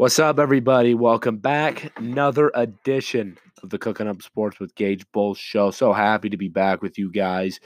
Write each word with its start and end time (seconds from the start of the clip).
What's 0.00 0.18
up, 0.18 0.38
everybody? 0.38 0.94
Welcome 0.94 1.36
back. 1.36 1.92
Another 1.98 2.50
edition 2.54 3.36
of 3.62 3.68
the 3.68 3.76
Cooking 3.76 4.08
Up 4.08 4.22
Sports 4.22 4.58
with 4.58 4.74
Gage 4.74 5.04
Bull 5.12 5.34
show. 5.34 5.70
So 5.70 5.92
happy 5.92 6.30
to 6.30 6.38
be 6.38 6.48
back 6.48 6.80
with 6.80 6.98
you 6.98 7.12
guys. 7.12 7.60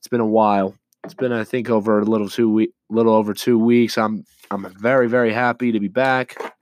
It's 0.00 0.08
been 0.08 0.18
a 0.18 0.26
while. 0.26 0.74
It's 1.04 1.14
been, 1.14 1.30
I 1.30 1.44
think, 1.44 1.70
over 1.70 2.00
a 2.00 2.04
little 2.04 2.28
two 2.28 2.50
week, 2.50 2.72
little 2.90 3.14
over 3.14 3.32
two 3.32 3.60
weeks. 3.60 3.96
I'm, 3.96 4.24
I'm 4.50 4.68
very, 4.76 5.08
very 5.08 5.32
happy 5.32 5.70
to 5.70 5.78
be 5.78 5.86
back 5.86 6.56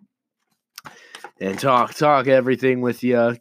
and 1.40 1.58
talk, 1.58 1.94
talk 1.94 2.26
everything 2.26 2.82
with 2.82 3.02
you. 3.02 3.38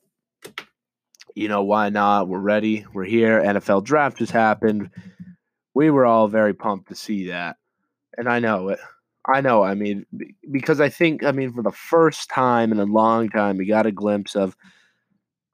You 1.35 1.49
know 1.49 1.63
why 1.63 1.89
not? 1.89 2.29
We're 2.29 2.39
ready. 2.39 2.85
We're 2.93 3.03
here. 3.03 3.41
NFL 3.41 3.83
draft 3.83 4.19
just 4.19 4.31
happened. 4.31 4.91
We 5.73 5.89
were 5.89 6.05
all 6.05 6.29
very 6.29 6.53
pumped 6.53 6.87
to 6.87 6.95
see 6.95 7.27
that, 7.31 7.57
and 8.17 8.29
I 8.29 8.39
know 8.39 8.69
it. 8.69 8.79
I 9.27 9.41
know. 9.41 9.63
I 9.63 9.73
mean, 9.73 10.05
because 10.51 10.79
I 10.79 10.89
think, 10.89 11.23
I 11.23 11.31
mean, 11.31 11.51
for 11.51 11.63
the 11.63 11.71
first 11.71 12.29
time 12.29 12.71
in 12.71 12.79
a 12.79 12.85
long 12.85 13.29
time, 13.29 13.57
we 13.57 13.65
got 13.65 13.87
a 13.87 13.91
glimpse 13.91 14.35
of, 14.35 14.55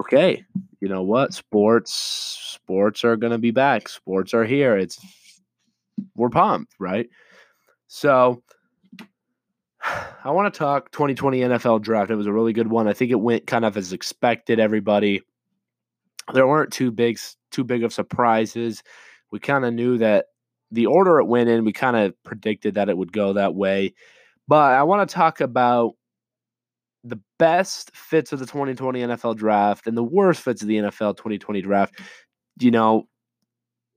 okay, 0.02 0.44
you 0.82 0.90
know 0.90 1.04
what? 1.04 1.34
Sports, 1.34 1.94
sports 1.94 3.04
are 3.06 3.16
going 3.16 3.32
to 3.32 3.38
be 3.38 3.52
back. 3.52 3.88
Sports 3.88 4.34
are 4.34 4.44
here. 4.44 4.78
It's, 4.78 5.00
we're 6.16 6.30
pumped, 6.30 6.74
right? 6.80 7.10
So, 7.88 8.44
I 10.24 10.32
want 10.32 10.54
to 10.54 10.58
talk 10.58 10.92
2020 10.92 11.40
NFL 11.40 11.82
draft. 11.82 12.12
It 12.12 12.16
was 12.16 12.28
a 12.28 12.34
really 12.34 12.54
good 12.54 12.70
one. 12.70 12.88
I 12.88 12.94
think 12.94 13.12
it 13.12 13.20
went 13.20 13.48
kind 13.48 13.66
of 13.66 13.78
as 13.78 13.94
expected. 13.94 14.60
Everybody, 14.60 15.22
there 16.34 16.48
weren't 16.48 16.74
too 16.74 16.92
big, 16.92 17.20
too 17.52 17.64
big 17.64 17.84
of 17.84 17.94
surprises. 17.94 18.84
We 19.32 19.40
kind 19.40 19.64
of 19.64 19.74
knew 19.74 19.98
that 20.00 20.26
the 20.72 20.86
order 20.86 21.20
it 21.20 21.26
went 21.26 21.50
in, 21.50 21.66
we 21.66 21.74
kind 21.74 21.98
of 21.98 22.14
predicted 22.24 22.76
that 22.76 22.90
it 22.90 22.98
would 22.98 23.12
go 23.12 23.34
that 23.34 23.56
way. 23.56 23.94
But 24.48 24.74
I 24.74 24.84
want 24.84 25.08
to 25.08 25.14
talk 25.14 25.42
about 25.42 25.94
the 27.04 27.20
best 27.40 27.96
fits 27.96 28.32
of 28.32 28.40
the 28.40 28.46
2020 28.46 29.02
NFL 29.02 29.36
draft 29.36 29.88
and 29.88 29.98
the 29.98 30.04
worst 30.04 30.42
fits 30.42 30.62
of 30.62 30.68
the 30.68 30.78
NFL 30.78 31.18
2020 31.18 31.62
draft. 31.62 32.00
You 32.60 32.72
know, 32.72 33.08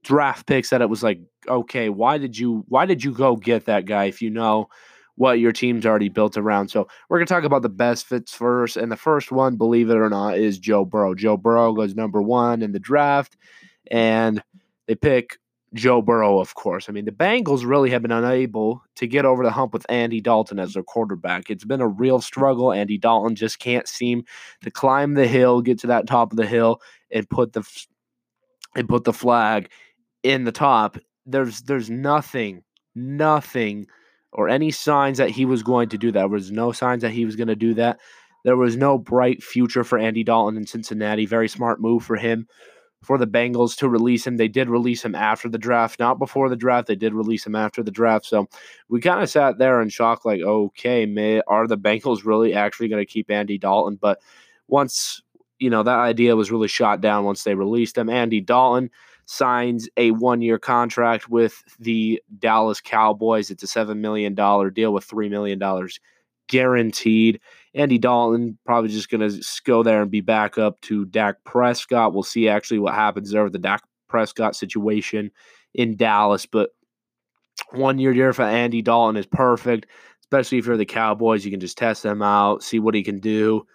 draft 0.03 0.47
picks 0.47 0.69
that 0.69 0.81
it 0.81 0.89
was 0.89 1.03
like, 1.03 1.19
okay, 1.47 1.89
why 1.89 2.17
did 2.17 2.37
you 2.37 2.63
why 2.67 2.85
did 2.85 3.03
you 3.03 3.11
go 3.11 3.35
get 3.35 3.65
that 3.65 3.85
guy 3.85 4.05
if 4.05 4.21
you 4.21 4.29
know 4.29 4.67
what 5.17 5.39
your 5.39 5.51
team's 5.51 5.85
already 5.85 6.09
built 6.09 6.37
around? 6.37 6.69
So 6.69 6.87
we're 7.09 7.19
gonna 7.19 7.27
talk 7.27 7.43
about 7.43 7.61
the 7.61 7.69
best 7.69 8.05
fits 8.05 8.33
first. 8.33 8.77
And 8.77 8.91
the 8.91 8.97
first 8.97 9.31
one, 9.31 9.57
believe 9.57 9.89
it 9.89 9.97
or 9.97 10.09
not, 10.09 10.37
is 10.37 10.57
Joe 10.59 10.85
Burrow. 10.85 11.15
Joe 11.15 11.37
Burrow 11.37 11.73
goes 11.73 11.95
number 11.95 12.21
one 12.21 12.61
in 12.61 12.71
the 12.71 12.79
draft, 12.79 13.37
and 13.91 14.41
they 14.87 14.95
pick 14.95 15.37
Joe 15.75 16.01
Burrow, 16.01 16.39
of 16.39 16.55
course. 16.55 16.87
I 16.87 16.93
mean, 16.93 17.03
the 17.03 17.11
Bengals 17.11 17.65
really 17.65 17.89
have 17.91 18.01
been 18.01 18.11
unable 18.11 18.81
to 18.95 19.07
get 19.07 19.25
over 19.25 19.43
the 19.43 19.51
hump 19.51 19.73
with 19.73 19.85
Andy 19.89 20.21
Dalton 20.21 20.57
as 20.57 20.73
their 20.73 20.83
quarterback. 20.83 21.49
It's 21.49 21.65
been 21.65 21.81
a 21.81 21.87
real 21.87 22.17
mm-hmm. 22.17 22.23
struggle. 22.23 22.71
Andy 22.71 22.97
Dalton 22.97 23.35
just 23.35 23.59
can't 23.59 23.87
seem 23.87 24.23
to 24.63 24.71
climb 24.71 25.13
the 25.13 25.27
hill, 25.27 25.61
get 25.61 25.79
to 25.79 25.87
that 25.87 26.07
top 26.07 26.31
of 26.31 26.37
the 26.37 26.47
hill, 26.47 26.81
and 27.11 27.29
put 27.29 27.53
the 27.53 27.63
and 28.75 28.87
put 28.87 29.03
the 29.03 29.13
flag 29.13 29.69
in 30.23 30.45
the 30.45 30.51
top. 30.51 30.97
There's 31.25 31.61
there's 31.63 31.89
nothing, 31.89 32.63
nothing, 32.95 33.87
or 34.31 34.47
any 34.47 34.71
signs 34.71 35.17
that 35.17 35.29
he 35.29 35.43
was 35.45 35.61
going 35.61 35.89
to 35.89 35.97
do 35.97 36.11
that. 36.13 36.19
There 36.19 36.27
was 36.29 36.51
no 36.51 36.71
signs 36.71 37.01
that 37.01 37.11
he 37.11 37.25
was 37.25 37.35
going 37.35 37.49
to 37.49 37.55
do 37.55 37.73
that. 37.73 37.99
There 38.45 38.57
was 38.57 38.77
no 38.77 38.97
bright 38.97 39.43
future 39.43 39.83
for 39.83 39.97
Andy 39.97 40.23
Dalton 40.23 40.55
in 40.55 40.67
Cincinnati. 40.67 41.25
Very 41.25 41.49
smart 41.49 41.81
move 41.81 42.03
for 42.03 42.15
him 42.15 42.47
for 43.05 43.17
the 43.17 43.27
Bengals 43.27 43.77
to 43.77 43.89
release 43.89 44.25
him. 44.25 44.37
They 44.37 44.47
did 44.47 44.69
release 44.69 45.03
him 45.05 45.15
after 45.15 45.47
the 45.47 45.57
draft, 45.57 45.99
not 45.99 46.19
before 46.19 46.49
the 46.49 46.55
draft. 46.55 46.87
They 46.87 46.95
did 46.95 47.13
release 47.13 47.45
him 47.45 47.55
after 47.55 47.83
the 47.83 47.91
draft. 47.91 48.25
So 48.25 48.47
we 48.89 48.99
kind 48.99 49.21
of 49.21 49.29
sat 49.29 49.57
there 49.57 49.81
in 49.81 49.89
shock, 49.89 50.25
like, 50.25 50.41
okay, 50.41 51.05
may, 51.05 51.41
are 51.47 51.67
the 51.67 51.77
Bengals 51.77 52.25
really 52.25 52.53
actually 52.53 52.87
going 52.87 53.01
to 53.01 53.11
keep 53.11 53.31
Andy 53.31 53.57
Dalton? 53.57 53.97
But 54.01 54.19
once, 54.67 55.21
you 55.59 55.69
know, 55.69 55.83
that 55.83 55.99
idea 55.99 56.35
was 56.35 56.51
really 56.51 56.67
shot 56.67 57.01
down 57.01 57.23
once 57.23 57.43
they 57.43 57.55
released 57.55 57.97
him. 57.97 58.09
Andy 58.09 58.41
Dalton 58.41 58.89
signs 59.25 59.89
a 59.97 60.11
one 60.11 60.41
year 60.41 60.59
contract 60.59 61.29
with 61.29 61.63
the 61.79 62.21
Dallas 62.39 62.81
Cowboys. 62.81 63.51
It's 63.51 63.63
a 63.63 63.67
$7 63.67 63.97
million 63.97 64.33
deal 64.35 64.93
with 64.93 65.07
$3 65.07 65.29
million 65.29 65.59
guaranteed. 66.47 67.39
Andy 67.75 67.97
Dalton 67.97 68.57
probably 68.65 68.89
just 68.89 69.09
going 69.09 69.29
to 69.29 69.43
go 69.65 69.83
there 69.83 70.01
and 70.01 70.09
be 70.09 70.21
back 70.21 70.57
up 70.57 70.79
to 70.81 71.05
Dak 71.05 71.43
Prescott. 71.43 72.13
We'll 72.13 72.23
see 72.23 72.47
actually 72.47 72.79
what 72.79 72.95
happens 72.95 73.31
there 73.31 73.43
with 73.43 73.53
the 73.53 73.59
Dak 73.59 73.83
Prescott 74.07 74.55
situation 74.55 75.29
in 75.73 75.97
Dallas. 75.97 76.45
But 76.45 76.69
one 77.71 77.99
year 77.99 78.13
deal 78.13 78.31
for 78.31 78.43
Andy 78.43 78.81
Dalton 78.81 79.17
is 79.17 79.25
perfect, 79.25 79.87
especially 80.21 80.57
if 80.57 80.65
you're 80.65 80.77
the 80.77 80.85
Cowboys. 80.85 81.43
You 81.43 81.51
can 81.51 81.59
just 81.59 81.77
test 81.77 82.01
them 82.01 82.21
out, 82.21 82.63
see 82.63 82.79
what 82.79 82.95
he 82.95 83.03
can 83.03 83.19
do. 83.19 83.67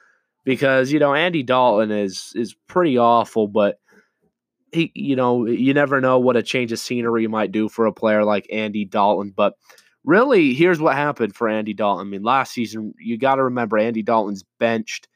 Because, 0.44 0.90
you 0.90 0.98
know, 0.98 1.14
Andy 1.14 1.42
Dalton 1.42 1.90
is 1.90 2.32
is 2.34 2.56
pretty 2.66 2.96
awful, 2.96 3.46
but 3.46 3.78
he, 4.72 4.90
you 4.94 5.14
know, 5.14 5.46
you 5.46 5.74
never 5.74 6.00
know 6.00 6.18
what 6.18 6.36
a 6.38 6.42
change 6.42 6.72
of 6.72 6.78
scenery 6.78 7.26
might 7.26 7.52
do 7.52 7.68
for 7.68 7.84
a 7.84 7.92
player 7.92 8.24
like 8.24 8.46
Andy 8.50 8.86
Dalton. 8.86 9.34
But 9.36 9.54
really, 10.04 10.54
here's 10.54 10.80
what 10.80 10.96
happened 10.96 11.34
for 11.34 11.48
Andy 11.48 11.74
Dalton. 11.74 12.06
I 12.06 12.10
mean, 12.10 12.22
last 12.22 12.52
season, 12.52 12.94
you 12.98 13.18
got 13.18 13.36
to 13.36 13.44
remember 13.44 13.78
Andy 13.78 14.02
Dalton's 14.02 14.44
benched 14.58 15.08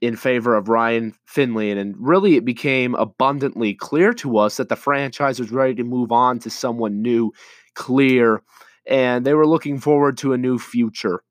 in 0.00 0.14
favor 0.14 0.54
of 0.54 0.68
Ryan 0.68 1.14
Finley. 1.26 1.70
And, 1.70 1.94
really, 1.98 2.36
it 2.36 2.44
became 2.44 2.94
abundantly 2.94 3.74
clear 3.74 4.12
to 4.14 4.38
us 4.38 4.56
that 4.58 4.68
the 4.68 4.76
franchise 4.76 5.40
was 5.40 5.50
ready 5.50 5.74
to 5.74 5.84
move 5.84 6.12
on 6.12 6.38
to 6.40 6.50
someone 6.50 7.02
new, 7.02 7.32
clear, 7.74 8.42
and 8.86 9.24
they 9.24 9.34
were 9.34 9.46
looking 9.46 9.78
forward 9.78 10.16
to 10.18 10.32
a 10.32 10.38
new 10.38 10.58
future. 10.58 11.22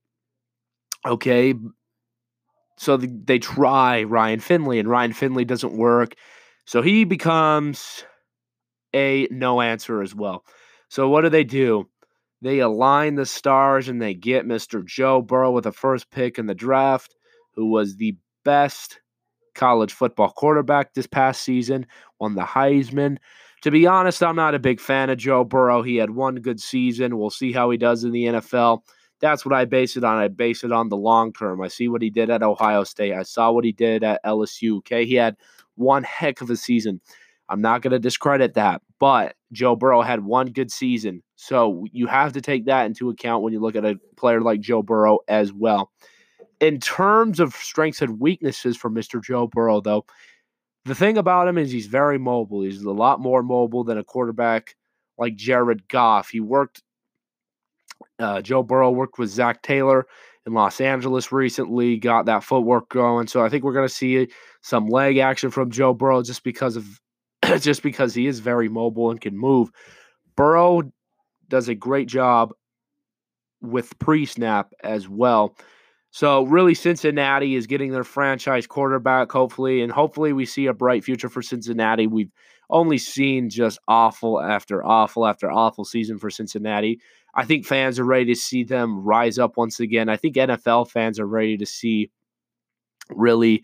Okay. 1.05 1.53
So 2.77 2.97
the, 2.97 3.07
they 3.07 3.39
try 3.39 4.03
Ryan 4.03 4.39
Finley, 4.39 4.79
and 4.79 4.89
Ryan 4.89 5.13
Finley 5.13 5.45
doesn't 5.45 5.77
work. 5.77 6.15
So 6.65 6.81
he 6.81 7.05
becomes 7.05 8.03
a 8.93 9.27
no 9.31 9.61
answer 9.61 10.01
as 10.01 10.13
well. 10.13 10.43
So 10.89 11.07
what 11.09 11.21
do 11.21 11.29
they 11.29 11.43
do? 11.43 11.87
They 12.41 12.59
align 12.59 13.15
the 13.15 13.25
stars 13.25 13.89
and 13.89 14.01
they 14.01 14.13
get 14.13 14.45
Mr. 14.45 14.85
Joe 14.85 15.21
Burrow 15.21 15.51
with 15.51 15.63
the 15.63 15.71
first 15.71 16.11
pick 16.11 16.37
in 16.37 16.45
the 16.45 16.55
draft, 16.55 17.15
who 17.55 17.69
was 17.69 17.95
the 17.95 18.15
best 18.45 18.99
college 19.55 19.91
football 19.91 20.29
quarterback 20.29 20.93
this 20.93 21.07
past 21.07 21.41
season, 21.41 21.85
won 22.19 22.35
the 22.35 22.43
Heisman. 22.43 23.17
To 23.63 23.71
be 23.71 23.87
honest, 23.87 24.21
I'm 24.21 24.35
not 24.35 24.53
a 24.53 24.59
big 24.59 24.79
fan 24.79 25.09
of 25.09 25.17
Joe 25.17 25.43
Burrow. 25.43 25.81
He 25.81 25.95
had 25.95 26.11
one 26.11 26.35
good 26.35 26.61
season. 26.61 27.17
We'll 27.17 27.31
see 27.31 27.51
how 27.51 27.71
he 27.71 27.77
does 27.77 28.03
in 28.03 28.11
the 28.11 28.25
NFL. 28.25 28.83
That's 29.19 29.43
what 29.43 29.55
I 29.55 29.65
base 29.65 29.97
it 29.97 30.03
on. 30.03 30.17
I 30.17 30.27
base 30.27 30.63
it 30.63 30.71
on 30.71 30.89
the 30.89 30.97
long 30.97 31.33
term. 31.33 31.59
I 31.61 31.67
see 31.69 31.87
what 31.87 32.03
he 32.03 32.11
did 32.11 32.29
at 32.29 32.43
Ohio 32.43 32.83
State. 32.83 33.13
I 33.13 33.23
saw 33.23 33.51
what 33.51 33.65
he 33.65 33.71
did 33.71 34.03
at 34.03 34.23
LSU. 34.23 34.77
Okay. 34.77 35.05
He 35.05 35.15
had 35.15 35.35
one 35.75 36.03
heck 36.03 36.41
of 36.41 36.51
a 36.51 36.55
season. 36.55 37.01
I'm 37.49 37.61
not 37.61 37.81
going 37.81 37.91
to 37.91 37.99
discredit 37.99 38.55
that, 38.55 38.81
but 38.99 39.35
Joe 39.51 39.75
Burrow 39.75 40.01
had 40.01 40.23
one 40.23 40.47
good 40.47 40.71
season. 40.71 41.23
So 41.35 41.85
you 41.91 42.07
have 42.07 42.33
to 42.33 42.41
take 42.41 42.65
that 42.65 42.85
into 42.85 43.09
account 43.09 43.43
when 43.43 43.53
you 43.53 43.59
look 43.59 43.75
at 43.75 43.85
a 43.85 43.95
player 44.17 44.41
like 44.41 44.59
Joe 44.59 44.81
Burrow 44.81 45.19
as 45.27 45.53
well. 45.53 45.91
In 46.59 46.79
terms 46.79 47.39
of 47.39 47.53
strengths 47.53 48.01
and 48.01 48.19
weaknesses 48.19 48.75
for 48.75 48.89
Mr. 48.89 49.23
Joe 49.23 49.47
Burrow, 49.47 49.79
though, 49.79 50.05
the 50.85 50.95
thing 50.95 51.17
about 51.17 51.47
him 51.47 51.57
is 51.57 51.71
he's 51.71 51.87
very 51.87 52.17
mobile. 52.17 52.63
He's 52.63 52.81
a 52.81 52.91
lot 52.91 53.19
more 53.19 53.43
mobile 53.43 53.83
than 53.83 53.97
a 53.97 54.03
quarterback 54.03 54.75
like 55.17 55.35
Jared 55.35 55.87
Goff. 55.87 56.29
He 56.29 56.39
worked, 56.39 56.81
uh, 58.19 58.41
Joe 58.41 58.63
Burrow 58.63 58.91
worked 58.91 59.19
with 59.19 59.29
Zac 59.29 59.61
Taylor 59.61 60.07
in 60.45 60.53
Los 60.53 60.81
Angeles 60.81 61.31
recently, 61.31 61.97
got 61.97 62.25
that 62.25 62.43
footwork 62.43 62.89
going. 62.89 63.27
So 63.27 63.43
I 63.43 63.49
think 63.49 63.63
we're 63.63 63.73
going 63.73 63.87
to 63.87 63.93
see 63.93 64.29
some 64.61 64.87
leg 64.87 65.17
action 65.17 65.51
from 65.51 65.71
Joe 65.71 65.93
Burrow 65.93 66.23
just 66.23 66.43
because 66.43 66.75
of 66.75 66.99
just 67.59 67.83
because 67.83 68.13
he 68.13 68.27
is 68.27 68.39
very 68.39 68.69
mobile 68.69 69.11
and 69.11 69.21
can 69.21 69.37
move. 69.37 69.69
Burrow 70.35 70.83
does 71.47 71.67
a 71.69 71.75
great 71.75 72.07
job 72.07 72.53
with 73.61 73.97
pre 73.99 74.25
snap 74.25 74.73
as 74.83 75.07
well. 75.07 75.55
So, 76.11 76.43
really, 76.43 76.73
Cincinnati 76.73 77.55
is 77.55 77.67
getting 77.67 77.91
their 77.91 78.03
franchise 78.03 78.65
quarterback, 78.65 79.31
hopefully, 79.31 79.81
and 79.81 79.91
hopefully 79.91 80.33
we 80.33 80.45
see 80.45 80.65
a 80.67 80.73
bright 80.73 81.03
future 81.03 81.29
for 81.29 81.41
Cincinnati. 81.41 82.07
We've 82.07 82.31
only 82.69 82.97
seen 82.97 83.49
just 83.49 83.79
awful 83.87 84.41
after 84.41 84.85
awful 84.85 85.27
after 85.27 85.51
awful 85.51 85.85
season 85.85 86.17
for 86.17 86.29
Cincinnati. 86.29 86.99
I 87.35 87.45
think 87.45 87.65
fans 87.65 87.99
are 87.99 88.05
ready 88.05 88.25
to 88.25 88.35
see 88.35 88.63
them 88.63 89.03
rise 89.03 89.37
up 89.37 89.57
once 89.57 89.79
again. 89.79 90.09
I 90.09 90.17
think 90.17 90.35
NFL 90.35 90.89
fans 90.89 91.19
are 91.19 91.27
ready 91.27 91.57
to 91.57 91.65
see 91.65 92.09
really 93.09 93.63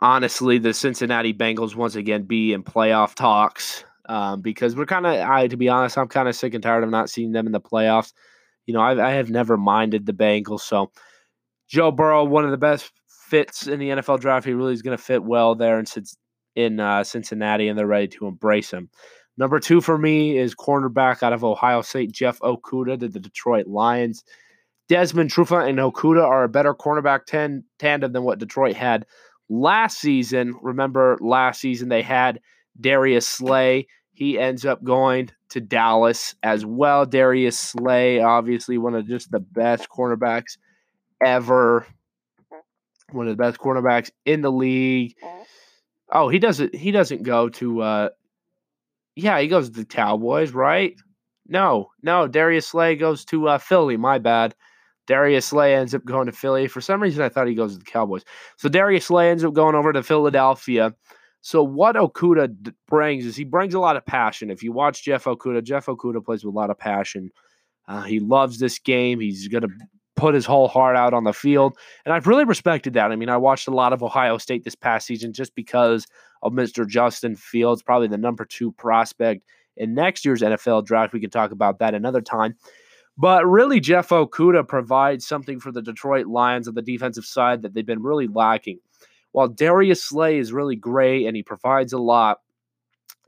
honestly 0.00 0.58
the 0.58 0.74
Cincinnati 0.74 1.32
Bengals 1.32 1.74
once 1.74 1.94
again 1.94 2.22
be 2.22 2.52
in 2.52 2.62
playoff 2.62 3.14
talks 3.14 3.84
um, 4.06 4.40
because 4.40 4.74
we're 4.74 4.86
kind 4.86 5.06
of, 5.06 5.14
I 5.14 5.46
to 5.48 5.56
be 5.56 5.68
honest, 5.68 5.98
I'm 5.98 6.08
kind 6.08 6.28
of 6.28 6.34
sick 6.34 6.54
and 6.54 6.62
tired 6.62 6.84
of 6.84 6.90
not 6.90 7.10
seeing 7.10 7.32
them 7.32 7.46
in 7.46 7.52
the 7.52 7.60
playoffs. 7.60 8.12
You 8.66 8.74
know, 8.74 8.80
I've, 8.80 8.98
I 8.98 9.10
have 9.12 9.30
never 9.30 9.56
minded 9.56 10.06
the 10.06 10.12
Bengals. 10.12 10.60
So 10.60 10.90
Joe 11.68 11.90
Burrow, 11.90 12.24
one 12.24 12.44
of 12.44 12.50
the 12.50 12.56
best 12.56 12.92
fits 13.08 13.66
in 13.66 13.78
the 13.78 13.90
NFL 13.90 14.20
draft. 14.20 14.46
He 14.46 14.52
really 14.52 14.72
is 14.72 14.82
going 14.82 14.96
to 14.96 15.02
fit 15.02 15.22
well 15.22 15.54
there 15.54 15.78
in, 15.78 15.86
in 16.56 16.80
uh, 16.80 17.04
Cincinnati, 17.04 17.68
and 17.68 17.78
they're 17.78 17.86
ready 17.86 18.08
to 18.08 18.26
embrace 18.26 18.70
him. 18.70 18.90
Number 19.38 19.60
two 19.60 19.80
for 19.80 19.96
me 19.96 20.36
is 20.36 20.54
cornerback 20.54 21.22
out 21.22 21.32
of 21.32 21.44
Ohio 21.44 21.82
State, 21.82 22.12
Jeff 22.12 22.40
Okudah 22.40 22.98
to 23.00 23.08
the 23.08 23.20
Detroit 23.20 23.66
Lions. 23.66 24.24
Desmond 24.88 25.30
Trufant 25.30 25.68
and 25.68 25.78
Okudah 25.78 26.24
are 26.24 26.42
a 26.42 26.48
better 26.48 26.74
cornerback 26.74 27.24
ten, 27.26 27.64
tandem 27.78 28.12
than 28.12 28.24
what 28.24 28.40
Detroit 28.40 28.74
had 28.74 29.06
last 29.50 29.98
season. 29.98 30.54
Remember, 30.62 31.18
last 31.20 31.60
season 31.60 31.90
they 31.90 32.00
had 32.00 32.40
Darius 32.80 33.28
Slay. 33.28 33.88
He 34.12 34.38
ends 34.38 34.64
up 34.64 34.82
going 34.82 35.30
to 35.50 35.60
Dallas 35.60 36.34
as 36.42 36.64
well. 36.64 37.04
Darius 37.04 37.58
Slay, 37.58 38.20
obviously 38.20 38.78
one 38.78 38.94
of 38.94 39.06
just 39.06 39.30
the 39.30 39.40
best 39.40 39.88
cornerbacks 39.90 40.56
ever. 41.24 41.86
One 43.10 43.26
of 43.26 43.36
the 43.36 43.42
best 43.42 43.58
cornerbacks 43.58 44.10
in 44.24 44.40
the 44.40 44.52
league. 44.52 45.16
Oh, 46.12 46.28
he 46.28 46.38
doesn't 46.38 46.74
he 46.74 46.92
doesn't 46.92 47.24
go 47.24 47.48
to 47.50 47.82
uh 47.82 48.08
yeah, 49.16 49.40
he 49.40 49.48
goes 49.48 49.68
to 49.68 49.80
the 49.80 49.84
Cowboys, 49.84 50.52
right? 50.52 50.94
No, 51.46 51.90
no, 52.02 52.28
Darius 52.28 52.68
Slay 52.68 52.94
goes 52.94 53.24
to 53.26 53.48
uh, 53.48 53.58
Philly. 53.58 53.96
My 53.96 54.18
bad. 54.18 54.54
Darius 55.10 55.46
Slay 55.46 55.74
ends 55.74 55.92
up 55.92 56.04
going 56.04 56.26
to 56.26 56.32
Philly. 56.32 56.68
For 56.68 56.80
some 56.80 57.02
reason, 57.02 57.20
I 57.20 57.28
thought 57.28 57.48
he 57.48 57.54
goes 57.56 57.72
to 57.72 57.80
the 57.80 57.84
Cowboys. 57.84 58.24
So 58.56 58.68
Darius 58.68 59.06
Slay 59.06 59.28
ends 59.28 59.42
up 59.42 59.52
going 59.52 59.74
over 59.74 59.92
to 59.92 60.04
Philadelphia. 60.04 60.94
So 61.40 61.64
what 61.64 61.96
Okudah 61.96 62.72
brings 62.86 63.26
is 63.26 63.34
he 63.34 63.42
brings 63.42 63.74
a 63.74 63.80
lot 63.80 63.96
of 63.96 64.06
passion. 64.06 64.52
If 64.52 64.62
you 64.62 64.70
watch 64.70 65.02
Jeff 65.02 65.24
Okudah, 65.24 65.64
Jeff 65.64 65.86
Okudah 65.86 66.24
plays 66.24 66.44
with 66.44 66.54
a 66.54 66.56
lot 66.56 66.70
of 66.70 66.78
passion. 66.78 67.32
Uh, 67.88 68.02
he 68.02 68.20
loves 68.20 68.60
this 68.60 68.78
game. 68.78 69.18
He's 69.18 69.48
going 69.48 69.62
to 69.62 69.70
put 70.14 70.32
his 70.32 70.46
whole 70.46 70.68
heart 70.68 70.94
out 70.94 71.12
on 71.12 71.24
the 71.24 71.32
field. 71.32 71.76
And 72.04 72.14
I've 72.14 72.28
really 72.28 72.44
respected 72.44 72.92
that. 72.92 73.10
I 73.10 73.16
mean, 73.16 73.30
I 73.30 73.36
watched 73.36 73.66
a 73.66 73.74
lot 73.74 73.92
of 73.92 74.04
Ohio 74.04 74.38
State 74.38 74.62
this 74.62 74.76
past 74.76 75.08
season 75.08 75.32
just 75.32 75.56
because 75.56 76.06
of 76.42 76.52
Mr. 76.52 76.86
Justin 76.86 77.34
Fields, 77.34 77.82
probably 77.82 78.06
the 78.06 78.16
number 78.16 78.44
two 78.44 78.70
prospect 78.70 79.44
in 79.76 79.92
next 79.92 80.24
year's 80.24 80.42
NFL 80.42 80.86
draft. 80.86 81.12
We 81.12 81.20
can 81.20 81.30
talk 81.30 81.50
about 81.50 81.80
that 81.80 81.94
another 81.94 82.20
time. 82.20 82.54
But 83.20 83.46
really, 83.46 83.80
Jeff 83.80 84.08
Okudah 84.08 84.66
provides 84.66 85.26
something 85.26 85.60
for 85.60 85.70
the 85.70 85.82
Detroit 85.82 86.26
Lions 86.26 86.66
on 86.66 86.74
the 86.74 86.80
defensive 86.80 87.26
side 87.26 87.60
that 87.60 87.74
they've 87.74 87.84
been 87.84 88.02
really 88.02 88.26
lacking. 88.26 88.78
While 89.32 89.48
Darius 89.48 90.02
Slay 90.02 90.38
is 90.38 90.54
really 90.54 90.74
great 90.74 91.26
and 91.26 91.36
he 91.36 91.42
provides 91.42 91.92
a 91.92 91.98
lot, 91.98 92.38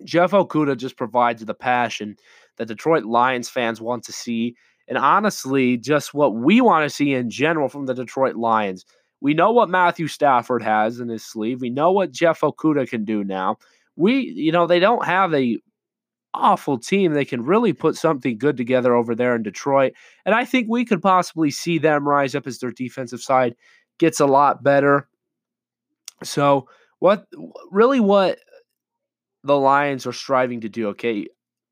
Jeff 0.03 0.31
Okudah 0.31 0.79
just 0.79 0.97
provides 0.97 1.45
the 1.45 1.53
passion 1.53 2.17
that 2.57 2.69
Detroit 2.69 3.05
Lions 3.05 3.51
fans 3.51 3.83
want 3.83 4.03
to 4.05 4.13
see. 4.13 4.57
And 4.89 4.97
honestly, 4.97 5.77
just 5.77 6.15
what 6.15 6.37
we 6.37 6.63
want 6.63 6.89
to 6.89 6.95
see 6.95 7.13
in 7.13 7.29
general 7.29 7.69
from 7.69 7.85
the 7.85 7.93
Detroit 7.93 8.37
Lions. 8.37 8.87
We 9.21 9.35
know 9.35 9.53
what 9.53 9.69
Matthew 9.69 10.07
Stafford 10.07 10.63
has 10.63 11.01
in 11.01 11.11
his 11.11 11.23
sleeve. 11.23 11.61
We 11.61 11.69
know 11.69 11.93
what 11.93 12.13
Jeff 12.13 12.41
Okudah 12.41 12.89
can 12.89 13.05
do 13.05 13.25
now. 13.25 13.59
We, 13.97 14.21
you 14.21 14.53
know, 14.53 14.67
they 14.67 14.81
don't 14.81 15.05
have 15.05 15.35
a 15.35 15.59
awful 16.35 16.79
team. 16.79 17.13
They 17.13 17.25
can 17.25 17.45
really 17.45 17.73
put 17.73 17.97
something 17.97 18.39
good 18.39 18.57
together 18.57 18.95
over 18.95 19.15
there 19.15 19.35
in 19.35 19.43
Detroit. 19.43 19.93
And 20.25 20.35
I 20.35 20.45
think 20.45 20.67
we 20.69 20.85
could 20.85 21.03
possibly 21.03 21.51
see 21.51 21.79
them 21.79 22.09
rise 22.09 22.35
up 22.35 22.47
as 22.47 22.59
their 22.59 22.71
defensive 22.71 23.21
side 23.21 23.55
gets 23.99 24.21
a 24.21 24.27
lot 24.27 24.63
better. 24.63 25.09
So, 26.23 26.69
what 26.99 27.27
really 27.71 28.01
what 28.01 28.39
the 29.45 29.59
Lions 29.59 30.07
are 30.07 30.13
striving 30.13 30.61
to 30.61 30.69
do, 30.69 30.89
okay? 30.89 31.27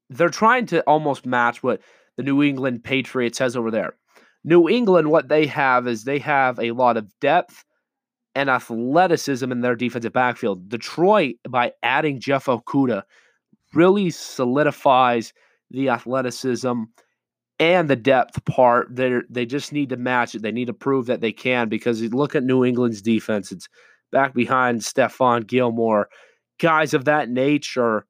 They're 0.08 0.28
trying 0.28 0.66
to 0.66 0.82
almost 0.82 1.24
match 1.24 1.62
what 1.62 1.80
the 2.16 2.24
New 2.24 2.42
England 2.42 2.82
Patriots 2.82 3.38
has 3.38 3.56
over 3.56 3.70
there. 3.70 3.94
New 4.42 4.68
England, 4.68 5.10
what 5.10 5.28
they 5.28 5.46
have 5.46 5.86
is 5.86 6.04
they 6.04 6.18
have 6.18 6.58
a 6.58 6.72
lot 6.72 6.96
of 6.96 7.08
depth 7.20 7.64
and 8.34 8.48
athleticism 8.48 9.50
in 9.50 9.60
their 9.60 9.76
defensive 9.76 10.12
backfield. 10.12 10.68
Detroit, 10.68 11.36
by 11.48 11.72
adding 11.82 12.20
Jeff 12.20 12.46
Okudah, 12.46 13.02
really 13.75 14.11
solidifies 14.11 15.32
the 15.70 15.88
athleticism 15.88 16.82
and 17.58 17.88
the 17.88 17.96
depth 17.96 18.44
part. 18.46 18.88
They 18.94 19.20
they 19.28 19.46
just 19.46 19.72
need 19.72 19.90
to 19.90 19.96
match 19.96 20.34
it. 20.34 20.43
They 20.43 20.52
need 20.52 20.67
to 20.67 20.72
prove 20.72 21.06
that 21.06 21.20
they 21.20 21.32
can 21.32 21.69
because 21.69 22.00
you 22.00 22.08
look 22.08 22.34
at 22.34 22.43
New 22.43 22.64
England's 22.64 23.02
defense. 23.02 23.52
It's 23.52 23.69
back 24.11 24.34
behind 24.34 24.81
Stephon 24.81 25.46
Gilmore, 25.46 26.08
guys 26.58 26.94
of 26.94 27.05
that 27.05 27.28
nature, 27.28 28.06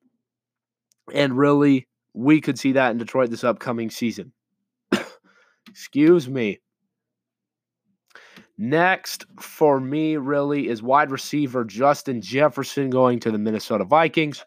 and 1.12 1.37
really 1.37 1.89
we 2.15 2.41
could 2.41 2.59
see 2.59 2.73
that 2.73 2.93
in 2.93 2.99
Detroit 2.99 3.31
this 3.31 3.45
upcoming 3.45 3.91
season. 3.91 4.33
Excuse 5.69 6.29
me. 6.29 6.61
Next 8.57 9.25
for 9.41 9.81
me, 9.81 10.17
really, 10.17 10.69
is 10.69 10.83
wide 10.83 11.11
receiver 11.11 11.65
Justin 11.65 12.21
Jefferson 12.21 12.91
going 12.91 13.19
to 13.21 13.31
the 13.31 13.39
Minnesota 13.39 13.85
Vikings. 13.85 14.45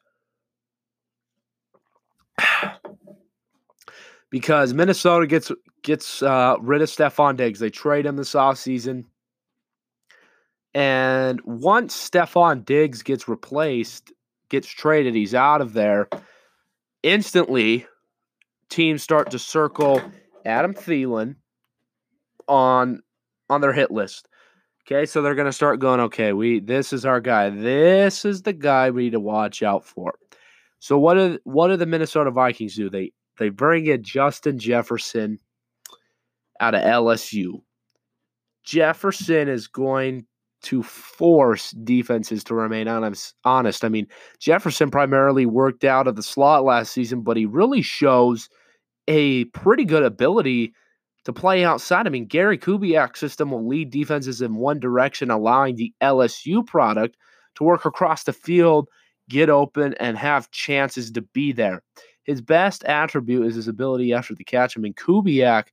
Because 4.29 4.73
Minnesota 4.73 5.27
gets 5.27 5.51
gets 5.83 6.23
uh, 6.23 6.55
rid 6.59 6.81
of 6.81 6.89
Stefon 6.89 7.37
Diggs. 7.37 7.59
They 7.59 7.69
trade 7.69 8.05
him 8.05 8.15
this 8.15 8.33
offseason. 8.33 9.05
And 10.73 11.39
once 11.45 12.09
Stefon 12.09 12.65
Diggs 12.65 13.03
gets 13.03 13.27
replaced, 13.27 14.11
gets 14.49 14.67
traded, 14.67 15.13
he's 15.13 15.35
out 15.35 15.61
of 15.61 15.73
there. 15.73 16.09
Instantly, 17.03 17.85
teams 18.69 19.03
start 19.03 19.29
to 19.31 19.39
circle 19.39 20.01
Adam 20.45 20.73
Thielen 20.73 21.35
on 22.47 23.03
on 23.49 23.61
their 23.61 23.73
hit 23.73 23.91
list. 23.91 24.27
Okay, 24.85 25.05
so 25.05 25.21
they're 25.21 25.35
gonna 25.35 25.51
start 25.51 25.79
going, 25.79 25.99
okay, 25.99 26.33
we 26.33 26.59
this 26.59 26.91
is 26.91 27.05
our 27.05 27.21
guy. 27.21 27.49
This 27.49 28.25
is 28.25 28.41
the 28.41 28.53
guy 28.53 28.89
we 28.89 29.03
need 29.03 29.11
to 29.11 29.19
watch 29.19 29.61
out 29.61 29.85
for. 29.85 30.15
So 30.83 30.97
what 30.97 31.13
do 31.13 31.39
what 31.45 31.69
do 31.69 31.77
the 31.77 31.85
Minnesota 31.85 32.29
Vikings 32.29 32.75
do? 32.75 32.89
They 32.89 33.13
they 33.39 33.47
bring 33.47 33.85
in 33.85 34.03
Justin 34.03 34.59
Jefferson 34.59 35.39
out 36.59 36.75
of 36.75 36.81
LSU. 36.81 37.61
Jefferson 38.65 39.47
is 39.47 39.65
going 39.69 40.25
to 40.63 40.83
force 40.83 41.71
defenses 41.71 42.43
to 42.43 42.55
remain 42.55 42.89
honest. 42.89 43.85
I 43.85 43.87
mean, 43.87 44.07
Jefferson 44.39 44.91
primarily 44.91 45.45
worked 45.45 45.85
out 45.85 46.05
of 46.05 46.17
the 46.17 46.21
slot 46.21 46.65
last 46.65 46.91
season, 46.91 47.21
but 47.21 47.37
he 47.37 47.45
really 47.45 47.81
shows 47.81 48.49
a 49.07 49.45
pretty 49.45 49.85
good 49.85 50.03
ability 50.03 50.73
to 51.23 51.31
play 51.31 51.63
outside. 51.63 52.07
I 52.07 52.09
mean, 52.09 52.25
Gary 52.25 52.57
Kubiak's 52.57 53.21
system 53.21 53.51
will 53.51 53.65
lead 53.65 53.89
defenses 53.89 54.41
in 54.41 54.55
one 54.55 54.81
direction, 54.81 55.31
allowing 55.31 55.77
the 55.77 55.93
LSU 56.01 56.67
product 56.67 57.15
to 57.55 57.63
work 57.63 57.85
across 57.85 58.25
the 58.25 58.33
field, 58.33 58.89
get 59.29 59.49
open, 59.49 59.93
and 59.95 60.17
have 60.17 60.51
chances 60.51 61.11
to 61.11 61.21
be 61.21 61.51
there. 61.51 61.81
His 62.23 62.41
best 62.41 62.83
attribute 62.85 63.45
is 63.45 63.55
his 63.55 63.67
ability 63.67 64.13
after 64.13 64.33
the 64.33 64.43
catch. 64.43 64.77
I 64.77 64.81
mean, 64.81 64.93
Kubiak 64.93 65.67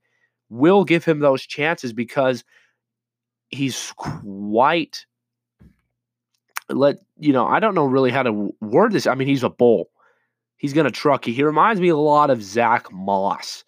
will 0.48 0.84
give 0.84 1.04
him 1.04 1.20
those 1.20 1.42
chances 1.42 1.92
because 1.92 2.44
he's 3.50 3.92
quite 3.96 5.06
let 6.68 6.98
you 7.18 7.32
know, 7.32 7.46
I 7.46 7.60
don't 7.60 7.74
know 7.74 7.84
really 7.84 8.10
how 8.10 8.22
to 8.22 8.54
word 8.60 8.92
this. 8.92 9.06
I 9.06 9.14
mean, 9.14 9.28
he's 9.28 9.42
a 9.42 9.50
bull. 9.50 9.90
He's 10.56 10.72
gonna 10.72 10.90
truck 10.90 11.26
you. 11.26 11.34
He 11.34 11.42
reminds 11.42 11.80
me 11.80 11.88
a 11.88 11.96
lot 11.96 12.30
of 12.30 12.42
Zack 12.42 12.92
Moss. 12.92 13.64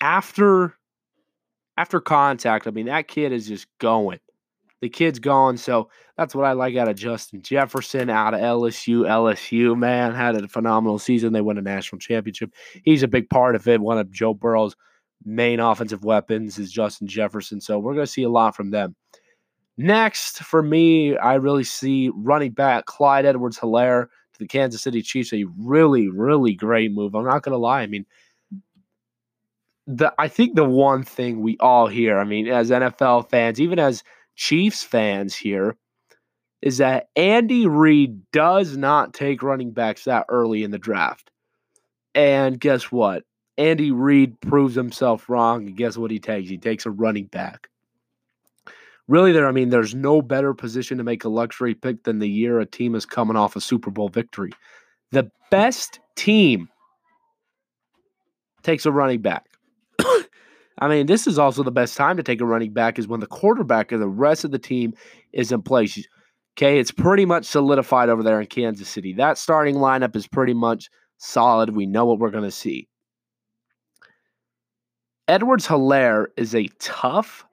After 0.00 0.76
after 1.76 2.00
contact, 2.00 2.66
I 2.66 2.70
mean, 2.70 2.86
that 2.86 3.08
kid 3.08 3.32
is 3.32 3.48
just 3.48 3.66
going 3.78 4.20
the 4.82 4.88
kid's 4.88 5.20
gone. 5.20 5.56
So 5.56 5.88
that's 6.18 6.34
what 6.34 6.44
I 6.44 6.52
like 6.52 6.76
out 6.76 6.88
of 6.88 6.96
Justin 6.96 7.40
Jefferson, 7.40 8.10
out 8.10 8.34
of 8.34 8.40
LSU. 8.40 9.02
LSU, 9.02 9.78
man, 9.78 10.12
had 10.12 10.34
a 10.34 10.48
phenomenal 10.48 10.98
season. 10.98 11.32
They 11.32 11.40
won 11.40 11.56
a 11.56 11.62
national 11.62 12.00
championship. 12.00 12.52
He's 12.84 13.04
a 13.04 13.08
big 13.08 13.30
part 13.30 13.54
of 13.54 13.66
it. 13.68 13.80
One 13.80 13.98
of 13.98 14.10
Joe 14.10 14.34
Burrow's 14.34 14.76
main 15.24 15.60
offensive 15.60 16.04
weapons 16.04 16.58
is 16.58 16.72
Justin 16.72 17.06
Jefferson. 17.06 17.60
So 17.60 17.78
we're 17.78 17.94
going 17.94 18.06
to 18.06 18.12
see 18.12 18.24
a 18.24 18.28
lot 18.28 18.56
from 18.56 18.72
them. 18.72 18.96
Next, 19.78 20.40
for 20.40 20.64
me, 20.64 21.16
I 21.16 21.34
really 21.34 21.64
see 21.64 22.10
running 22.12 22.50
back 22.50 22.84
Clyde 22.86 23.24
Edwards 23.24 23.58
Helaire 23.58 24.06
to 24.32 24.38
the 24.40 24.48
Kansas 24.48 24.82
City 24.82 25.00
Chiefs. 25.00 25.32
A 25.32 25.44
really, 25.60 26.08
really 26.08 26.54
great 26.54 26.92
move. 26.92 27.14
I'm 27.14 27.24
not 27.24 27.44
going 27.44 27.52
to 27.52 27.58
lie. 27.58 27.82
I 27.82 27.86
mean, 27.86 28.04
the 29.86 30.12
I 30.18 30.26
think 30.26 30.56
the 30.56 30.64
one 30.64 31.04
thing 31.04 31.40
we 31.40 31.56
all 31.60 31.86
hear, 31.86 32.18
I 32.18 32.24
mean, 32.24 32.48
as 32.48 32.70
NFL 32.70 33.30
fans, 33.30 33.60
even 33.60 33.78
as 33.78 34.02
Chiefs 34.36 34.82
fans 34.82 35.34
here 35.34 35.76
is 36.60 36.78
that 36.78 37.08
Andy 37.16 37.66
Reid 37.66 38.30
does 38.30 38.76
not 38.76 39.12
take 39.12 39.42
running 39.42 39.72
backs 39.72 40.04
that 40.04 40.26
early 40.28 40.62
in 40.62 40.70
the 40.70 40.78
draft. 40.78 41.30
And 42.14 42.58
guess 42.60 42.84
what? 42.92 43.24
Andy 43.58 43.90
Reid 43.90 44.40
proves 44.40 44.74
himself 44.74 45.28
wrong. 45.28 45.66
And 45.66 45.76
guess 45.76 45.96
what 45.96 46.10
he 46.10 46.18
takes? 46.18 46.48
He 46.48 46.58
takes 46.58 46.86
a 46.86 46.90
running 46.90 47.26
back. 47.26 47.68
Really, 49.08 49.32
there, 49.32 49.48
I 49.48 49.52
mean, 49.52 49.70
there's 49.70 49.94
no 49.94 50.22
better 50.22 50.54
position 50.54 50.98
to 50.98 51.04
make 51.04 51.24
a 51.24 51.28
luxury 51.28 51.74
pick 51.74 52.04
than 52.04 52.20
the 52.20 52.28
year 52.28 52.60
a 52.60 52.66
team 52.66 52.94
is 52.94 53.04
coming 53.04 53.36
off 53.36 53.56
a 53.56 53.60
Super 53.60 53.90
Bowl 53.90 54.08
victory. 54.08 54.52
The 55.10 55.30
best 55.50 55.98
team 56.14 56.68
takes 58.62 58.86
a 58.86 58.92
running 58.92 59.20
back. 59.20 59.46
I 60.78 60.88
mean, 60.88 61.06
this 61.06 61.26
is 61.26 61.38
also 61.38 61.62
the 61.62 61.70
best 61.70 61.96
time 61.96 62.16
to 62.16 62.22
take 62.22 62.40
a 62.40 62.46
running 62.46 62.72
back 62.72 62.98
is 62.98 63.06
when 63.06 63.20
the 63.20 63.26
quarterback 63.26 63.92
and 63.92 64.00
the 64.00 64.08
rest 64.08 64.44
of 64.44 64.50
the 64.50 64.58
team 64.58 64.94
is 65.32 65.52
in 65.52 65.62
place. 65.62 66.06
Okay, 66.56 66.78
it's 66.78 66.90
pretty 66.90 67.24
much 67.24 67.44
solidified 67.46 68.08
over 68.08 68.22
there 68.22 68.40
in 68.40 68.46
Kansas 68.46 68.88
City. 68.88 69.12
That 69.14 69.38
starting 69.38 69.76
lineup 69.76 70.16
is 70.16 70.26
pretty 70.26 70.54
much 70.54 70.90
solid. 71.18 71.74
We 71.74 71.86
know 71.86 72.04
what 72.04 72.18
we're 72.18 72.30
going 72.30 72.44
to 72.44 72.50
see. 72.50 72.88
Edwards 75.28 75.66
Helaire 75.66 76.26
is 76.36 76.54
a 76.54 76.68
tough, 76.78 77.46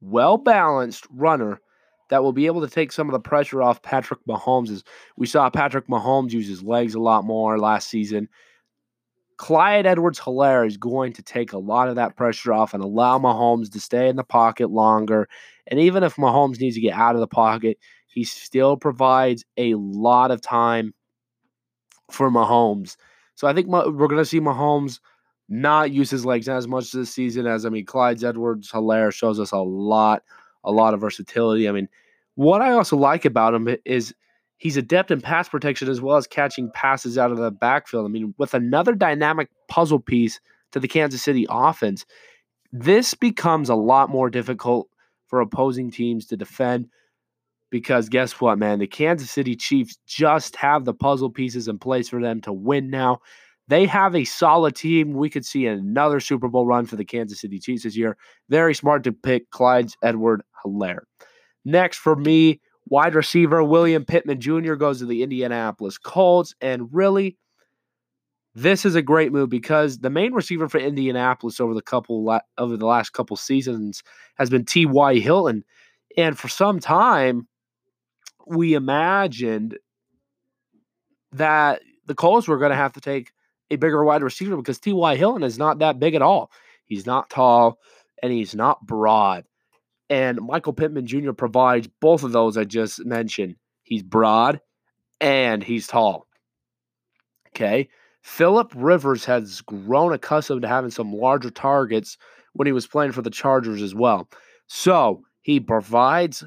well 0.00 0.36
balanced 0.36 1.06
runner 1.10 1.60
that 2.10 2.22
will 2.22 2.32
be 2.32 2.46
able 2.46 2.60
to 2.60 2.68
take 2.68 2.92
some 2.92 3.08
of 3.08 3.12
the 3.12 3.20
pressure 3.20 3.62
off 3.62 3.82
Patrick 3.82 4.20
Mahomes. 4.28 4.82
We 5.16 5.26
saw 5.26 5.48
Patrick 5.50 5.88
Mahomes 5.88 6.32
use 6.32 6.46
his 6.46 6.62
legs 6.62 6.94
a 6.94 7.00
lot 7.00 7.24
more 7.24 7.58
last 7.58 7.88
season. 7.88 8.28
Clyde 9.36 9.86
Edwards 9.86 10.20
Helaire 10.20 10.66
is 10.66 10.76
going 10.76 11.12
to 11.14 11.22
take 11.22 11.52
a 11.52 11.58
lot 11.58 11.88
of 11.88 11.96
that 11.96 12.16
pressure 12.16 12.52
off 12.52 12.74
and 12.74 12.82
allow 12.82 13.18
Mahomes 13.18 13.70
to 13.72 13.80
stay 13.80 14.08
in 14.08 14.16
the 14.16 14.24
pocket 14.24 14.70
longer. 14.70 15.28
And 15.66 15.80
even 15.80 16.02
if 16.02 16.16
Mahomes 16.16 16.60
needs 16.60 16.76
to 16.76 16.80
get 16.80 16.94
out 16.94 17.14
of 17.14 17.20
the 17.20 17.26
pocket, 17.26 17.78
he 18.06 18.22
still 18.24 18.76
provides 18.76 19.44
a 19.56 19.74
lot 19.74 20.30
of 20.30 20.40
time 20.40 20.94
for 22.10 22.30
Mahomes. 22.30 22.96
So 23.34 23.48
I 23.48 23.52
think 23.52 23.66
we're 23.66 23.90
going 23.90 24.16
to 24.16 24.24
see 24.24 24.40
Mahomes 24.40 25.00
not 25.48 25.90
use 25.90 26.10
his 26.10 26.24
legs 26.24 26.48
as 26.48 26.68
much 26.68 26.92
this 26.92 27.10
season 27.10 27.46
as 27.46 27.66
I 27.66 27.68
mean 27.68 27.84
Clyde 27.84 28.22
Edwards 28.22 28.70
Helaire 28.70 29.12
shows 29.12 29.40
us 29.40 29.52
a 29.52 29.58
lot, 29.58 30.22
a 30.62 30.70
lot 30.70 30.94
of 30.94 31.00
versatility. 31.00 31.68
I 31.68 31.72
mean, 31.72 31.88
what 32.36 32.62
I 32.62 32.72
also 32.72 32.96
like 32.96 33.24
about 33.24 33.54
him 33.54 33.76
is 33.84 34.14
he's 34.64 34.78
adept 34.78 35.10
in 35.10 35.20
pass 35.20 35.46
protection 35.48 35.88
as 35.90 36.00
well 36.00 36.16
as 36.16 36.26
catching 36.26 36.70
passes 36.72 37.18
out 37.18 37.30
of 37.30 37.36
the 37.36 37.50
backfield. 37.50 38.06
I 38.06 38.08
mean, 38.08 38.34
with 38.38 38.54
another 38.54 38.94
dynamic 38.94 39.50
puzzle 39.68 40.00
piece 40.00 40.40
to 40.72 40.80
the 40.80 40.88
Kansas 40.88 41.22
City 41.22 41.46
offense, 41.48 42.06
this 42.72 43.12
becomes 43.12 43.68
a 43.68 43.74
lot 43.74 44.08
more 44.08 44.30
difficult 44.30 44.88
for 45.26 45.40
opposing 45.40 45.90
teams 45.90 46.26
to 46.26 46.36
defend 46.36 46.88
because 47.70 48.08
guess 48.08 48.40
what, 48.40 48.58
man? 48.58 48.78
The 48.78 48.86
Kansas 48.86 49.30
City 49.30 49.54
Chiefs 49.54 49.98
just 50.06 50.56
have 50.56 50.86
the 50.86 50.94
puzzle 50.94 51.30
pieces 51.30 51.68
in 51.68 51.78
place 51.78 52.08
for 52.08 52.20
them 52.20 52.40
to 52.40 52.52
win 52.52 52.88
now. 52.88 53.18
They 53.68 53.84
have 53.86 54.14
a 54.14 54.24
solid 54.24 54.74
team. 54.76 55.12
We 55.12 55.28
could 55.28 55.44
see 55.44 55.66
another 55.66 56.20
Super 56.20 56.48
Bowl 56.48 56.66
run 56.66 56.86
for 56.86 56.96
the 56.96 57.04
Kansas 57.04 57.40
City 57.40 57.58
Chiefs 57.58 57.82
this 57.82 57.96
year. 57.96 58.16
Very 58.48 58.74
smart 58.74 59.04
to 59.04 59.12
pick 59.12 59.50
Clyde's 59.50 59.96
Edward 60.02 60.42
Helaire. 60.64 61.02
Next 61.66 61.98
for 61.98 62.16
me, 62.16 62.60
Wide 62.86 63.14
receiver 63.14 63.64
William 63.64 64.04
Pittman 64.04 64.40
Jr. 64.40 64.74
goes 64.74 64.98
to 64.98 65.06
the 65.06 65.22
Indianapolis 65.22 65.98
Colts. 65.98 66.54
And 66.60 66.88
really, 66.92 67.38
this 68.54 68.84
is 68.84 68.94
a 68.94 69.02
great 69.02 69.32
move 69.32 69.48
because 69.48 69.98
the 69.98 70.10
main 70.10 70.32
receiver 70.32 70.68
for 70.68 70.78
Indianapolis 70.78 71.60
over 71.60 71.74
the 71.74 71.82
couple 71.82 72.40
over 72.58 72.76
the 72.76 72.86
last 72.86 73.10
couple 73.10 73.36
seasons 73.36 74.02
has 74.36 74.50
been 74.50 74.64
T.Y. 74.64 75.18
Hilton. 75.18 75.64
And 76.16 76.38
for 76.38 76.48
some 76.48 76.78
time, 76.78 77.48
we 78.46 78.74
imagined 78.74 79.78
that 81.32 81.80
the 82.06 82.14
Colts 82.14 82.46
were 82.46 82.58
going 82.58 82.70
to 82.70 82.76
have 82.76 82.92
to 82.92 83.00
take 83.00 83.32
a 83.70 83.76
bigger 83.76 84.04
wide 84.04 84.22
receiver 84.22 84.56
because 84.56 84.78
T.Y. 84.78 85.16
Hilton 85.16 85.42
is 85.42 85.58
not 85.58 85.78
that 85.78 85.98
big 85.98 86.14
at 86.14 86.22
all. 86.22 86.50
He's 86.84 87.06
not 87.06 87.30
tall 87.30 87.78
and 88.22 88.32
he's 88.32 88.54
not 88.54 88.86
broad. 88.86 89.44
And 90.10 90.40
Michael 90.40 90.72
Pittman 90.72 91.06
Jr. 91.06 91.32
provides 91.32 91.88
both 92.00 92.22
of 92.24 92.32
those 92.32 92.56
I 92.56 92.64
just 92.64 93.04
mentioned. 93.04 93.56
He's 93.82 94.02
broad 94.02 94.60
and 95.20 95.62
he's 95.62 95.86
tall. 95.86 96.26
Okay. 97.48 97.88
Philip 98.22 98.72
Rivers 98.74 99.24
has 99.26 99.60
grown 99.60 100.12
accustomed 100.12 100.62
to 100.62 100.68
having 100.68 100.90
some 100.90 101.12
larger 101.12 101.50
targets 101.50 102.16
when 102.54 102.66
he 102.66 102.72
was 102.72 102.86
playing 102.86 103.12
for 103.12 103.22
the 103.22 103.30
Chargers 103.30 103.82
as 103.82 103.94
well. 103.94 104.28
So 104.66 105.22
he 105.42 105.60
provides 105.60 106.42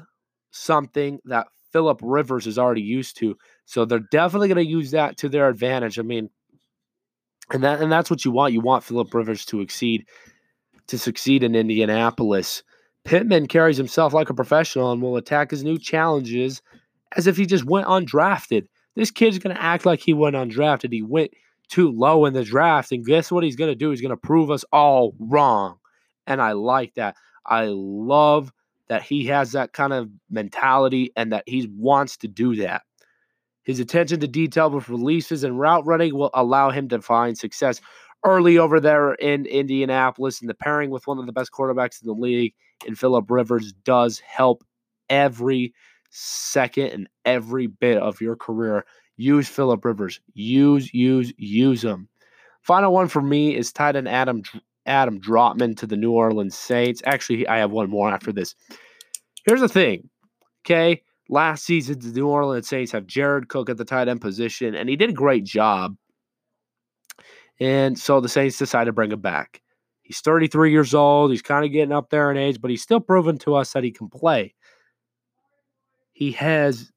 something 0.50 1.20
that 1.26 1.46
Philip 1.72 2.00
Rivers 2.02 2.46
is 2.46 2.58
already 2.58 2.82
used 2.82 3.16
to. 3.18 3.36
So 3.64 3.84
they're 3.84 4.00
definitely 4.10 4.48
going 4.48 4.64
to 4.64 4.70
use 4.70 4.90
that 4.90 5.16
to 5.18 5.28
their 5.28 5.48
advantage. 5.48 5.98
I 5.98 6.02
mean, 6.02 6.30
and 7.52 7.62
that 7.62 7.80
and 7.80 7.90
that's 7.90 8.10
what 8.10 8.24
you 8.24 8.30
want. 8.30 8.52
You 8.52 8.60
want 8.60 8.84
Philip 8.84 9.12
Rivers 9.14 9.44
to 9.46 9.60
exceed 9.60 10.06
to 10.88 10.98
succeed 10.98 11.42
in 11.42 11.54
Indianapolis. 11.54 12.62
Pittman 13.08 13.46
carries 13.46 13.78
himself 13.78 14.12
like 14.12 14.28
a 14.28 14.34
professional 14.34 14.92
and 14.92 15.00
will 15.00 15.16
attack 15.16 15.50
his 15.50 15.64
new 15.64 15.78
challenges 15.78 16.60
as 17.16 17.26
if 17.26 17.38
he 17.38 17.46
just 17.46 17.64
went 17.64 17.86
undrafted. 17.86 18.66
This 18.96 19.10
kid's 19.10 19.38
going 19.38 19.56
to 19.56 19.62
act 19.62 19.86
like 19.86 20.00
he 20.00 20.12
went 20.12 20.36
undrafted. 20.36 20.92
He 20.92 21.00
went 21.00 21.30
too 21.70 21.90
low 21.90 22.26
in 22.26 22.34
the 22.34 22.44
draft. 22.44 22.92
And 22.92 23.06
guess 23.06 23.32
what 23.32 23.44
he's 23.44 23.56
going 23.56 23.70
to 23.70 23.74
do? 23.74 23.88
He's 23.88 24.02
going 24.02 24.10
to 24.10 24.16
prove 24.18 24.50
us 24.50 24.62
all 24.74 25.14
wrong. 25.18 25.78
And 26.26 26.42
I 26.42 26.52
like 26.52 26.96
that. 26.96 27.16
I 27.46 27.68
love 27.70 28.52
that 28.88 29.00
he 29.00 29.24
has 29.28 29.52
that 29.52 29.72
kind 29.72 29.94
of 29.94 30.10
mentality 30.28 31.10
and 31.16 31.32
that 31.32 31.44
he 31.46 31.66
wants 31.78 32.18
to 32.18 32.28
do 32.28 32.56
that. 32.56 32.82
His 33.62 33.80
attention 33.80 34.20
to 34.20 34.28
detail 34.28 34.68
with 34.68 34.90
releases 34.90 35.44
and 35.44 35.58
route 35.58 35.86
running 35.86 36.14
will 36.14 36.30
allow 36.34 36.68
him 36.68 36.90
to 36.90 37.00
find 37.00 37.38
success 37.38 37.80
early 38.22 38.58
over 38.58 38.80
there 38.80 39.14
in 39.14 39.46
Indianapolis. 39.46 40.42
And 40.42 40.50
the 40.50 40.54
pairing 40.54 40.90
with 40.90 41.06
one 41.06 41.18
of 41.18 41.24
the 41.24 41.32
best 41.32 41.52
quarterbacks 41.52 42.02
in 42.02 42.06
the 42.06 42.12
league 42.12 42.52
in 42.86 42.94
Philip 42.94 43.30
Rivers 43.30 43.72
does 43.72 44.18
help 44.20 44.64
every 45.08 45.74
second 46.10 46.88
and 46.88 47.08
every 47.24 47.66
bit 47.66 47.98
of 47.98 48.20
your 48.20 48.36
career. 48.36 48.84
Use 49.16 49.48
Philip 49.48 49.84
Rivers. 49.84 50.20
Use, 50.34 50.92
use, 50.94 51.32
use 51.36 51.82
him. 51.82 52.08
Final 52.62 52.92
one 52.92 53.08
for 53.08 53.22
me 53.22 53.56
is 53.56 53.72
tight 53.72 53.96
end 53.96 54.08
Adam 54.08 54.42
Adam 54.86 55.20
Trautman 55.20 55.76
to 55.76 55.86
the 55.86 55.96
New 55.96 56.12
Orleans 56.12 56.56
Saints. 56.56 57.02
Actually, 57.04 57.46
I 57.46 57.58
have 57.58 57.70
one 57.70 57.90
more 57.90 58.10
after 58.10 58.32
this. 58.32 58.54
Here's 59.44 59.60
the 59.60 59.68
thing. 59.68 60.08
Okay. 60.64 61.02
Last 61.28 61.64
season, 61.64 61.98
the 61.98 62.08
New 62.08 62.26
Orleans 62.26 62.68
Saints 62.68 62.92
have 62.92 63.06
Jared 63.06 63.48
Cook 63.48 63.68
at 63.68 63.76
the 63.76 63.84
tight 63.84 64.08
end 64.08 64.22
position, 64.22 64.74
and 64.74 64.88
he 64.88 64.96
did 64.96 65.10
a 65.10 65.14
great 65.14 65.44
job. 65.44 65.94
And 67.60 67.98
so 67.98 68.20
the 68.20 68.30
Saints 68.30 68.56
decided 68.56 68.86
to 68.86 68.92
bring 68.92 69.12
him 69.12 69.20
back. 69.20 69.60
He's 70.08 70.20
33 70.20 70.70
years 70.70 70.94
old. 70.94 71.30
He's 71.30 71.42
kind 71.42 71.66
of 71.66 71.70
getting 71.70 71.92
up 71.92 72.08
there 72.08 72.30
in 72.30 72.38
age, 72.38 72.62
but 72.62 72.70
he's 72.70 72.80
still 72.80 72.98
proven 72.98 73.36
to 73.40 73.56
us 73.56 73.74
that 73.74 73.84
he 73.84 73.90
can 73.90 74.08
play. 74.08 74.54
He 76.12 76.32
has 76.32 76.90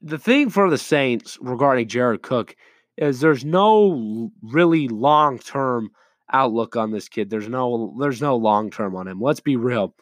the 0.00 0.18
thing 0.18 0.48
for 0.48 0.70
the 0.70 0.78
Saints 0.78 1.36
regarding 1.40 1.88
Jared 1.88 2.22
Cook 2.22 2.54
is 2.96 3.18
there's 3.18 3.44
no 3.44 4.30
really 4.40 4.86
long 4.86 5.40
term 5.40 5.90
outlook 6.32 6.76
on 6.76 6.92
this 6.92 7.08
kid. 7.08 7.28
There's 7.28 7.48
no 7.48 7.92
there's 7.98 8.22
no 8.22 8.36
long 8.36 8.70
term 8.70 8.94
on 8.94 9.08
him. 9.08 9.20
Let's 9.20 9.40
be 9.40 9.56
real. 9.56 9.96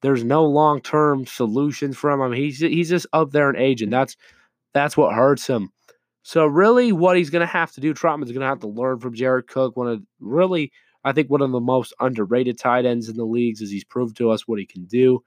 There's 0.00 0.24
no 0.24 0.46
long 0.46 0.80
term 0.80 1.26
solutions 1.26 1.98
from 1.98 2.22
him. 2.22 2.32
He's 2.32 2.58
he's 2.58 2.88
just 2.88 3.06
up 3.12 3.32
there 3.32 3.50
in 3.50 3.56
age, 3.56 3.82
and 3.82 3.92
mm-hmm. 3.92 4.00
that's 4.00 4.16
that's 4.72 4.96
what 4.96 5.14
hurts 5.14 5.46
him. 5.46 5.68
So 6.22 6.46
really, 6.46 6.90
what 6.90 7.18
he's 7.18 7.28
going 7.28 7.46
to 7.46 7.52
have 7.52 7.72
to 7.72 7.82
do, 7.82 7.92
Trautman's 7.92 8.32
going 8.32 8.40
to 8.40 8.46
have 8.46 8.60
to 8.60 8.66
learn 8.66 8.98
from 8.98 9.12
Jared 9.12 9.46
Cook. 9.46 9.76
One 9.76 9.88
of 9.88 10.02
really 10.20 10.72
I 11.04 11.12
think 11.12 11.30
one 11.30 11.42
of 11.42 11.50
the 11.50 11.60
most 11.60 11.92
underrated 12.00 12.58
tight 12.58 12.84
ends 12.84 13.08
in 13.08 13.16
the 13.16 13.24
leagues 13.24 13.62
as 13.62 13.70
he's 13.70 13.84
proved 13.84 14.16
to 14.18 14.30
us 14.30 14.46
what 14.46 14.58
he 14.58 14.66
can 14.66 14.84
do. 14.84 15.22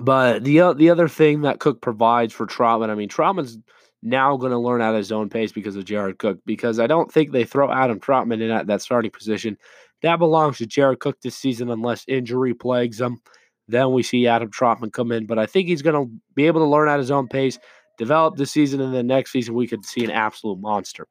But 0.00 0.44
the 0.44 0.60
uh, 0.60 0.72
the 0.72 0.90
other 0.90 1.08
thing 1.08 1.42
that 1.42 1.60
Cook 1.60 1.82
provides 1.82 2.32
for 2.32 2.46
Trautman, 2.46 2.90
I 2.90 2.94
mean, 2.94 3.08
Trautman's 3.08 3.58
now 4.02 4.36
going 4.36 4.52
to 4.52 4.58
learn 4.58 4.80
at 4.80 4.94
his 4.94 5.12
own 5.12 5.28
pace 5.28 5.52
because 5.52 5.76
of 5.76 5.84
Jared 5.84 6.18
Cook. 6.18 6.38
Because 6.46 6.80
I 6.80 6.86
don't 6.86 7.12
think 7.12 7.30
they 7.30 7.44
throw 7.44 7.70
Adam 7.70 8.00
Trautman 8.00 8.40
in 8.40 8.50
at 8.50 8.66
that 8.68 8.82
starting 8.82 9.10
position. 9.10 9.58
That 10.02 10.16
belongs 10.18 10.58
to 10.58 10.66
Jared 10.66 11.00
Cook 11.00 11.20
this 11.20 11.36
season, 11.36 11.70
unless 11.70 12.04
injury 12.08 12.54
plagues 12.54 13.00
him. 13.00 13.20
Then 13.68 13.92
we 13.92 14.02
see 14.02 14.26
Adam 14.26 14.50
Trautman 14.50 14.92
come 14.92 15.12
in. 15.12 15.26
But 15.26 15.38
I 15.38 15.46
think 15.46 15.68
he's 15.68 15.82
going 15.82 16.06
to 16.06 16.12
be 16.34 16.46
able 16.46 16.60
to 16.60 16.66
learn 16.66 16.88
at 16.88 16.98
his 16.98 17.10
own 17.10 17.28
pace, 17.28 17.58
develop 17.98 18.36
this 18.36 18.50
season, 18.50 18.80
and 18.80 18.94
then 18.94 19.06
next 19.06 19.30
season 19.30 19.54
we 19.54 19.66
could 19.66 19.84
see 19.84 20.04
an 20.04 20.10
absolute 20.10 20.58
monster. 20.58 21.06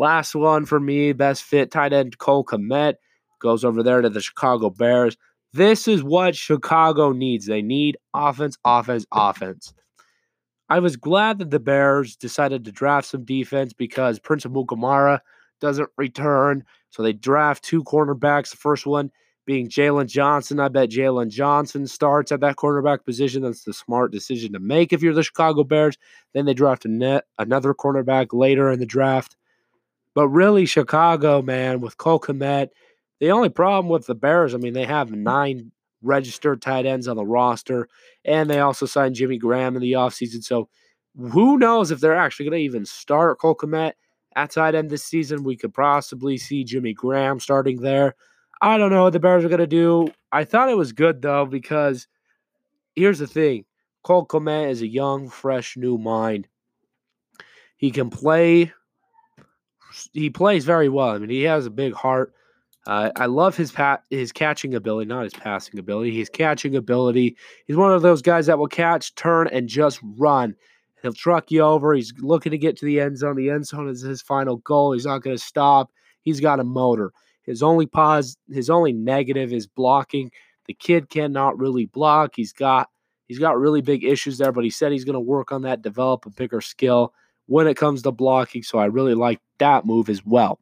Last 0.00 0.34
one 0.34 0.64
for 0.64 0.80
me, 0.80 1.12
best 1.12 1.42
fit 1.42 1.70
tight 1.70 1.92
end 1.92 2.16
Cole 2.16 2.42
Kmet 2.42 2.94
goes 3.38 3.66
over 3.66 3.82
there 3.82 4.00
to 4.00 4.08
the 4.08 4.22
Chicago 4.22 4.70
Bears. 4.70 5.18
This 5.52 5.86
is 5.86 6.02
what 6.02 6.34
Chicago 6.34 7.12
needs. 7.12 7.44
They 7.44 7.60
need 7.60 7.98
offense, 8.14 8.56
offense, 8.64 9.04
offense. 9.12 9.74
I 10.70 10.78
was 10.78 10.96
glad 10.96 11.38
that 11.40 11.50
the 11.50 11.60
Bears 11.60 12.16
decided 12.16 12.64
to 12.64 12.72
draft 12.72 13.08
some 13.08 13.26
defense 13.26 13.74
because 13.74 14.18
Prince 14.18 14.46
Amukamara 14.46 15.20
doesn't 15.60 15.90
return. 15.98 16.64
So 16.88 17.02
they 17.02 17.12
draft 17.12 17.62
two 17.62 17.84
cornerbacks. 17.84 18.52
The 18.52 18.56
first 18.56 18.86
one 18.86 19.10
being 19.44 19.68
Jaylon 19.68 20.06
Johnson. 20.06 20.60
I 20.60 20.68
bet 20.68 20.88
Jaylon 20.88 21.28
Johnson 21.28 21.86
starts 21.86 22.32
at 22.32 22.40
that 22.40 22.56
cornerback 22.56 23.04
position. 23.04 23.42
That's 23.42 23.64
the 23.64 23.74
smart 23.74 24.12
decision 24.12 24.54
to 24.54 24.60
make 24.60 24.94
if 24.94 25.02
you're 25.02 25.12
the 25.12 25.22
Chicago 25.22 25.62
Bears. 25.62 25.98
Then 26.32 26.46
they 26.46 26.54
draft 26.54 26.86
a 26.86 26.88
net, 26.88 27.24
another 27.36 27.74
cornerback 27.74 28.28
later 28.32 28.70
in 28.70 28.80
the 28.80 28.86
draft. 28.86 29.36
But 30.14 30.28
really, 30.28 30.66
Chicago, 30.66 31.42
man, 31.42 31.80
with 31.80 31.96
Cole 31.96 32.20
Kmet, 32.20 32.68
the 33.20 33.30
only 33.30 33.48
problem 33.48 33.88
with 33.88 34.06
the 34.06 34.14
Bears, 34.14 34.54
I 34.54 34.58
mean, 34.58 34.72
they 34.72 34.86
have 34.86 35.10
mm. 35.10 35.18
nine 35.18 35.72
registered 36.02 36.62
tight 36.62 36.86
ends 36.86 37.06
on 37.06 37.16
the 37.16 37.24
roster, 37.24 37.88
and 38.24 38.48
they 38.48 38.60
also 38.60 38.86
signed 38.86 39.14
Jimmy 39.14 39.38
Graham 39.38 39.76
in 39.76 39.82
the 39.82 39.92
offseason. 39.92 40.42
So 40.42 40.68
who 41.16 41.58
knows 41.58 41.90
if 41.90 42.00
they're 42.00 42.16
actually 42.16 42.46
going 42.46 42.58
to 42.58 42.64
even 42.64 42.86
start 42.86 43.38
Cole 43.38 43.54
Kmet 43.54 43.92
at 44.36 44.50
tight 44.50 44.74
end 44.74 44.90
this 44.90 45.04
season? 45.04 45.44
We 45.44 45.56
could 45.56 45.74
possibly 45.74 46.38
see 46.38 46.64
Jimmy 46.64 46.94
Graham 46.94 47.40
starting 47.40 47.80
there. 47.80 48.14
I 48.62 48.78
don't 48.78 48.90
know 48.90 49.04
what 49.04 49.12
the 49.12 49.20
Bears 49.20 49.44
are 49.44 49.48
going 49.48 49.60
to 49.60 49.66
do. 49.66 50.08
I 50.32 50.44
thought 50.44 50.68
it 50.68 50.76
was 50.76 50.92
good, 50.92 51.22
though, 51.22 51.46
because 51.46 52.06
here's 52.94 53.18
the 53.18 53.26
thing 53.26 53.64
Cole 54.02 54.26
Kmet 54.26 54.70
is 54.70 54.82
a 54.82 54.86
young, 54.86 55.28
fresh, 55.28 55.76
new 55.76 55.98
mind. 55.98 56.48
He 57.76 57.90
can 57.90 58.10
play 58.10 58.72
he 60.12 60.30
plays 60.30 60.64
very 60.64 60.88
well. 60.88 61.10
I 61.10 61.18
mean, 61.18 61.30
he 61.30 61.42
has 61.42 61.66
a 61.66 61.70
big 61.70 61.94
heart. 61.94 62.32
Uh, 62.86 63.10
I 63.16 63.26
love 63.26 63.56
his 63.56 63.72
pat 63.72 64.04
his 64.10 64.32
catching 64.32 64.74
ability, 64.74 65.08
not 65.08 65.24
his 65.24 65.34
passing 65.34 65.78
ability. 65.78 66.16
His 66.16 66.30
catching 66.30 66.76
ability. 66.76 67.36
He's 67.66 67.76
one 67.76 67.92
of 67.92 68.02
those 68.02 68.22
guys 68.22 68.46
that 68.46 68.58
will 68.58 68.68
catch, 68.68 69.14
turn, 69.14 69.48
and 69.48 69.68
just 69.68 70.00
run. 70.02 70.54
He'll 71.02 71.12
truck 71.12 71.50
you 71.50 71.62
over. 71.62 71.94
He's 71.94 72.12
looking 72.18 72.52
to 72.52 72.58
get 72.58 72.76
to 72.78 72.84
the 72.84 73.00
end 73.00 73.18
zone. 73.18 73.36
The 73.36 73.50
end 73.50 73.66
zone 73.66 73.88
is 73.88 74.02
his 74.02 74.22
final 74.22 74.56
goal. 74.56 74.92
He's 74.92 75.06
not 75.06 75.22
going 75.22 75.36
to 75.36 75.42
stop. 75.42 75.90
He's 76.22 76.40
got 76.40 76.60
a 76.60 76.64
motor. 76.64 77.12
His 77.42 77.62
only 77.62 77.86
pause, 77.86 78.36
his 78.50 78.70
only 78.70 78.92
negative 78.92 79.52
is 79.52 79.66
blocking. 79.66 80.30
The 80.66 80.74
kid 80.74 81.08
cannot 81.08 81.58
really 81.58 81.86
block. 81.86 82.32
He's 82.36 82.52
got 82.52 82.88
he's 83.28 83.38
got 83.38 83.58
really 83.58 83.80
big 83.80 84.04
issues 84.04 84.38
there, 84.38 84.52
but 84.52 84.64
he 84.64 84.70
said 84.70 84.92
he's 84.92 85.04
going 85.04 85.14
to 85.14 85.20
work 85.20 85.52
on 85.52 85.62
that, 85.62 85.82
develop 85.82 86.26
a 86.26 86.30
bigger 86.30 86.60
skill 86.60 87.12
when 87.50 87.66
it 87.66 87.76
comes 87.76 88.00
to 88.00 88.12
blocking. 88.12 88.62
So 88.62 88.78
I 88.78 88.84
really 88.84 89.14
like 89.14 89.40
that 89.58 89.84
move 89.84 90.08
as 90.08 90.24
well. 90.24 90.60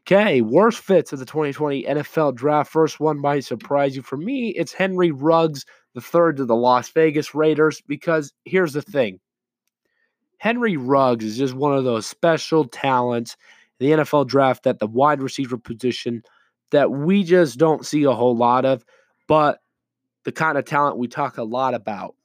Okay, 0.00 0.40
worst 0.40 0.80
fits 0.80 1.12
of 1.12 1.20
the 1.20 1.24
2020 1.24 1.84
NFL 1.84 2.34
draft. 2.34 2.72
First 2.72 2.98
one 2.98 3.16
might 3.16 3.44
surprise 3.44 3.94
you. 3.94 4.02
For 4.02 4.16
me, 4.16 4.48
it's 4.48 4.72
Henry 4.72 5.12
Ruggs, 5.12 5.64
the 5.94 6.00
third 6.00 6.38
to 6.38 6.46
the 6.46 6.56
Las 6.56 6.88
Vegas 6.88 7.32
Raiders, 7.32 7.80
because 7.86 8.32
here's 8.44 8.72
the 8.72 8.82
thing 8.82 9.20
Henry 10.38 10.76
Ruggs 10.76 11.24
is 11.24 11.38
just 11.38 11.54
one 11.54 11.78
of 11.78 11.84
those 11.84 12.06
special 12.06 12.64
talents 12.64 13.36
in 13.78 13.86
the 13.86 14.02
NFL 14.02 14.26
draft 14.26 14.64
that 14.64 14.80
the 14.80 14.88
wide 14.88 15.22
receiver 15.22 15.58
position 15.58 16.24
that 16.72 16.90
we 16.90 17.22
just 17.22 17.56
don't 17.56 17.86
see 17.86 18.02
a 18.02 18.12
whole 18.12 18.36
lot 18.36 18.64
of, 18.64 18.84
but 19.28 19.60
the 20.24 20.32
kind 20.32 20.58
of 20.58 20.64
talent 20.64 20.98
we 20.98 21.06
talk 21.06 21.38
a 21.38 21.44
lot 21.44 21.74
about. 21.74 22.16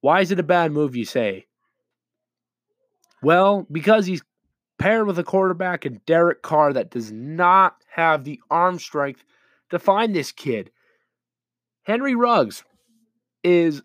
Why 0.00 0.20
is 0.20 0.30
it 0.30 0.38
a 0.38 0.44
bad 0.44 0.70
move, 0.70 0.94
you 0.94 1.06
say? 1.06 1.46
Well, 3.24 3.66
because 3.72 4.04
he's 4.04 4.22
paired 4.78 5.06
with 5.06 5.18
a 5.18 5.24
quarterback 5.24 5.84
and 5.84 6.04
Derek 6.04 6.42
Carr 6.42 6.74
that 6.74 6.90
does 6.90 7.10
not 7.10 7.76
have 7.88 8.24
the 8.24 8.38
arm 8.50 8.78
strength 8.78 9.24
to 9.70 9.78
find 9.78 10.14
this 10.14 10.30
kid. 10.30 10.70
Henry 11.84 12.14
Ruggs 12.14 12.64
is 13.42 13.82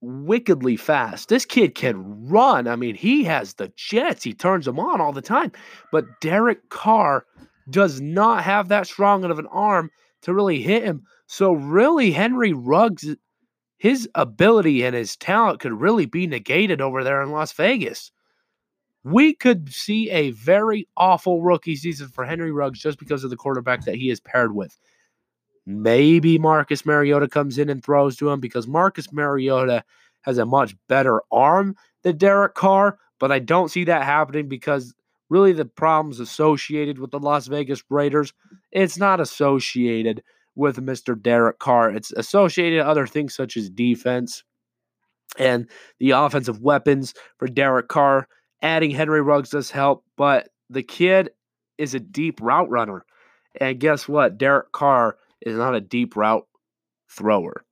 wickedly 0.00 0.76
fast. 0.76 1.28
This 1.28 1.44
kid 1.44 1.74
can 1.74 2.28
run. 2.28 2.66
I 2.66 2.76
mean, 2.76 2.94
he 2.94 3.24
has 3.24 3.54
the 3.54 3.72
jets. 3.76 4.24
He 4.24 4.32
turns 4.32 4.64
them 4.64 4.80
on 4.80 5.00
all 5.00 5.12
the 5.12 5.20
time. 5.20 5.52
But 5.92 6.06
Derek 6.20 6.70
Carr 6.70 7.26
does 7.68 8.00
not 8.00 8.44
have 8.44 8.68
that 8.68 8.86
strong 8.86 9.24
of 9.24 9.38
an 9.38 9.48
arm 9.48 9.90
to 10.22 10.32
really 10.32 10.62
hit 10.62 10.82
him. 10.82 11.02
So 11.26 11.52
really 11.52 12.12
Henry 12.12 12.52
Ruggs 12.54 13.14
his 13.78 14.08
ability 14.14 14.82
and 14.82 14.94
his 14.94 15.16
talent 15.16 15.60
could 15.60 15.72
really 15.72 16.06
be 16.06 16.26
negated 16.26 16.80
over 16.80 17.04
there 17.04 17.22
in 17.22 17.30
Las 17.30 17.52
Vegas 17.52 18.10
we 19.12 19.34
could 19.34 19.72
see 19.72 20.10
a 20.10 20.30
very 20.30 20.86
awful 20.96 21.42
rookie 21.42 21.76
season 21.76 22.08
for 22.08 22.24
Henry 22.24 22.52
Ruggs 22.52 22.80
just 22.80 22.98
because 22.98 23.24
of 23.24 23.30
the 23.30 23.36
quarterback 23.36 23.84
that 23.84 23.94
he 23.94 24.10
is 24.10 24.20
paired 24.20 24.54
with. 24.54 24.78
Maybe 25.66 26.38
Marcus 26.38 26.86
Mariota 26.86 27.28
comes 27.28 27.58
in 27.58 27.68
and 27.68 27.84
throws 27.84 28.16
to 28.16 28.30
him 28.30 28.40
because 28.40 28.66
Marcus 28.66 29.12
Mariota 29.12 29.84
has 30.22 30.38
a 30.38 30.46
much 30.46 30.74
better 30.88 31.22
arm 31.30 31.76
than 32.02 32.16
Derek 32.16 32.54
Carr, 32.54 32.98
but 33.18 33.30
I 33.32 33.38
don't 33.38 33.70
see 33.70 33.84
that 33.84 34.04
happening 34.04 34.48
because 34.48 34.94
really 35.28 35.52
the 35.52 35.64
problems 35.64 36.20
associated 36.20 36.98
with 36.98 37.10
the 37.10 37.18
Las 37.18 37.46
Vegas 37.46 37.82
Raiders, 37.90 38.32
it's 38.72 38.98
not 38.98 39.20
associated 39.20 40.22
with 40.54 40.78
Mr. 40.78 41.20
Derek 41.20 41.58
Carr. 41.58 41.90
It's 41.90 42.12
associated 42.12 42.80
other 42.80 43.06
things 43.06 43.34
such 43.34 43.56
as 43.56 43.70
defense 43.70 44.42
and 45.38 45.68
the 45.98 46.10
offensive 46.10 46.60
weapons 46.62 47.14
for 47.38 47.46
Derek 47.46 47.88
Carr 47.88 48.26
Adding 48.62 48.90
Henry 48.90 49.22
Ruggs 49.22 49.50
does 49.50 49.70
help, 49.70 50.04
but 50.16 50.48
the 50.70 50.82
kid 50.82 51.30
is 51.76 51.94
a 51.94 52.00
deep 52.00 52.40
route 52.40 52.68
runner. 52.68 53.04
And 53.60 53.78
guess 53.78 54.08
what? 54.08 54.38
Derek 54.38 54.72
Carr 54.72 55.16
is 55.40 55.56
not 55.56 55.74
a 55.74 55.80
deep 55.80 56.16
route 56.16 56.46
thrower. 57.08 57.64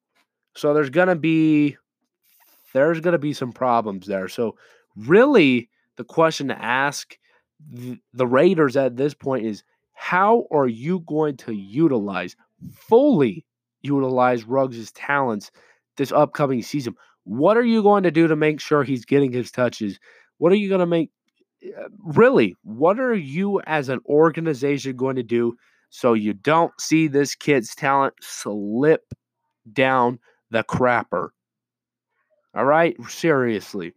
So 0.54 0.72
there's 0.72 0.90
going 0.90 1.08
to 1.08 1.16
be 1.16 1.76
there's 2.72 3.00
going 3.00 3.12
to 3.12 3.18
be 3.18 3.32
some 3.32 3.52
problems 3.52 4.06
there. 4.06 4.28
So 4.28 4.56
really 4.96 5.68
the 5.96 6.04
question 6.04 6.48
to 6.48 6.62
ask 6.62 7.16
the, 7.70 8.26
Raiders 8.26 8.76
at 8.76 8.96
this 8.96 9.14
point 9.14 9.46
is 9.46 9.64
how 9.94 10.46
are 10.50 10.66
you 10.66 11.00
going 11.00 11.36
to 11.38 11.52
utilize 11.52 12.36
fully 12.72 13.44
utilize 13.82 14.44
Ruggs' 14.44 14.92
talents 14.92 15.50
this 15.96 16.12
upcoming 16.12 16.62
season? 16.62 16.94
What 17.24 17.56
are 17.56 17.64
you 17.64 17.82
going 17.82 18.02
to 18.04 18.10
do 18.10 18.28
to 18.28 18.36
make 18.36 18.60
sure 18.60 18.84
he's 18.84 19.04
getting 19.04 19.32
his 19.32 19.50
touches? 19.50 19.98
What 20.38 20.52
are 20.52 20.56
you 20.56 20.68
going 20.68 20.80
to 20.80 20.86
make? 20.86 21.10
Uh, 21.64 21.88
really, 22.04 22.54
what 22.62 23.00
are 23.00 23.14
you 23.14 23.60
as 23.66 23.88
an 23.88 24.00
organization 24.06 24.96
going 24.96 25.16
to 25.16 25.22
do 25.22 25.56
so 25.90 26.12
you 26.12 26.34
don't 26.34 26.72
see 26.80 27.08
this 27.08 27.34
kid's 27.34 27.74
talent 27.74 28.14
slip 28.20 29.02
down 29.72 30.18
the 30.50 30.62
crapper? 30.64 31.28
All 32.54 32.64
right? 32.64 32.96
Seriously. 33.08 33.92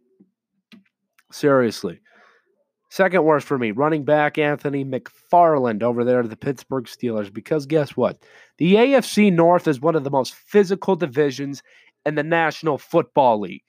Seriously. 1.32 2.00
Second 2.90 3.22
worst 3.22 3.46
for 3.46 3.56
me, 3.56 3.70
running 3.70 4.04
back 4.04 4.36
Anthony 4.36 4.84
McFarland 4.84 5.82
over 5.82 6.04
there 6.04 6.22
to 6.22 6.28
the 6.28 6.36
Pittsburgh 6.36 6.84
Steelers. 6.84 7.32
Because 7.32 7.64
guess 7.64 7.96
what? 7.96 8.20
The 8.58 8.74
AFC 8.74 9.32
North 9.32 9.68
is 9.68 9.80
one 9.80 9.94
of 9.94 10.02
the 10.02 10.10
most 10.10 10.34
physical 10.34 10.96
divisions 10.96 11.62
in 12.04 12.16
the 12.16 12.24
National 12.24 12.78
Football 12.78 13.40
League. 13.40 13.62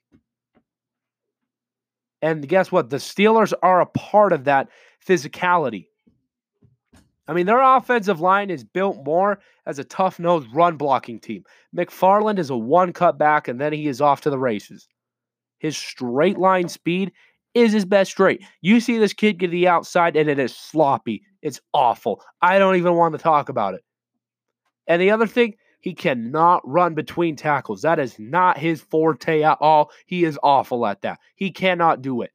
And 2.22 2.48
guess 2.48 2.72
what? 2.72 2.90
The 2.90 2.98
Steelers 2.98 3.54
are 3.64 3.82
a 3.82 3.86
part 3.86 4.34
of 4.34 4.44
that 4.44 4.70
physicality. 5.06 5.88
I 7.28 7.34
mean, 7.34 7.46
their 7.46 7.62
offensive 7.62 8.20
line 8.20 8.50
is 8.50 8.64
built 8.64 9.06
more 9.06 9.40
as 9.66 9.80
a 9.80 9.84
tough 9.84 10.20
nosed 10.20 10.48
run 10.54 10.76
blocking 10.76 11.20
team. 11.20 11.44
McFarland 11.76 12.40
is 12.40 12.50
a 12.50 12.58
one 12.58 12.94
cut 12.94 13.18
back, 13.18 13.48
and 13.48 13.60
then 13.60 13.74
he 13.74 13.88
is 13.88 14.02
off 14.02 14.22
to 14.22 14.30
the 14.30 14.40
races. 14.40 14.88
His 15.60 15.78
straight 15.78 16.38
line 16.38 16.68
speed 16.68 17.12
is 17.54 17.72
his 17.72 17.86
best 17.86 18.12
straight. 18.12 18.44
You 18.62 18.80
see 18.80 18.98
this 18.98 19.14
kid 19.14 19.38
get 19.40 19.48
to 19.48 19.52
the 19.52 19.68
outside, 19.68 20.16
and 20.16 20.30
it 20.30 20.40
is 20.40 20.56
sloppy. 20.56 21.24
It's 21.42 21.62
awful. 21.74 22.22
I 22.42 22.60
don't 22.60 22.76
even 22.76 22.96
want 22.96 23.14
to 23.14 23.18
talk 23.18 23.50
about 23.50 23.76
it. 23.76 23.82
And 24.88 25.02
the 25.02 25.12
other 25.12 25.28
thing, 25.28 25.56
he 25.82 25.96
cannot 25.96 26.62
run 26.68 26.94
between 26.94 27.36
tackles. 27.36 27.82
That 27.82 28.00
is 28.00 28.18
not 28.20 28.58
his 28.58 28.82
forte 28.82 29.42
at 29.42 29.58
all. 29.60 29.92
He 30.06 30.24
is 30.24 30.40
awful 30.44 30.86
at 30.86 31.02
that. 31.02 31.20
He 31.36 31.52
cannot 31.52 32.02
do 32.02 32.22
it. 32.22 32.32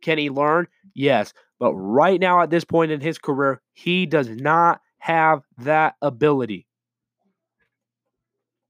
Can 0.00 0.18
he 0.18 0.30
learn? 0.30 0.66
Yes. 0.94 1.34
But 1.60 1.74
right 1.74 2.18
now, 2.18 2.40
at 2.40 2.50
this 2.50 2.64
point 2.64 2.90
in 2.90 3.00
his 3.00 3.18
career, 3.18 3.60
he 3.72 4.06
does 4.06 4.28
not 4.28 4.80
have 4.98 5.42
that 5.58 5.94
ability. 6.02 6.66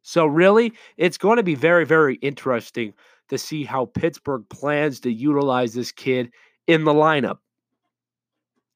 So, 0.02 0.26
really, 0.26 0.72
it's 0.96 1.16
going 1.16 1.36
to 1.36 1.44
be 1.44 1.54
very, 1.54 1.86
very 1.86 2.16
interesting 2.16 2.92
to 3.28 3.38
see 3.38 3.62
how 3.62 3.86
Pittsburgh 3.86 4.44
plans 4.50 5.00
to 5.00 5.12
utilize 5.12 5.74
this 5.74 5.92
kid 5.92 6.32
in 6.66 6.84
the 6.84 6.92
lineup. 6.92 7.38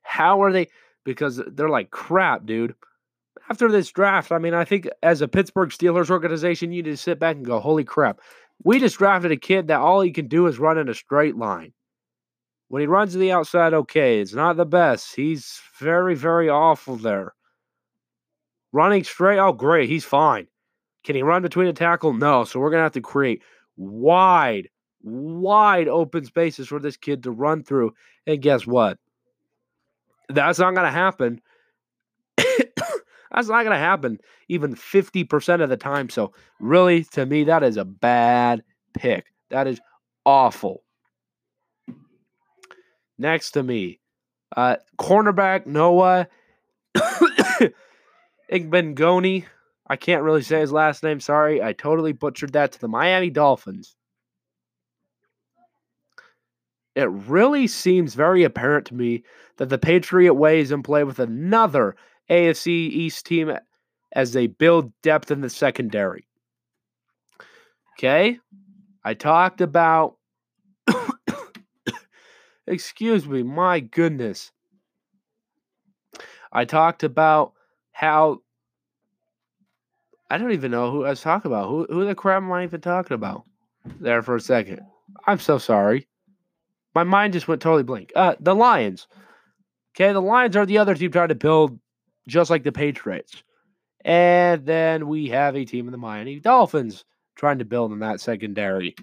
How 0.02 0.42
are 0.42 0.52
they? 0.52 0.68
Because 1.04 1.42
they're 1.48 1.68
like, 1.68 1.90
crap, 1.90 2.46
dude 2.46 2.76
after 3.48 3.70
this 3.70 3.90
draft, 3.90 4.32
I 4.32 4.38
mean, 4.38 4.54
I 4.54 4.64
think 4.64 4.88
as 5.02 5.20
a 5.20 5.28
Pittsburgh 5.28 5.70
Steelers 5.70 6.10
organization, 6.10 6.72
you 6.72 6.82
need 6.82 6.90
to 6.90 6.96
sit 6.96 7.18
back 7.18 7.36
and 7.36 7.44
go, 7.44 7.60
holy 7.60 7.84
crap. 7.84 8.20
We 8.64 8.78
just 8.80 8.98
drafted 8.98 9.32
a 9.32 9.36
kid 9.36 9.68
that 9.68 9.80
all 9.80 10.00
he 10.00 10.10
can 10.10 10.28
do 10.28 10.46
is 10.46 10.58
run 10.58 10.78
in 10.78 10.88
a 10.88 10.94
straight 10.94 11.36
line. 11.36 11.72
When 12.68 12.80
he 12.80 12.86
runs 12.86 13.12
to 13.12 13.18
the 13.18 13.32
outside, 13.32 13.74
okay, 13.74 14.20
it's 14.20 14.34
not 14.34 14.56
the 14.56 14.66
best. 14.66 15.14
He's 15.14 15.60
very, 15.78 16.16
very 16.16 16.48
awful 16.48 16.96
there. 16.96 17.34
Running 18.72 19.04
straight, 19.04 19.38
oh, 19.38 19.52
great, 19.52 19.88
he's 19.88 20.04
fine. 20.04 20.48
Can 21.04 21.14
he 21.14 21.22
run 21.22 21.42
between 21.42 21.68
a 21.68 21.72
tackle? 21.72 22.12
No. 22.12 22.44
So 22.44 22.58
we're 22.58 22.70
going 22.70 22.80
to 22.80 22.84
have 22.84 22.92
to 22.92 23.00
create 23.00 23.42
wide, 23.76 24.68
wide 25.02 25.86
open 25.86 26.24
spaces 26.24 26.66
for 26.66 26.80
this 26.80 26.96
kid 26.96 27.22
to 27.22 27.30
run 27.30 27.62
through. 27.62 27.94
And 28.26 28.42
guess 28.42 28.66
what? 28.66 28.98
That's 30.28 30.58
not 30.58 30.74
going 30.74 30.86
to 30.86 30.90
happen 30.90 31.40
that's 33.36 33.48
not 33.48 33.64
going 33.64 33.74
to 33.74 33.78
happen 33.78 34.18
even 34.48 34.74
50% 34.74 35.62
of 35.62 35.68
the 35.68 35.76
time. 35.76 36.08
So, 36.08 36.32
really, 36.58 37.04
to 37.12 37.26
me, 37.26 37.44
that 37.44 37.62
is 37.62 37.76
a 37.76 37.84
bad 37.84 38.64
pick. 38.94 39.26
That 39.50 39.66
is 39.66 39.78
awful. 40.24 40.82
Next 43.18 43.52
to 43.52 43.62
me, 43.62 44.00
uh, 44.56 44.76
cornerback 44.98 45.66
Noah 45.66 46.28
Igbengoni. 48.50 49.44
I 49.88 49.96
can't 49.96 50.22
really 50.22 50.42
say 50.42 50.60
his 50.60 50.72
last 50.72 51.02
name. 51.02 51.20
Sorry. 51.20 51.62
I 51.62 51.72
totally 51.74 52.12
butchered 52.12 52.54
that 52.54 52.72
to 52.72 52.80
the 52.80 52.88
Miami 52.88 53.30
Dolphins. 53.30 53.94
It 56.94 57.10
really 57.10 57.66
seems 57.66 58.14
very 58.14 58.44
apparent 58.44 58.86
to 58.86 58.94
me 58.94 59.24
that 59.58 59.68
the 59.68 59.78
Patriot 59.78 60.34
way 60.34 60.60
is 60.60 60.72
in 60.72 60.82
play 60.82 61.04
with 61.04 61.18
another 61.18 61.94
AFC 62.30 62.68
East 62.68 63.26
team 63.26 63.52
as 64.12 64.32
they 64.32 64.46
build 64.46 64.92
depth 65.02 65.30
in 65.30 65.40
the 65.40 65.50
secondary. 65.50 66.26
Okay? 67.98 68.38
I 69.04 69.14
talked 69.14 69.60
about. 69.60 70.16
excuse 72.66 73.26
me, 73.26 73.42
my 73.42 73.80
goodness. 73.80 74.52
I 76.52 76.64
talked 76.64 77.02
about 77.02 77.52
how 77.92 78.40
I 80.30 80.38
don't 80.38 80.52
even 80.52 80.70
know 80.70 80.90
who 80.90 81.04
I 81.04 81.10
was 81.10 81.20
talking 81.20 81.50
about. 81.50 81.68
Who 81.68 81.86
who 81.88 82.04
the 82.04 82.14
crap 82.14 82.42
am 82.42 82.52
I 82.52 82.64
even 82.64 82.80
talking 82.80 83.14
about? 83.14 83.44
There 84.00 84.22
for 84.22 84.36
a 84.36 84.40
second. 84.40 84.80
I'm 85.26 85.38
so 85.38 85.58
sorry. 85.58 86.08
My 86.94 87.04
mind 87.04 87.34
just 87.34 87.46
went 87.46 87.62
totally 87.62 87.82
blank. 87.82 88.12
Uh, 88.16 88.34
the 88.40 88.54
Lions. 88.54 89.06
Okay, 89.94 90.12
the 90.12 90.20
Lions 90.20 90.56
are 90.56 90.66
the 90.66 90.78
other 90.78 90.94
team 90.94 91.12
trying 91.12 91.28
to 91.28 91.34
build 91.34 91.78
just 92.26 92.50
like 92.50 92.64
the 92.64 92.72
Patriots. 92.72 93.42
And 94.04 94.64
then 94.64 95.08
we 95.08 95.28
have 95.28 95.56
a 95.56 95.64
team 95.64 95.86
in 95.86 95.92
the 95.92 95.98
Miami 95.98 96.38
Dolphins 96.38 97.04
trying 97.34 97.58
to 97.58 97.64
build 97.64 97.92
in 97.92 97.98
that 98.00 98.20
secondary. 98.20 98.94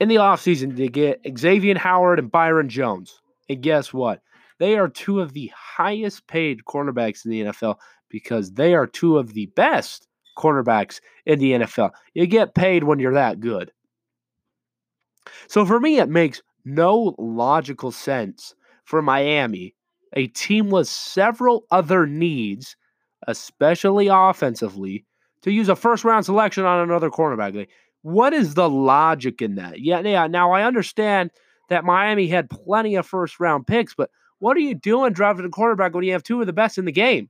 In 0.00 0.08
the 0.08 0.16
offseason, 0.16 0.76
they 0.76 0.88
get 0.88 1.20
Xavier 1.38 1.78
Howard 1.78 2.18
and 2.18 2.30
Byron 2.30 2.68
Jones. 2.68 3.20
And 3.48 3.62
guess 3.62 3.92
what? 3.92 4.22
They 4.58 4.76
are 4.76 4.88
two 4.88 5.20
of 5.20 5.32
the 5.32 5.52
highest 5.54 6.26
paid 6.26 6.64
cornerbacks 6.66 7.24
in 7.24 7.30
the 7.30 7.42
NFL 7.42 7.76
because 8.08 8.52
they 8.52 8.74
are 8.74 8.86
two 8.86 9.18
of 9.18 9.34
the 9.34 9.46
best 9.46 10.08
cornerbacks 10.36 11.00
in 11.26 11.38
the 11.38 11.52
NFL. 11.52 11.90
You 12.14 12.26
get 12.26 12.54
paid 12.54 12.84
when 12.84 12.98
you're 12.98 13.14
that 13.14 13.40
good. 13.40 13.72
So 15.48 15.64
for 15.64 15.78
me, 15.78 15.98
it 15.98 16.08
makes 16.08 16.42
no 16.64 17.14
logical 17.18 17.92
sense 17.92 18.54
for 18.84 19.02
Miami, 19.02 19.74
a 20.14 20.26
team 20.28 20.70
with 20.70 20.88
several 20.88 21.64
other 21.70 22.06
needs, 22.06 22.76
especially 23.26 24.08
offensively, 24.08 25.04
to 25.42 25.52
use 25.52 25.68
a 25.68 25.76
first 25.76 26.04
round 26.04 26.24
selection 26.24 26.64
on 26.64 26.80
another 26.80 27.10
cornerback. 27.10 27.54
Like, 27.54 27.70
what 28.02 28.32
is 28.32 28.54
the 28.54 28.68
logic 28.68 29.42
in 29.42 29.56
that? 29.56 29.80
Yeah, 29.80 30.00
yeah. 30.00 30.26
Now 30.26 30.52
I 30.52 30.62
understand 30.64 31.30
that 31.68 31.84
Miami 31.84 32.28
had 32.28 32.50
plenty 32.50 32.94
of 32.96 33.06
first 33.06 33.40
round 33.40 33.66
picks, 33.66 33.94
but 33.94 34.10
what 34.38 34.56
are 34.56 34.60
you 34.60 34.74
doing 34.74 35.12
drafting 35.12 35.46
a 35.46 35.50
quarterback 35.50 35.94
when 35.94 36.04
you 36.04 36.12
have 36.12 36.22
two 36.22 36.40
of 36.40 36.46
the 36.46 36.52
best 36.52 36.78
in 36.78 36.84
the 36.84 36.92
game? 36.92 37.28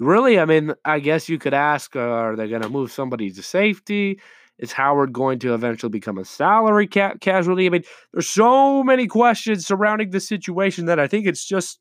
Really, 0.00 0.40
I 0.40 0.44
mean, 0.44 0.74
I 0.84 0.98
guess 0.98 1.28
you 1.28 1.38
could 1.38 1.54
ask 1.54 1.94
uh, 1.94 2.00
are 2.00 2.36
they 2.36 2.48
going 2.48 2.62
to 2.62 2.68
move 2.68 2.90
somebody 2.90 3.30
to 3.30 3.42
safety? 3.42 4.20
Is 4.58 4.72
Howard 4.72 5.12
going 5.12 5.40
to 5.40 5.54
eventually 5.54 5.90
become 5.90 6.18
a 6.18 6.24
salary 6.24 6.86
ca- 6.86 7.14
casualty? 7.20 7.66
I 7.66 7.70
mean, 7.70 7.84
there's 8.12 8.28
so 8.28 8.84
many 8.84 9.06
questions 9.06 9.66
surrounding 9.66 10.10
the 10.10 10.20
situation 10.20 10.86
that 10.86 11.00
I 11.00 11.08
think 11.08 11.26
it's 11.26 11.44
just 11.44 11.80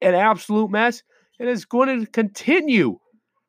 an 0.00 0.14
absolute 0.14 0.70
mess. 0.70 1.02
And 1.38 1.48
it's 1.48 1.66
going 1.66 2.00
to 2.00 2.10
continue 2.10 2.98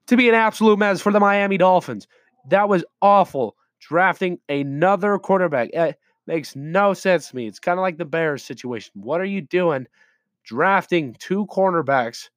to 0.07 0.17
be 0.17 0.27
an 0.27 0.35
absolute 0.35 0.77
mess 0.77 1.01
for 1.01 1.11
the 1.11 1.19
Miami 1.19 1.57
Dolphins. 1.57 2.07
That 2.49 2.67
was 2.67 2.83
awful. 3.01 3.55
Drafting 3.79 4.39
another 4.49 5.17
quarterback 5.19 5.69
it 5.71 5.97
makes 6.25 6.55
no 6.55 6.93
sense 6.93 7.29
to 7.29 7.35
me. 7.35 7.47
It's 7.47 7.59
kind 7.59 7.79
of 7.79 7.83
like 7.83 7.97
the 7.97 8.05
Bears 8.05 8.43
situation. 8.43 8.91
What 8.95 9.21
are 9.21 9.25
you 9.25 9.41
doing 9.41 9.87
drafting 10.43 11.15
two 11.19 11.45
cornerbacks 11.45 12.29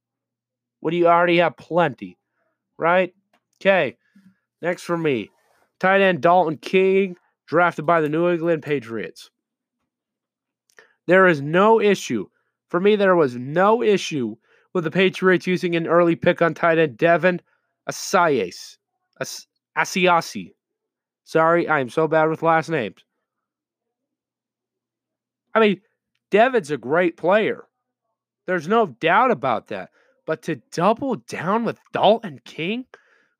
when 0.80 0.94
you 0.94 1.08
already 1.08 1.38
have 1.38 1.56
plenty? 1.56 2.18
Right? 2.78 3.12
Okay. 3.60 3.96
Next 4.62 4.82
for 4.82 4.96
me, 4.96 5.30
tight 5.80 6.00
end 6.00 6.20
Dalton 6.20 6.58
King, 6.58 7.16
drafted 7.46 7.86
by 7.86 8.00
the 8.00 8.08
New 8.08 8.28
England 8.28 8.62
Patriots. 8.62 9.30
There 11.06 11.26
is 11.26 11.40
no 11.40 11.80
issue. 11.80 12.26
For 12.68 12.78
me, 12.78 12.94
there 12.94 13.16
was 13.16 13.34
no 13.34 13.82
issue 13.82 14.36
with 14.72 14.84
the 14.84 14.90
Patriots 14.90 15.46
using 15.46 15.74
an 15.74 15.88
early 15.88 16.14
pick 16.14 16.40
on 16.40 16.54
tight 16.54 16.78
end 16.78 16.96
Devin 16.96 17.40
Asias. 17.88 18.78
As- 19.20 19.46
Asiasi. 19.76 20.54
Sorry, 21.24 21.68
I 21.68 21.80
am 21.80 21.88
so 21.88 22.06
bad 22.06 22.28
with 22.28 22.42
last 22.42 22.68
names. 22.68 23.04
I 25.54 25.60
mean, 25.60 25.80
Devin's 26.30 26.70
a 26.70 26.76
great 26.76 27.16
player. 27.16 27.64
There's 28.46 28.68
no 28.68 28.86
doubt 28.86 29.30
about 29.30 29.68
that. 29.68 29.90
But 30.26 30.42
to 30.42 30.56
double 30.72 31.16
down 31.16 31.64
with 31.64 31.78
Dalton 31.92 32.40
King, 32.44 32.86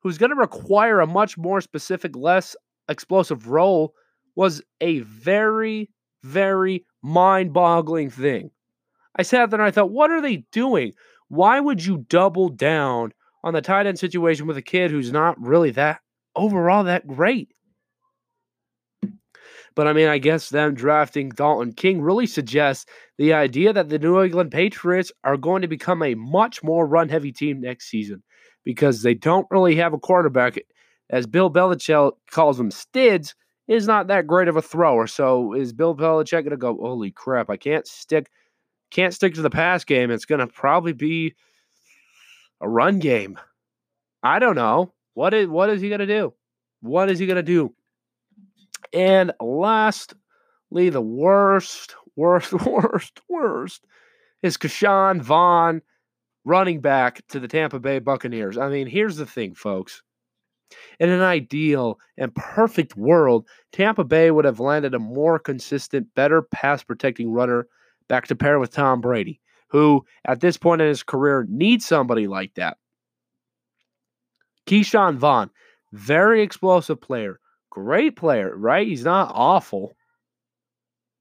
who's 0.01 0.17
going 0.17 0.31
to 0.31 0.35
require 0.35 0.99
a 0.99 1.07
much 1.07 1.37
more 1.37 1.61
specific, 1.61 2.15
less 2.15 2.55
explosive 2.89 3.47
role, 3.47 3.93
was 4.35 4.61
a 4.79 4.99
very, 4.99 5.89
very 6.23 6.85
mind 7.01 7.53
boggling 7.53 8.09
thing. 8.09 8.51
I 9.15 9.23
sat 9.23 9.49
there 9.49 9.59
and 9.59 9.67
I 9.67 9.71
thought, 9.71 9.91
what 9.91 10.11
are 10.11 10.21
they 10.21 10.45
doing? 10.51 10.93
Why 11.27 11.59
would 11.59 11.85
you 11.85 12.05
double 12.09 12.49
down 12.49 13.13
on 13.43 13.53
the 13.53 13.61
tight 13.61 13.85
end 13.85 13.99
situation 13.99 14.47
with 14.47 14.57
a 14.57 14.61
kid 14.61 14.91
who's 14.91 15.11
not 15.11 15.39
really 15.41 15.71
that 15.71 16.01
overall 16.35 16.83
that 16.85 17.07
great? 17.07 17.53
But 19.73 19.87
I 19.87 19.93
mean, 19.93 20.07
I 20.07 20.17
guess 20.17 20.49
them 20.49 20.73
drafting 20.73 21.29
Dalton 21.29 21.73
King 21.73 22.01
really 22.01 22.27
suggests 22.27 22.85
the 23.17 23.33
idea 23.33 23.71
that 23.71 23.87
the 23.87 23.99
New 23.99 24.21
England 24.21 24.51
Patriots 24.51 25.11
are 25.23 25.37
going 25.37 25.61
to 25.61 25.67
become 25.67 26.03
a 26.03 26.15
much 26.15 26.61
more 26.61 26.85
run 26.85 27.07
heavy 27.07 27.31
team 27.31 27.61
next 27.61 27.87
season 27.89 28.21
because 28.63 29.01
they 29.01 29.13
don't 29.13 29.47
really 29.49 29.75
have 29.75 29.93
a 29.93 29.99
quarterback. 29.99 30.57
As 31.09 31.27
Bill 31.27 31.51
Belichick 31.51 32.13
calls 32.29 32.57
them, 32.57 32.71
Stids 32.71 33.35
is 33.67 33.87
not 33.87 34.07
that 34.07 34.27
great 34.27 34.47
of 34.47 34.57
a 34.57 34.61
thrower. 34.61 35.07
So 35.07 35.53
is 35.53 35.73
Bill 35.73 35.95
Belichick 35.95 36.31
going 36.31 36.49
to 36.51 36.57
go, 36.57 36.75
holy 36.75 37.11
crap, 37.11 37.49
I 37.49 37.57
can't 37.57 37.87
stick 37.87 38.29
can't 38.91 39.13
stick 39.13 39.33
to 39.35 39.41
the 39.41 39.49
pass 39.49 39.83
game. 39.85 40.11
It's 40.11 40.25
going 40.25 40.39
to 40.39 40.47
probably 40.47 40.93
be 40.93 41.33
a 42.59 42.67
run 42.67 42.99
game. 42.99 43.39
I 44.21 44.39
don't 44.39 44.55
know. 44.55 44.93
What 45.13 45.33
is 45.33 45.47
what 45.47 45.69
is 45.69 45.81
he 45.81 45.89
going 45.89 45.99
to 45.99 46.05
do? 46.05 46.33
What 46.81 47.09
is 47.09 47.17
he 47.19 47.25
going 47.25 47.37
to 47.37 47.43
do? 47.43 47.73
And 48.93 49.31
lastly, 49.39 50.89
the 50.89 51.01
worst, 51.01 51.95
worst, 52.15 52.53
worst, 52.65 53.21
worst 53.29 53.85
is 54.43 54.57
Ke'Shawn 54.57 55.21
Vaughn 55.21 55.81
running 56.45 56.81
back 56.81 57.25
to 57.27 57.39
the 57.39 57.47
Tampa 57.47 57.79
Bay 57.79 57.99
Buccaneers. 57.99 58.57
I 58.57 58.69
mean, 58.69 58.87
here's 58.87 59.17
the 59.17 59.25
thing, 59.25 59.53
folks. 59.53 60.01
In 60.99 61.09
an 61.09 61.21
ideal 61.21 61.99
and 62.17 62.33
perfect 62.33 62.95
world, 62.95 63.47
Tampa 63.71 64.03
Bay 64.03 64.31
would 64.31 64.45
have 64.45 64.59
landed 64.59 64.93
a 64.93 64.99
more 64.99 65.37
consistent, 65.37 66.07
better 66.15 66.41
pass 66.41 66.83
protecting 66.83 67.31
runner 67.31 67.67
back 68.07 68.27
to 68.27 68.35
pair 68.35 68.59
with 68.59 68.71
Tom 68.71 69.01
Brady, 69.01 69.41
who 69.67 70.05
at 70.25 70.39
this 70.39 70.57
point 70.57 70.81
in 70.81 70.87
his 70.87 71.03
career 71.03 71.45
needs 71.49 71.85
somebody 71.85 72.27
like 72.27 72.53
that. 72.55 72.77
Ke'Shawn 74.65 75.17
Vaughn, 75.17 75.49
very 75.91 76.41
explosive 76.41 77.01
player, 77.01 77.39
great 77.69 78.15
player, 78.15 78.55
right? 78.55 78.87
He's 78.87 79.03
not 79.03 79.31
awful. 79.33 79.95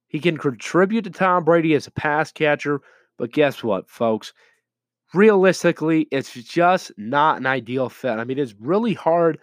He 0.06 0.20
can 0.20 0.36
contribute 0.36 1.02
to 1.02 1.10
Tom 1.10 1.44
Brady 1.44 1.74
as 1.74 1.86
a 1.86 1.92
pass 1.92 2.30
catcher, 2.30 2.80
but 3.16 3.32
guess 3.32 3.62
what, 3.64 3.88
folks? 3.88 4.32
Realistically, 5.12 6.06
it's 6.10 6.32
just 6.32 6.92
not 6.96 7.38
an 7.38 7.46
ideal 7.46 7.88
fit. 7.88 8.18
I 8.18 8.24
mean, 8.24 8.38
it's 8.38 8.54
really 8.60 8.94
hard 8.94 9.38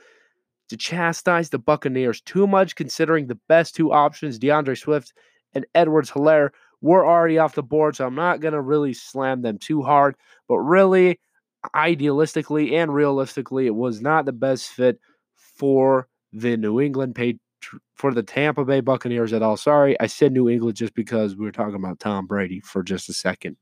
to 0.70 0.78
chastise 0.78 1.50
the 1.50 1.60
Buccaneers 1.60 2.22
too 2.22 2.48
much 2.48 2.76
considering 2.76 3.28
the 3.28 3.40
best 3.48 3.76
two 3.76 3.92
options, 3.92 4.40
D'Andre 4.40 4.76
Swift 4.76 5.14
and 5.54 5.66
Edwards 5.76 6.12
Helaire, 6.12 6.52
were 6.82 7.06
already 7.06 7.38
off 7.38 7.56
the 7.56 7.64
board. 7.64 7.96
So 7.96 8.06
I'm 8.06 8.16
not 8.16 8.40
going 8.40 8.54
to 8.54 8.62
really 8.62 8.94
slam 8.94 9.42
them 9.42 9.58
too 9.58 9.82
hard. 9.82 10.16
But 10.48 10.60
really, 10.60 11.20
idealistically 11.76 12.74
and 12.74 12.94
realistically, 12.94 13.66
it 13.66 13.76
was 13.76 14.02
not 14.02 14.26
the 14.26 14.34
best 14.34 14.70
fit 14.70 15.00
for 15.36 16.08
the 16.32 16.56
New 16.58 16.80
England 16.80 17.16
Patri- 17.16 17.40
for 17.96 18.14
the 18.14 18.24
Tampa 18.24 18.64
Bay 18.64 18.80
Buccaneers 18.80 19.34
at 19.34 19.42
all. 19.42 19.58
Sorry, 19.58 20.00
I 20.00 20.08
said 20.08 20.32
New 20.32 20.50
England 20.50 20.78
just 20.78 20.94
because 20.94 21.36
we 21.36 21.46
were 21.46 21.52
talking 21.52 21.76
about 21.76 22.00
Tom 22.00 22.28
Brady 22.28 22.60
for 22.62 22.84
just 22.84 23.10
a 23.10 23.14
second. 23.14 23.58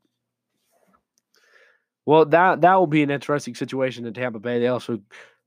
Well, 2.06 2.26
that 2.26 2.62
that 2.62 2.76
will 2.76 2.88
be 2.88 3.04
an 3.04 3.12
interesting 3.12 3.56
situation 3.56 4.06
in 4.06 4.14
Tampa 4.14 4.40
Bay. 4.40 4.60
They 4.60 4.68
also 4.68 5.00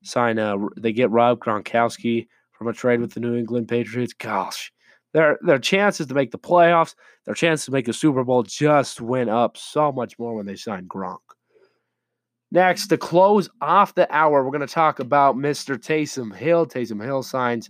sign 0.03 0.38
uh 0.38 0.57
they 0.77 0.92
get 0.92 1.11
Rob 1.11 1.38
Gronkowski 1.40 2.29
from 2.53 2.68
a 2.68 2.73
trade 2.73 3.01
with 3.01 3.14
the 3.14 3.21
New 3.21 3.37
England 3.37 3.68
Patriots. 3.68 4.12
Gosh, 4.12 4.73
their 5.12 5.38
their 5.42 5.59
chances 5.59 6.07
to 6.07 6.14
make 6.14 6.33
the 6.33 6.38
playoffs, 6.38 6.94
their 7.25 7.35
chances 7.35 7.66
to 7.66 7.73
make 7.73 7.87
the 7.87 7.92
Super 7.92 8.25
Bowl 8.25 8.42
just 8.42 9.01
went 9.01 9.31
up 9.31 9.57
so 9.57 9.92
much 9.92 10.18
more 10.18 10.35
when 10.35 10.47
they 10.47 10.57
signed 10.57 10.88
Gronk. 10.88 11.18
Next, 12.51 12.87
to 12.88 12.97
close 12.97 13.49
off 13.61 13.94
the 13.94 14.12
hour, 14.14 14.42
we're 14.42 14.51
going 14.51 14.66
to 14.66 14.73
talk 14.73 15.01
about 15.01 15.37
Mr. 15.37 15.77
Taysom 15.77 16.35
Hill. 16.35 16.66
Taysom 16.66 17.05
Hill 17.05 17.23
signs 17.23 17.68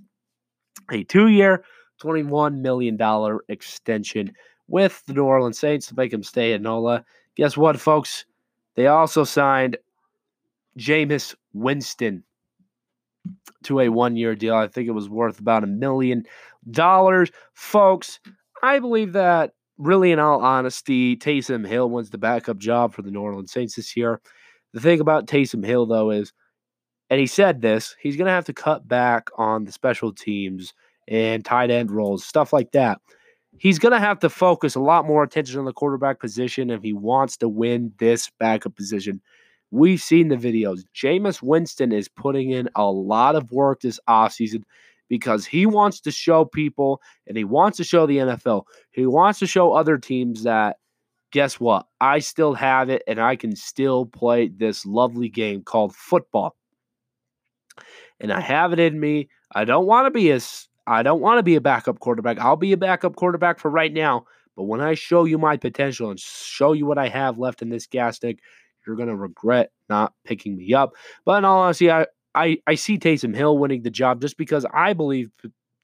a 0.92 1.02
two-year, 1.02 1.64
$21 2.00 2.60
million 2.60 2.96
extension 3.48 4.32
with 4.68 5.02
the 5.06 5.14
New 5.14 5.24
Orleans 5.24 5.58
Saints 5.58 5.88
to 5.88 5.96
make 5.96 6.12
him 6.12 6.22
stay 6.22 6.52
at 6.52 6.62
NOLA. 6.62 7.04
Guess 7.36 7.56
what, 7.56 7.80
folks? 7.80 8.24
They 8.78 8.86
also 8.86 9.24
signed 9.24 9.76
Jameis 10.78 11.34
Winston 11.52 12.22
to 13.64 13.80
a 13.80 13.88
one-year 13.88 14.36
deal. 14.36 14.54
I 14.54 14.68
think 14.68 14.86
it 14.86 14.92
was 14.92 15.08
worth 15.08 15.40
about 15.40 15.64
a 15.64 15.66
million 15.66 16.22
dollars. 16.70 17.32
Folks, 17.54 18.20
I 18.62 18.78
believe 18.78 19.14
that 19.14 19.54
really 19.78 20.12
in 20.12 20.20
all 20.20 20.40
honesty, 20.44 21.16
Taysom 21.16 21.66
Hill 21.66 21.90
wins 21.90 22.10
the 22.10 22.18
backup 22.18 22.58
job 22.58 22.94
for 22.94 23.02
the 23.02 23.10
New 23.10 23.20
Orleans 23.20 23.50
Saints 23.50 23.74
this 23.74 23.96
year. 23.96 24.20
The 24.72 24.80
thing 24.80 25.00
about 25.00 25.26
Taysom 25.26 25.66
Hill, 25.66 25.86
though, 25.86 26.12
is, 26.12 26.32
and 27.10 27.18
he 27.18 27.26
said 27.26 27.60
this, 27.60 27.96
he's 28.00 28.16
going 28.16 28.26
to 28.26 28.32
have 28.32 28.44
to 28.44 28.52
cut 28.52 28.86
back 28.86 29.28
on 29.36 29.64
the 29.64 29.72
special 29.72 30.12
teams 30.12 30.72
and 31.08 31.44
tight 31.44 31.72
end 31.72 31.90
roles, 31.90 32.24
stuff 32.24 32.52
like 32.52 32.70
that. 32.70 33.00
He's 33.58 33.78
going 33.78 33.92
to 33.92 34.00
have 34.00 34.18
to 34.20 34.30
focus 34.30 34.74
a 34.74 34.80
lot 34.80 35.06
more 35.06 35.22
attention 35.22 35.58
on 35.58 35.64
the 35.64 35.72
quarterback 35.72 36.20
position 36.20 36.70
if 36.70 36.82
he 36.82 36.92
wants 36.92 37.36
to 37.38 37.48
win 37.48 37.92
this 37.98 38.30
backup 38.38 38.76
position. 38.76 39.20
We've 39.70 40.00
seen 40.00 40.28
the 40.28 40.36
videos. 40.36 40.84
Jameis 40.94 41.42
Winston 41.42 41.92
is 41.92 42.08
putting 42.08 42.50
in 42.50 42.68
a 42.74 42.86
lot 42.90 43.36
of 43.36 43.52
work 43.52 43.80
this 43.80 44.00
offseason 44.08 44.62
because 45.08 45.44
he 45.44 45.66
wants 45.66 46.00
to 46.00 46.10
show 46.10 46.44
people 46.44 47.02
and 47.26 47.36
he 47.36 47.44
wants 47.44 47.76
to 47.78 47.84
show 47.84 48.06
the 48.06 48.18
NFL. 48.18 48.64
He 48.90 49.06
wants 49.06 49.38
to 49.40 49.46
show 49.46 49.72
other 49.72 49.98
teams 49.98 50.44
that 50.44 50.78
guess 51.30 51.60
what? 51.60 51.86
I 52.00 52.20
still 52.20 52.54
have 52.54 52.88
it 52.88 53.02
and 53.06 53.20
I 53.20 53.36
can 53.36 53.54
still 53.56 54.06
play 54.06 54.48
this 54.48 54.86
lovely 54.86 55.28
game 55.28 55.62
called 55.62 55.94
football. 55.94 56.56
And 58.20 58.32
I 58.32 58.40
have 58.40 58.72
it 58.72 58.80
in 58.80 58.98
me. 58.98 59.28
I 59.52 59.64
don't 59.64 59.86
want 59.86 60.06
to 60.06 60.10
be 60.10 60.30
a 60.30 60.40
I 60.88 61.02
don't 61.02 61.20
want 61.20 61.38
to 61.38 61.42
be 61.42 61.54
a 61.54 61.60
backup 61.60 62.00
quarterback. 62.00 62.38
I'll 62.38 62.56
be 62.56 62.72
a 62.72 62.78
backup 62.78 63.14
quarterback 63.14 63.58
for 63.58 63.70
right 63.70 63.92
now, 63.92 64.24
but 64.56 64.64
when 64.64 64.80
I 64.80 64.94
show 64.94 65.24
you 65.24 65.36
my 65.36 65.56
potential 65.58 66.10
and 66.10 66.18
show 66.18 66.72
you 66.72 66.86
what 66.86 66.98
I 66.98 67.08
have 67.08 67.38
left 67.38 67.60
in 67.60 67.68
this 67.68 67.86
gas 67.86 68.18
tank, 68.18 68.40
you're 68.86 68.96
going 68.96 69.08
to 69.08 69.16
regret 69.16 69.70
not 69.90 70.14
picking 70.24 70.56
me 70.56 70.72
up. 70.72 70.94
But 71.26 71.38
in 71.38 71.44
all 71.44 71.60
honesty, 71.60 71.90
I, 71.90 72.06
I, 72.34 72.58
I 72.66 72.74
see 72.74 72.98
Taysom 72.98 73.36
Hill 73.36 73.58
winning 73.58 73.82
the 73.82 73.90
job 73.90 74.22
just 74.22 74.38
because 74.38 74.64
I 74.72 74.94
believe 74.94 75.30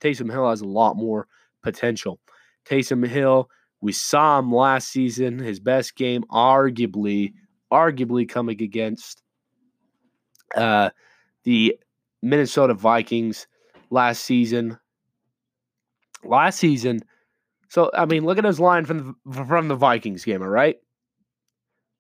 Taysom 0.01 0.31
Hill 0.31 0.49
has 0.49 0.63
a 0.63 0.67
lot 0.67 0.97
more 0.97 1.29
potential. 1.63 2.19
Taysom 2.65 3.07
Hill, 3.07 3.51
we 3.83 3.93
saw 3.93 4.39
him 4.39 4.51
last 4.53 4.89
season, 4.89 5.39
his 5.39 5.61
best 5.61 5.97
game, 5.97 6.25
arguably, 6.31 7.35
arguably 7.71 8.27
coming 8.27 8.63
against 8.63 9.23
uh, 10.57 10.89
the 11.43 11.79
Minnesota 12.23 12.73
Vikings 12.73 13.47
last 13.91 14.25
season. 14.25 14.79
Last 16.27 16.59
season, 16.59 17.01
so 17.69 17.91
I 17.95 18.07
mean, 18.07 18.25
look 18.25 18.39
at 18.39 18.45
his 18.45 18.61
line 18.61 18.85
from 18.85 19.17
the, 19.25 19.45
from 19.45 19.69
the 19.69 19.77
Vikings 19.77 20.25
game. 20.25 20.43
All 20.43 20.49
right, 20.49 20.77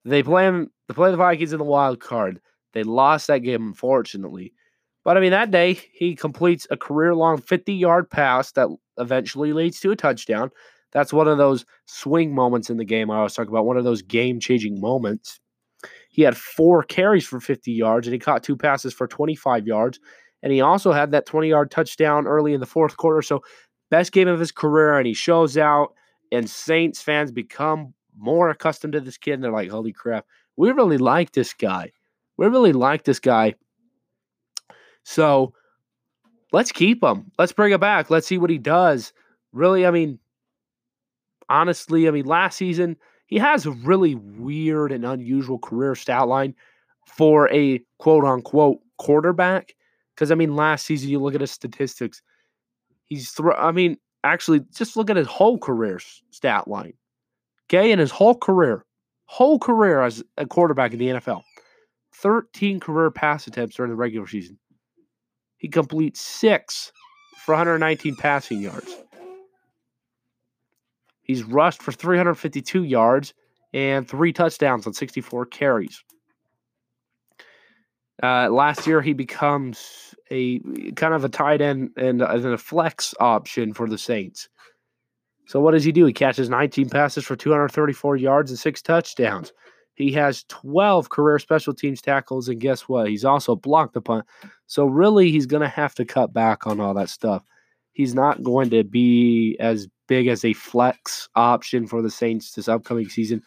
they 0.04 0.22
play 0.22 0.44
him. 0.44 0.70
They 0.88 0.94
play 0.94 1.10
the 1.10 1.16
Vikings 1.16 1.52
in 1.52 1.58
the 1.58 1.64
wild 1.64 2.00
card. 2.00 2.40
They 2.72 2.82
lost 2.82 3.28
that 3.28 3.38
game, 3.38 3.66
unfortunately. 3.66 4.52
But 5.04 5.16
I 5.16 5.20
mean, 5.20 5.32
that 5.32 5.50
day 5.50 5.78
he 5.92 6.16
completes 6.16 6.66
a 6.70 6.76
career-long 6.76 7.40
50-yard 7.40 8.10
pass 8.10 8.52
that 8.52 8.68
eventually 8.98 9.52
leads 9.52 9.78
to 9.80 9.90
a 9.90 9.96
touchdown. 9.96 10.50
That's 10.92 11.12
one 11.12 11.28
of 11.28 11.38
those 11.38 11.66
swing 11.86 12.34
moments 12.34 12.70
in 12.70 12.76
the 12.78 12.84
game 12.84 13.10
I 13.10 13.22
was 13.22 13.34
talking 13.34 13.50
about. 13.50 13.66
One 13.66 13.76
of 13.76 13.84
those 13.84 14.02
game-changing 14.02 14.80
moments. 14.80 15.40
He 16.08 16.22
had 16.22 16.36
four 16.36 16.84
carries 16.84 17.26
for 17.26 17.40
50 17.40 17.72
yards, 17.72 18.06
and 18.06 18.12
he 18.12 18.18
caught 18.20 18.44
two 18.44 18.56
passes 18.56 18.94
for 18.94 19.06
25 19.06 19.66
yards. 19.66 19.98
And 20.42 20.52
he 20.52 20.60
also 20.60 20.92
had 20.92 21.10
that 21.10 21.26
20-yard 21.26 21.70
touchdown 21.70 22.26
early 22.26 22.54
in 22.54 22.60
the 22.60 22.66
fourth 22.66 22.96
quarter. 22.96 23.22
So, 23.22 23.42
best 23.90 24.12
game 24.12 24.28
of 24.28 24.40
his 24.40 24.52
career, 24.52 24.98
and 24.98 25.06
he 25.06 25.14
shows 25.14 25.56
out. 25.56 25.94
And 26.32 26.48
Saints 26.48 27.00
fans 27.00 27.30
become 27.30 27.94
more 28.16 28.50
accustomed 28.50 28.94
to 28.94 29.00
this 29.00 29.18
kid, 29.18 29.34
and 29.34 29.44
they're 29.44 29.52
like, 29.52 29.70
"Holy 29.70 29.92
crap, 29.92 30.26
we 30.56 30.70
really 30.72 30.98
like 30.98 31.32
this 31.32 31.52
guy. 31.52 31.92
We 32.36 32.46
really 32.46 32.72
like 32.72 33.04
this 33.04 33.20
guy." 33.20 33.54
So 35.04 35.52
let's 36.52 36.72
keep 36.72 37.02
him. 37.02 37.30
Let's 37.38 37.52
bring 37.52 37.72
him 37.72 37.80
back. 37.80 38.10
Let's 38.10 38.26
see 38.26 38.38
what 38.38 38.50
he 38.50 38.58
does. 38.58 39.12
Really, 39.52 39.86
I 39.86 39.90
mean, 39.90 40.18
honestly, 41.48 42.08
I 42.08 42.10
mean, 42.10 42.24
last 42.26 42.56
season 42.56 42.96
he 43.26 43.38
has 43.38 43.66
a 43.66 43.72
really 43.72 44.14
weird 44.14 44.92
and 44.92 45.04
unusual 45.04 45.58
career 45.58 45.94
stat 45.94 46.28
line 46.28 46.54
for 47.06 47.50
a 47.52 47.80
quote 47.98 48.24
unquote 48.24 48.78
quarterback. 48.98 49.74
Because 50.14 50.30
I 50.30 50.34
mean, 50.34 50.56
last 50.56 50.86
season 50.86 51.10
you 51.10 51.18
look 51.18 51.34
at 51.34 51.40
his 51.40 51.50
statistics, 51.50 52.22
he's 53.06 53.30
throw. 53.30 53.54
I 53.54 53.72
mean, 53.72 53.96
actually, 54.22 54.60
just 54.74 54.96
look 54.96 55.10
at 55.10 55.16
his 55.16 55.26
whole 55.26 55.58
career 55.58 56.00
stat 56.30 56.68
line. 56.68 56.94
Okay, 57.68 57.90
in 57.92 57.98
his 57.98 58.10
whole 58.10 58.34
career, 58.34 58.84
whole 59.26 59.58
career 59.58 60.02
as 60.02 60.22
a 60.36 60.46
quarterback 60.46 60.92
in 60.92 60.98
the 60.98 61.08
NFL, 61.08 61.42
13 62.14 62.80
career 62.80 63.10
pass 63.10 63.46
attempts 63.46 63.76
during 63.76 63.90
the 63.90 63.96
regular 63.96 64.26
season. 64.26 64.58
He 65.56 65.68
completes 65.68 66.20
six 66.20 66.92
for 67.44 67.52
119 67.52 68.16
passing 68.16 68.60
yards. 68.60 68.94
He's 71.22 71.42
rushed 71.42 71.82
for 71.82 71.90
352 71.90 72.84
yards 72.84 73.32
and 73.72 74.06
three 74.06 74.32
touchdowns 74.32 74.86
on 74.86 74.92
64 74.92 75.46
carries. 75.46 76.04
Uh, 78.22 78.48
last 78.48 78.86
year, 78.86 79.02
he 79.02 79.12
becomes 79.12 80.14
a 80.30 80.60
kind 80.92 81.14
of 81.14 81.24
a 81.24 81.28
tight 81.28 81.60
end 81.60 81.90
and, 81.96 82.22
and 82.22 82.46
a 82.46 82.58
flex 82.58 83.14
option 83.20 83.74
for 83.74 83.88
the 83.88 83.98
Saints. 83.98 84.48
So 85.46 85.60
what 85.60 85.72
does 85.72 85.84
he 85.84 85.92
do? 85.92 86.06
He 86.06 86.12
catches 86.12 86.48
19 86.48 86.88
passes 86.88 87.24
for 87.24 87.36
234 87.36 88.16
yards 88.16 88.50
and 88.50 88.58
six 88.58 88.80
touchdowns. 88.80 89.52
He 89.94 90.10
has 90.12 90.44
12 90.44 91.08
career 91.08 91.38
special 91.38 91.74
teams 91.74 92.00
tackles, 92.00 92.48
and 92.48 92.60
guess 92.60 92.82
what? 92.82 93.08
He's 93.08 93.24
also 93.24 93.54
blocked 93.54 93.94
the 93.94 94.00
punt. 94.00 94.24
So 94.66 94.86
really, 94.86 95.30
he's 95.30 95.46
going 95.46 95.62
to 95.62 95.68
have 95.68 95.94
to 95.96 96.04
cut 96.04 96.32
back 96.32 96.66
on 96.66 96.80
all 96.80 96.94
that 96.94 97.10
stuff. 97.10 97.44
He's 97.92 98.14
not 98.14 98.42
going 98.42 98.70
to 98.70 98.82
be 98.82 99.56
as 99.60 99.86
big 100.08 100.26
as 100.26 100.44
a 100.44 100.52
flex 100.52 101.28
option 101.36 101.86
for 101.86 102.02
the 102.02 102.10
Saints 102.10 102.52
this 102.52 102.68
upcoming 102.68 103.08
season 103.08 103.42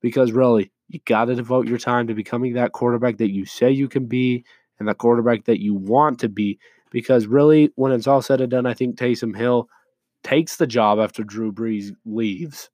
because 0.00 0.30
really, 0.30 0.70
you 0.92 1.00
got 1.04 1.26
to 1.26 1.34
devote 1.34 1.66
your 1.66 1.78
time 1.78 2.06
to 2.06 2.14
becoming 2.14 2.54
that 2.54 2.72
quarterback 2.72 3.16
that 3.18 3.32
you 3.32 3.46
say 3.46 3.70
you 3.70 3.88
can 3.88 4.06
be 4.06 4.44
and 4.78 4.88
the 4.88 4.94
quarterback 4.94 5.44
that 5.44 5.60
you 5.60 5.74
want 5.74 6.18
to 6.20 6.28
be. 6.28 6.58
Because 6.90 7.26
really, 7.26 7.72
when 7.76 7.92
it's 7.92 8.06
all 8.06 8.22
said 8.22 8.40
and 8.40 8.50
done, 8.50 8.66
I 8.66 8.74
think 8.74 8.96
Taysom 8.96 9.36
Hill– 9.36 9.68
takes 10.22 10.56
the 10.56 10.66
job 10.66 10.98
after 10.98 11.22
Drew 11.22 11.52
Brees 11.52 11.94
leaves. 12.04 12.70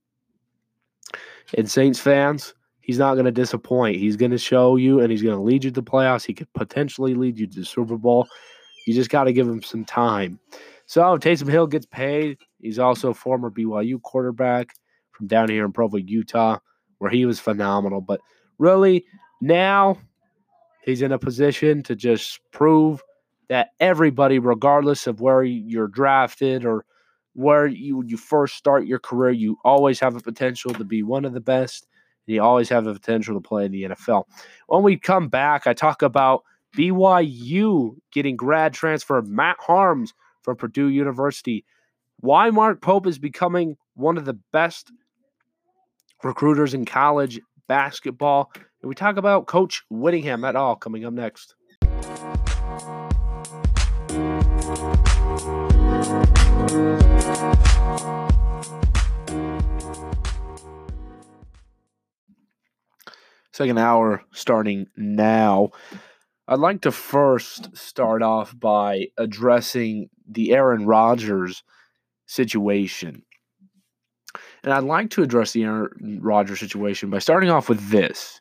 And 1.56 1.70
Saints 1.70 1.98
fans, 1.98 2.54
he's 2.80 2.98
not 2.98 3.14
going 3.14 3.24
to 3.24 3.32
disappoint. 3.32 3.96
He's 3.96 4.16
going 4.16 4.30
to 4.30 4.38
show 4.38 4.76
you 4.76 5.00
and 5.00 5.10
he's 5.10 5.22
going 5.22 5.36
to 5.36 5.42
lead 5.42 5.64
you 5.64 5.70
to 5.70 5.80
the 5.80 5.90
playoffs. 5.90 6.26
He 6.26 6.34
could 6.34 6.52
potentially 6.52 7.14
lead 7.14 7.38
you 7.38 7.46
to 7.46 7.60
the 7.60 7.64
Super 7.64 7.96
Bowl. 7.96 8.28
You 8.86 8.94
just 8.94 9.10
got 9.10 9.24
to 9.24 9.32
give 9.32 9.48
him 9.48 9.62
some 9.62 9.84
time. 9.84 10.38
So 10.86 11.02
Taysom 11.18 11.50
Hill 11.50 11.66
gets 11.66 11.86
paid. 11.86 12.38
He's 12.60 12.78
also 12.78 13.12
former 13.12 13.50
BYU 13.50 14.00
quarterback 14.02 14.74
from 15.12 15.26
down 15.26 15.50
here 15.50 15.64
in 15.64 15.72
Provo, 15.72 15.98
Utah, 15.98 16.58
where 16.98 17.10
he 17.10 17.26
was 17.26 17.40
phenomenal. 17.40 18.00
But 18.00 18.20
really, 18.58 19.04
now 19.40 19.98
he's 20.82 21.02
in 21.02 21.12
a 21.12 21.18
position 21.18 21.82
to 21.84 21.96
just 21.96 22.40
prove 22.52 23.02
that 23.48 23.70
everybody, 23.80 24.38
regardless 24.38 25.06
of 25.06 25.20
where 25.20 25.42
you're 25.42 25.88
drafted 25.88 26.64
or– 26.64 26.84
where 27.38 27.68
you 27.68 28.02
you 28.04 28.16
first 28.16 28.56
start 28.56 28.84
your 28.84 28.98
career, 28.98 29.30
you 29.30 29.56
always 29.64 30.00
have 30.00 30.16
a 30.16 30.20
potential 30.20 30.72
to 30.74 30.82
be 30.82 31.04
one 31.04 31.24
of 31.24 31.32
the 31.32 31.40
best. 31.40 31.86
And 32.26 32.34
you 32.34 32.42
always 32.42 32.68
have 32.68 32.84
the 32.84 32.92
potential 32.92 33.32
to 33.34 33.40
play 33.40 33.64
in 33.64 33.70
the 33.70 33.84
NFL. 33.84 34.24
When 34.66 34.82
we 34.82 34.96
come 34.96 35.28
back, 35.28 35.64
I 35.64 35.72
talk 35.72 36.02
about 36.02 36.42
BYU 36.76 37.96
getting 38.10 38.34
grad 38.34 38.74
transfer 38.74 39.22
Matt 39.22 39.58
Haarms 39.60 40.14
from 40.42 40.56
Purdue 40.56 40.88
University. 40.88 41.64
Why 42.18 42.50
Mark 42.50 42.82
Pope 42.82 43.06
is 43.06 43.20
becoming 43.20 43.76
one 43.94 44.18
of 44.18 44.24
the 44.24 44.38
best 44.52 44.90
recruiters 46.22 46.74
in 46.74 46.84
college 46.84 47.40
basketball. 47.66 48.50
And 48.82 48.88
we 48.88 48.94
talk 48.94 49.16
about 49.16 49.46
Coach 49.46 49.82
Whittingham 49.90 50.44
at 50.44 50.56
all 50.56 50.76
coming 50.76 51.04
up 51.04 51.12
next. 51.12 51.54
Second 63.52 63.78
hour 63.78 64.22
starting 64.32 64.86
now. 64.96 65.70
I'd 66.46 66.60
like 66.60 66.82
to 66.82 66.92
first 66.92 67.76
start 67.76 68.22
off 68.22 68.58
by 68.58 69.08
addressing 69.18 70.08
the 70.26 70.52
Aaron 70.52 70.86
Rodgers 70.86 71.64
situation. 72.24 73.24
And 74.62 74.72
I'd 74.72 74.84
like 74.84 75.10
to 75.10 75.22
address 75.22 75.52
the 75.52 75.64
Aaron 75.64 76.18
Rodgers 76.20 76.60
situation 76.60 77.10
by 77.10 77.18
starting 77.18 77.50
off 77.50 77.68
with 77.68 77.88
this. 77.90 78.40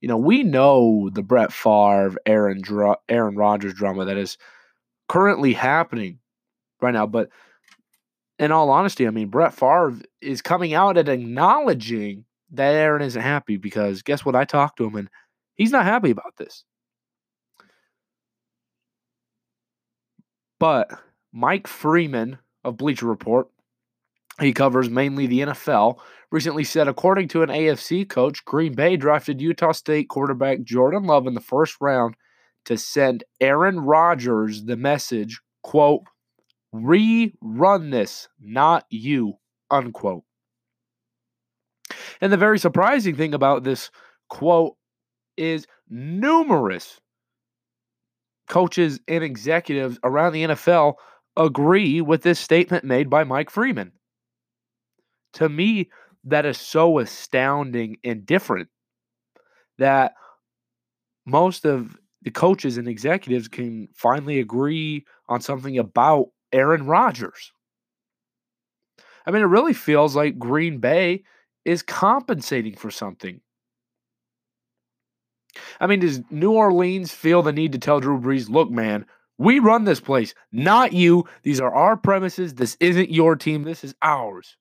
You 0.00 0.08
know, 0.08 0.18
we 0.18 0.42
know 0.42 1.10
the 1.12 1.22
Brett 1.22 1.52
Favre, 1.52 2.16
Aaron, 2.26 2.62
Aaron 3.08 3.36
Rodgers 3.36 3.74
drama 3.74 4.04
that 4.04 4.16
is 4.16 4.36
currently 5.08 5.54
happening 5.54 6.18
right 6.80 6.92
now, 6.92 7.06
but 7.06 7.30
in 8.38 8.52
all 8.52 8.70
honesty, 8.70 9.06
I 9.06 9.10
mean, 9.10 9.28
Brett 9.28 9.54
Favre 9.54 9.94
is 10.20 10.42
coming 10.42 10.74
out 10.74 10.98
and 10.98 11.08
acknowledging 11.08 12.24
that 12.50 12.74
Aaron 12.74 13.02
isn't 13.02 13.22
happy 13.22 13.56
because 13.56 14.02
guess 14.02 14.24
what? 14.24 14.36
I 14.36 14.44
talked 14.44 14.76
to 14.78 14.84
him 14.84 14.96
and 14.96 15.10
he's 15.54 15.72
not 15.72 15.84
happy 15.84 16.10
about 16.10 16.36
this. 16.36 16.64
But 20.58 20.90
Mike 21.32 21.66
Freeman 21.66 22.38
of 22.64 22.76
Bleacher 22.76 23.06
Report, 23.06 23.48
he 24.40 24.52
covers 24.52 24.90
mainly 24.90 25.26
the 25.26 25.40
NFL, 25.40 25.98
recently 26.30 26.64
said, 26.64 26.88
according 26.88 27.28
to 27.28 27.42
an 27.42 27.48
AFC 27.48 28.08
coach, 28.08 28.44
Green 28.44 28.74
Bay 28.74 28.96
drafted 28.96 29.40
Utah 29.40 29.72
State 29.72 30.08
quarterback 30.08 30.62
Jordan 30.62 31.04
Love 31.04 31.26
in 31.26 31.34
the 31.34 31.40
first 31.40 31.76
round 31.80 32.16
to 32.66 32.76
send 32.76 33.24
Aaron 33.40 33.80
Rodgers 33.80 34.64
the 34.64 34.76
message, 34.76 35.40
quote, 35.62 36.02
rerun 36.74 37.90
this, 37.90 38.28
not 38.38 38.84
you, 38.90 39.34
unquote. 39.70 40.24
And 42.20 42.32
the 42.32 42.36
very 42.36 42.58
surprising 42.58 43.16
thing 43.16 43.32
about 43.32 43.64
this 43.64 43.90
quote 44.28 44.76
is 45.36 45.66
numerous 45.88 47.00
coaches 48.48 49.00
and 49.08 49.24
executives 49.24 49.98
around 50.04 50.32
the 50.32 50.44
NFL 50.44 50.94
agree 51.36 52.00
with 52.00 52.22
this 52.22 52.38
statement 52.38 52.84
made 52.84 53.10
by 53.10 53.24
Mike 53.24 53.50
Freeman. 53.50 53.92
To 55.34 55.48
me, 55.48 55.90
that 56.24 56.46
is 56.46 56.58
so 56.58 56.98
astounding 56.98 57.98
and 58.04 58.26
different 58.26 58.68
that 59.78 60.14
most 61.26 61.64
of 61.64 61.98
the 62.22 62.30
coaches 62.30 62.78
and 62.78 62.88
executives 62.88 63.48
can 63.48 63.88
finally 63.94 64.40
agree 64.40 65.04
on 65.28 65.40
something 65.40 65.78
about 65.78 66.28
Aaron 66.52 66.86
Rodgers. 66.86 67.52
I 69.26 69.30
mean, 69.30 69.42
it 69.42 69.46
really 69.46 69.74
feels 69.74 70.16
like 70.16 70.38
Green 70.38 70.78
Bay 70.78 71.24
is 71.64 71.82
compensating 71.82 72.76
for 72.76 72.90
something. 72.90 73.40
I 75.80 75.86
mean, 75.86 76.00
does 76.00 76.20
New 76.30 76.52
Orleans 76.52 77.12
feel 77.12 77.42
the 77.42 77.52
need 77.52 77.72
to 77.72 77.78
tell 77.78 78.00
Drew 78.00 78.20
Brees, 78.20 78.48
look, 78.48 78.70
man, 78.70 79.06
we 79.38 79.58
run 79.58 79.84
this 79.84 80.00
place, 80.00 80.34
not 80.52 80.92
you. 80.92 81.24
These 81.42 81.60
are 81.60 81.74
our 81.74 81.96
premises. 81.96 82.54
This 82.54 82.76
isn't 82.80 83.10
your 83.10 83.36
team. 83.36 83.64
This 83.64 83.84
is 83.84 83.94
ours. 84.00 84.56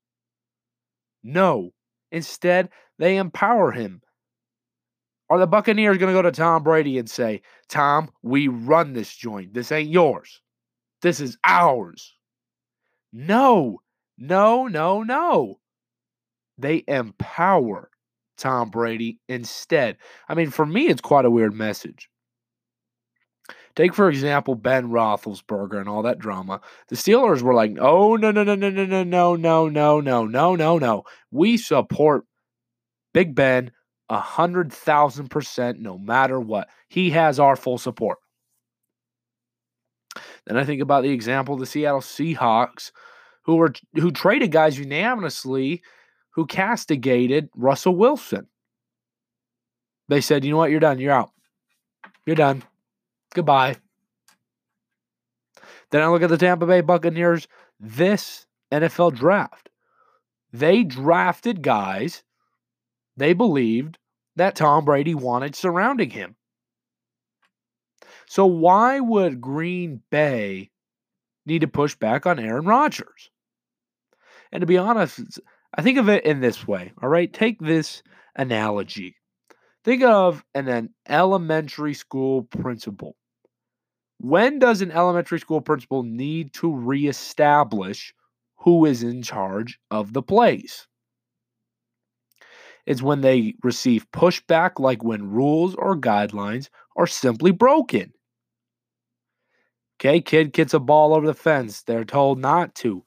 No. 1.26 1.72
Instead, 2.12 2.70
they 3.00 3.18
empower 3.18 3.72
him. 3.72 4.02
Are 5.30 5.40
the 5.40 5.48
Buccaneers 5.48 5.98
going 5.98 6.14
to 6.14 6.18
go 6.18 6.22
to 6.22 6.32
Tom 6.32 6.64
Brady 6.64 7.00
and 7.00 7.10
say, 7.10 7.42
Tom, 7.68 8.10
we 8.22 8.48
run 8.48 8.94
this 8.94 9.14
joint. 9.14 9.56
This 9.56 9.72
ain't 9.72 9.90
yours. 9.90 10.40
This 11.02 11.20
is 11.20 11.38
ours. 11.44 12.14
No, 13.12 13.82
no, 14.20 14.68
no, 14.68 15.02
no. 15.02 15.60
They 16.60 16.84
empower 16.88 17.90
Tom 18.38 18.70
Brady 18.70 19.20
instead. 19.28 19.98
I 20.30 20.36
mean, 20.36 20.52
for 20.52 20.66
me, 20.66 20.88
it's 20.88 21.02
quite 21.02 21.26
a 21.26 21.32
weird 21.32 21.56
message. 21.56 22.08
Take, 23.76 23.94
for 23.94 24.10
example, 24.10 24.56
Ben 24.56 24.88
Roethlisberger 24.90 25.80
and 25.80 25.90
all 25.90 26.04
that 26.04 26.20
drama. 26.20 26.62
The 26.88 26.96
Steelers 26.96 27.42
were 27.42 27.54
like, 27.54 27.76
oh, 27.80 28.16
no, 28.16 28.32
no, 28.32 28.44
no, 28.44 28.56
no, 28.56 28.70
no, 28.70 28.86
no, 28.86 29.04
no, 29.04 29.36
no, 29.36 29.68
no, 29.68 30.00
no, 30.00 30.26
no, 30.26 30.56
no, 30.56 30.78
no. 30.78 31.04
We 31.30 31.58
support 31.58 32.24
Big 33.14 33.36
Ben 33.36 33.72
a 34.08 34.20
hundred 34.20 34.72
thousand 34.72 35.30
percent 35.30 35.80
no 35.80 35.98
matter 35.98 36.40
what. 36.40 36.70
He 36.88 37.10
has 37.12 37.40
our 37.40 37.56
full 37.56 37.78
support. 37.78 38.20
Then 40.46 40.58
I 40.58 40.64
think 40.64 40.82
about 40.82 41.04
the 41.04 41.12
example 41.12 41.56
of 41.56 41.60
the 41.60 41.66
Seattle 41.66 42.02
Seahawks, 42.02 42.92
who 43.44 43.56
were 43.56 43.74
who 43.96 44.12
traded 44.12 44.52
guys 44.52 44.78
unanimously, 44.78 45.82
who 46.32 46.46
castigated 46.46 47.50
Russell 47.56 47.96
Wilson. 47.96 48.48
They 50.08 50.22
said, 50.22 50.46
you 50.46 50.52
know 50.52 50.58
what, 50.58 50.72
you're 50.72 50.80
done, 50.80 51.00
you're 51.00 51.12
out. 51.12 51.32
You're 52.26 52.36
done. 52.36 52.64
Goodbye. 53.36 53.76
Then 55.91 56.02
I 56.02 56.08
look 56.08 56.24
at 56.24 56.30
the 56.30 56.38
Tampa 56.38 56.65
Bay 56.65 56.82
Buccaneers 56.82 57.48
this 57.80 58.48
NFL 58.71 59.15
draft. 59.15 59.69
They 60.52 60.84
drafted 60.84 61.62
guys 61.62 62.24
they 63.17 63.34
believed 63.34 63.98
that 64.36 64.56
Tom 64.56 64.86
Brady 64.86 65.15
wanted 65.15 65.56
surrounding 65.56 66.10
him. 66.10 66.36
So 68.28 68.45
why 68.45 69.00
would 69.00 69.39
Green 69.39 70.02
Bay 70.10 70.71
need 71.45 71.60
to 71.62 71.67
push 71.67 71.95
back 71.95 72.26
on 72.26 72.39
Aaron 72.39 72.65
Rodgers? 72.65 73.30
And 74.52 74.62
to 74.62 74.67
be 74.67 74.78
honest, 74.78 75.39
I 75.74 75.82
think 75.82 75.98
of 75.98 76.10
it 76.10 76.26
in 76.26 76.41
this 76.41 76.67
way. 76.67 76.91
All 77.02 77.10
right, 77.10 77.32
take 77.32 77.60
this 77.60 78.04
analogy. 78.36 79.15
Think 79.84 80.04
of 80.04 80.43
an, 80.54 80.67
an 80.67 80.89
elementary 81.08 81.93
school 81.93 82.43
principal. 82.43 83.15
When 84.28 84.58
does 84.58 84.82
an 84.82 84.90
elementary 84.90 85.40
school 85.40 85.62
principal 85.62 86.02
need 86.02 86.52
to 86.54 86.76
reestablish 86.76 88.12
who 88.56 88.86
is 88.86 89.04
in 89.04 89.22
charge 89.22 89.80
of 89.92 90.14
the 90.14 90.24
place? 90.24 90.88
It's 92.88 93.04
when 93.04 93.22
they 93.22 93.54
receive 93.62 94.10
pushback, 94.12 94.80
like 94.80 95.04
when 95.04 95.30
rules 95.30 95.76
or 95.76 95.96
guidelines 95.96 96.70
are 96.98 97.06
simply 97.06 97.52
broken. 97.52 98.14
Okay, 100.02 100.22
kid 100.22 100.54
gets 100.54 100.74
a 100.74 100.80
ball 100.80 101.14
over 101.14 101.28
the 101.28 101.36
fence. 101.36 101.84
They're 101.84 102.04
told 102.04 102.40
not 102.40 102.74
to. 102.78 103.04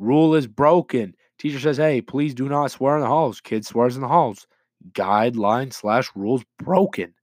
Rule 0.00 0.34
is 0.34 0.48
broken. 0.48 1.14
Teacher 1.38 1.60
says, 1.60 1.76
hey, 1.76 2.00
please 2.00 2.34
do 2.34 2.48
not 2.48 2.72
swear 2.72 2.96
in 2.96 3.02
the 3.02 3.06
halls. 3.06 3.40
Kid 3.40 3.64
swears 3.64 3.94
in 3.94 4.02
the 4.02 4.08
halls. 4.08 4.48
Guideline 4.94 5.72
slash 5.72 6.10
rules 6.16 6.42
broken. 6.58 7.14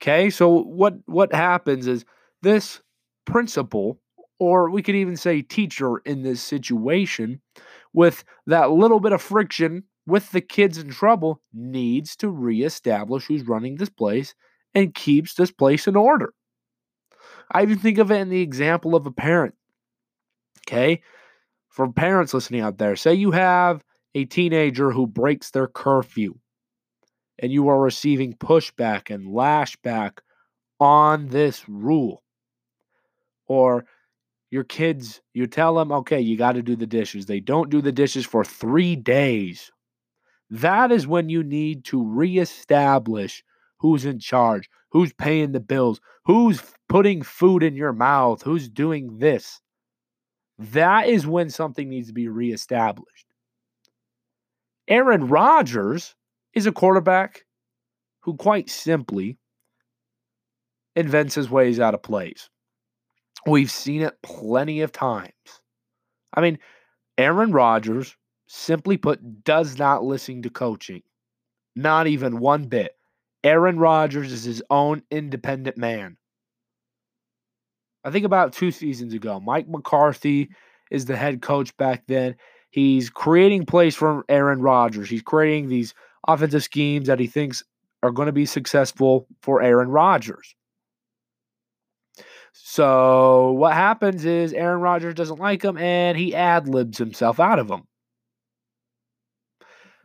Okay, 0.00 0.30
so 0.30 0.48
what 0.48 0.94
what 1.06 1.32
happens 1.32 1.86
is 1.86 2.04
this 2.42 2.80
principal, 3.24 4.00
or 4.38 4.70
we 4.70 4.82
could 4.82 4.94
even 4.94 5.16
say 5.16 5.40
teacher 5.42 5.98
in 5.98 6.22
this 6.22 6.42
situation, 6.42 7.40
with 7.92 8.24
that 8.46 8.70
little 8.70 9.00
bit 9.00 9.12
of 9.12 9.22
friction 9.22 9.84
with 10.06 10.30
the 10.32 10.40
kids 10.40 10.76
in 10.76 10.90
trouble, 10.90 11.40
needs 11.54 12.16
to 12.16 12.28
reestablish 12.28 13.26
who's 13.26 13.48
running 13.48 13.76
this 13.76 13.88
place 13.88 14.34
and 14.74 14.94
keeps 14.94 15.34
this 15.34 15.50
place 15.50 15.86
in 15.86 15.96
order. 15.96 16.34
I 17.50 17.62
even 17.62 17.78
think 17.78 17.98
of 17.98 18.10
it 18.10 18.20
in 18.20 18.28
the 18.28 18.42
example 18.42 18.94
of 18.94 19.06
a 19.06 19.10
parent. 19.12 19.54
Okay, 20.68 21.02
for 21.68 21.90
parents 21.90 22.34
listening 22.34 22.60
out 22.60 22.78
there, 22.78 22.96
say 22.96 23.14
you 23.14 23.30
have 23.30 23.82
a 24.14 24.24
teenager 24.24 24.90
who 24.90 25.06
breaks 25.06 25.50
their 25.50 25.66
curfew 25.66 26.34
and 27.38 27.52
you 27.52 27.68
are 27.68 27.80
receiving 27.80 28.34
pushback 28.34 29.14
and 29.14 29.26
lashback 29.26 30.18
on 30.80 31.28
this 31.28 31.68
rule. 31.68 32.22
Or 33.46 33.84
your 34.50 34.64
kids, 34.64 35.20
you 35.32 35.46
tell 35.46 35.74
them, 35.74 35.90
okay, 35.90 36.20
you 36.20 36.36
got 36.36 36.52
to 36.52 36.62
do 36.62 36.76
the 36.76 36.86
dishes. 36.86 37.26
They 37.26 37.40
don't 37.40 37.70
do 37.70 37.82
the 37.82 37.92
dishes 37.92 38.24
for 38.24 38.44
three 38.44 38.96
days. 38.96 39.70
That 40.50 40.92
is 40.92 41.06
when 41.06 41.28
you 41.28 41.42
need 41.42 41.84
to 41.86 42.06
reestablish 42.06 43.42
who's 43.78 44.04
in 44.04 44.18
charge, 44.18 44.70
who's 44.90 45.12
paying 45.12 45.52
the 45.52 45.60
bills, 45.60 46.00
who's 46.24 46.62
putting 46.88 47.22
food 47.22 47.62
in 47.62 47.74
your 47.74 47.92
mouth, 47.92 48.42
who's 48.42 48.68
doing 48.68 49.18
this. 49.18 49.60
That 50.58 51.08
is 51.08 51.26
when 51.26 51.50
something 51.50 51.88
needs 51.88 52.08
to 52.08 52.14
be 52.14 52.28
reestablished. 52.28 53.26
Aaron 54.86 55.28
Rodgers 55.28 56.14
is 56.54 56.66
a 56.66 56.72
quarterback 56.72 57.44
who 58.20 58.36
quite 58.36 58.70
simply 58.70 59.38
invents 60.96 61.34
his 61.34 61.50
ways 61.50 61.80
out 61.80 61.94
of 61.94 62.02
plays. 62.02 62.48
We've 63.46 63.70
seen 63.70 64.02
it 64.02 64.14
plenty 64.22 64.80
of 64.80 64.92
times. 64.92 65.32
I 66.32 66.40
mean, 66.40 66.58
Aaron 67.18 67.52
Rodgers, 67.52 68.16
simply 68.46 68.96
put, 68.96 69.44
does 69.44 69.78
not 69.78 70.04
listen 70.04 70.42
to 70.42 70.50
coaching. 70.50 71.02
Not 71.76 72.06
even 72.06 72.38
one 72.38 72.64
bit. 72.64 72.92
Aaron 73.42 73.78
Rodgers 73.78 74.32
is 74.32 74.44
his 74.44 74.62
own 74.70 75.02
independent 75.10 75.76
man. 75.76 76.16
I 78.04 78.10
think 78.10 78.24
about 78.24 78.52
two 78.52 78.70
seasons 78.70 79.12
ago, 79.14 79.40
Mike 79.40 79.68
McCarthy 79.68 80.50
is 80.90 81.06
the 81.06 81.16
head 81.16 81.42
coach 81.42 81.76
back 81.76 82.04
then. 82.06 82.36
He's 82.70 83.10
creating 83.10 83.66
plays 83.66 83.94
for 83.94 84.24
Aaron 84.28 84.60
Rodgers. 84.60 85.08
He's 85.08 85.22
creating 85.22 85.68
these 85.68 85.94
offensive 86.26 86.62
schemes 86.62 87.06
that 87.06 87.20
he 87.20 87.26
thinks 87.26 87.62
are 88.02 88.10
going 88.10 88.26
to 88.26 88.32
be 88.32 88.46
successful 88.46 89.26
for 89.40 89.62
Aaron 89.62 89.88
Rodgers. 89.88 90.54
So 92.52 93.52
what 93.52 93.72
happens 93.72 94.24
is 94.24 94.52
Aaron 94.52 94.80
Rodgers 94.80 95.14
doesn't 95.14 95.40
like 95.40 95.62
him 95.62 95.76
and 95.76 96.16
he 96.16 96.34
ad 96.34 96.68
libs 96.68 96.98
himself 96.98 97.40
out 97.40 97.58
of 97.58 97.68
them. 97.68 97.82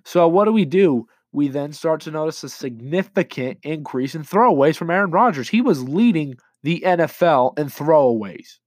So 0.06 0.28
what 0.28 0.46
do 0.46 0.52
we 0.52 0.66
do? 0.66 1.06
We 1.32 1.48
then 1.48 1.74
start 1.74 2.02
to 2.02 2.12
notice 2.12 2.44
a 2.44 2.50
significant 2.50 3.60
increase 3.62 4.16
in 4.16 4.24
throwaways 4.24 4.78
from 4.78 4.90
Aaron 4.90 5.12
Rodgers. 5.12 5.50
He 5.50 5.62
was 5.62 5.88
leading 5.88 6.36
the 6.64 6.82
NFL 6.86 7.58
in 7.60 7.68
throwaways. 7.68 8.58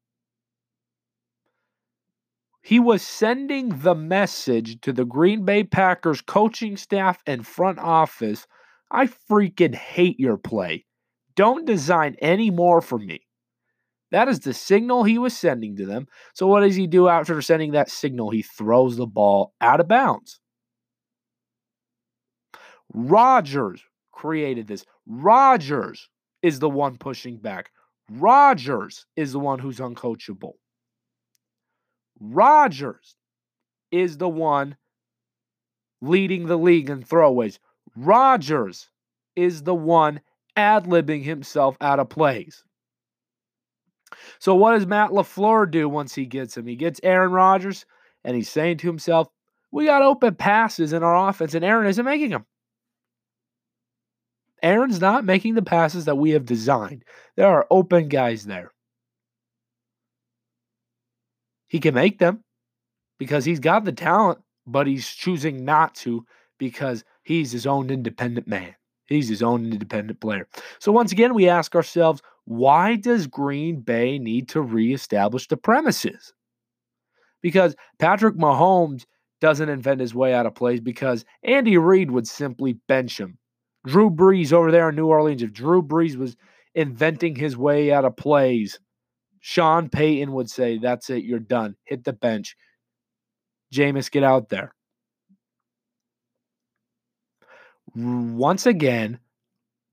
He 2.62 2.78
was 2.78 3.02
sending 3.02 3.80
the 3.80 3.94
message 3.94 4.80
to 4.82 4.92
the 4.92 5.04
Green 5.04 5.44
Bay 5.44 5.64
Packers 5.64 6.20
coaching 6.20 6.76
staff 6.76 7.20
and 7.26 7.46
front 7.46 7.78
office 7.78 8.46
I 8.92 9.06
freaking 9.06 9.74
hate 9.74 10.20
your 10.20 10.36
play. 10.36 10.84
Don't 11.34 11.64
design 11.64 12.14
any 12.20 12.50
more 12.50 12.82
for 12.82 12.98
me. 12.98 13.26
That 14.10 14.28
is 14.28 14.40
the 14.40 14.52
signal 14.52 15.04
he 15.04 15.16
was 15.18 15.34
sending 15.34 15.76
to 15.76 15.86
them. 15.86 16.06
So, 16.34 16.46
what 16.46 16.60
does 16.60 16.76
he 16.76 16.86
do 16.86 17.08
after 17.08 17.40
sending 17.40 17.72
that 17.72 17.90
signal? 17.90 18.30
He 18.30 18.42
throws 18.42 18.98
the 18.98 19.06
ball 19.06 19.54
out 19.62 19.80
of 19.80 19.88
bounds. 19.88 20.38
Rodgers 22.92 23.82
created 24.12 24.68
this. 24.68 24.84
Rodgers 25.06 26.10
is 26.42 26.58
the 26.58 26.68
one 26.68 26.98
pushing 26.98 27.38
back. 27.38 27.70
Rodgers 28.10 29.06
is 29.16 29.32
the 29.32 29.40
one 29.40 29.58
who's 29.58 29.78
uncoachable. 29.78 30.52
Rodgers 32.22 33.16
is 33.90 34.16
the 34.16 34.28
one 34.28 34.76
leading 36.00 36.46
the 36.46 36.56
league 36.56 36.88
in 36.88 37.02
throwaways. 37.02 37.58
Rodgers 37.96 38.88
is 39.34 39.64
the 39.64 39.74
one 39.74 40.20
ad 40.56 40.84
libbing 40.84 41.24
himself 41.24 41.76
out 41.80 41.98
of 41.98 42.08
plays. 42.08 42.62
So, 44.38 44.54
what 44.54 44.72
does 44.72 44.86
Matt 44.86 45.10
LaFleur 45.10 45.68
do 45.70 45.88
once 45.88 46.14
he 46.14 46.26
gets 46.26 46.56
him? 46.56 46.66
He 46.66 46.76
gets 46.76 47.00
Aaron 47.02 47.32
Rodgers 47.32 47.86
and 48.24 48.36
he's 48.36 48.50
saying 48.50 48.78
to 48.78 48.86
himself, 48.86 49.28
We 49.72 49.86
got 49.86 50.02
open 50.02 50.36
passes 50.36 50.92
in 50.92 51.02
our 51.02 51.28
offense, 51.28 51.54
and 51.54 51.64
Aaron 51.64 51.88
isn't 51.88 52.04
making 52.04 52.30
them. 52.30 52.46
Aaron's 54.62 55.00
not 55.00 55.24
making 55.24 55.54
the 55.54 55.62
passes 55.62 56.04
that 56.04 56.18
we 56.18 56.30
have 56.30 56.46
designed. 56.46 57.04
There 57.36 57.48
are 57.48 57.66
open 57.68 58.08
guys 58.08 58.44
there. 58.44 58.70
He 61.72 61.80
can 61.80 61.94
make 61.94 62.18
them 62.18 62.44
because 63.18 63.46
he's 63.46 63.58
got 63.58 63.86
the 63.86 63.92
talent, 63.92 64.40
but 64.66 64.86
he's 64.86 65.08
choosing 65.08 65.64
not 65.64 65.94
to 65.94 66.26
because 66.58 67.02
he's 67.22 67.50
his 67.50 67.66
own 67.66 67.88
independent 67.88 68.46
man. 68.46 68.74
He's 69.06 69.26
his 69.26 69.42
own 69.42 69.64
independent 69.64 70.20
player. 70.20 70.46
So 70.80 70.92
once 70.92 71.12
again, 71.12 71.32
we 71.32 71.48
ask 71.48 71.74
ourselves, 71.74 72.20
why 72.44 72.96
does 72.96 73.26
Green 73.26 73.80
Bay 73.80 74.18
need 74.18 74.50
to 74.50 74.60
reestablish 74.60 75.48
the 75.48 75.56
premises? 75.56 76.34
Because 77.40 77.74
Patrick 77.98 78.36
Mahomes 78.36 79.06
doesn't 79.40 79.70
invent 79.70 80.02
his 80.02 80.14
way 80.14 80.34
out 80.34 80.44
of 80.44 80.54
plays 80.54 80.80
because 80.80 81.24
Andy 81.42 81.78
Reid 81.78 82.10
would 82.10 82.28
simply 82.28 82.74
bench 82.86 83.18
him. 83.18 83.38
Drew 83.86 84.10
Brees 84.10 84.52
over 84.52 84.70
there 84.70 84.90
in 84.90 84.96
New 84.96 85.06
Orleans, 85.06 85.42
if 85.42 85.54
Drew 85.54 85.82
Brees 85.82 86.16
was 86.16 86.36
inventing 86.74 87.34
his 87.34 87.56
way 87.56 87.90
out 87.90 88.04
of 88.04 88.14
plays, 88.14 88.78
Sean 89.42 89.88
Payton 89.88 90.32
would 90.32 90.48
say, 90.48 90.78
That's 90.78 91.10
it, 91.10 91.24
you're 91.24 91.40
done. 91.40 91.74
Hit 91.84 92.04
the 92.04 92.12
bench. 92.12 92.56
Jameis, 93.74 94.10
get 94.10 94.22
out 94.22 94.48
there. 94.48 94.72
Once 97.94 98.66
again, 98.66 99.18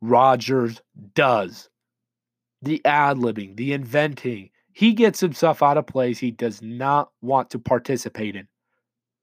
Rodgers 0.01 0.81
does 1.15 1.69
the 2.61 2.79
ad 2.85 3.17
libbing, 3.17 3.57
the 3.57 3.73
inventing. 3.73 4.51
He 4.71 4.93
gets 4.93 5.19
himself 5.19 5.63
out 5.63 5.77
of 5.77 5.87
plays 5.87 6.19
he 6.19 6.31
does 6.31 6.61
not 6.61 7.09
want 7.21 7.49
to 7.49 7.59
participate 7.59 8.35
in. 8.35 8.47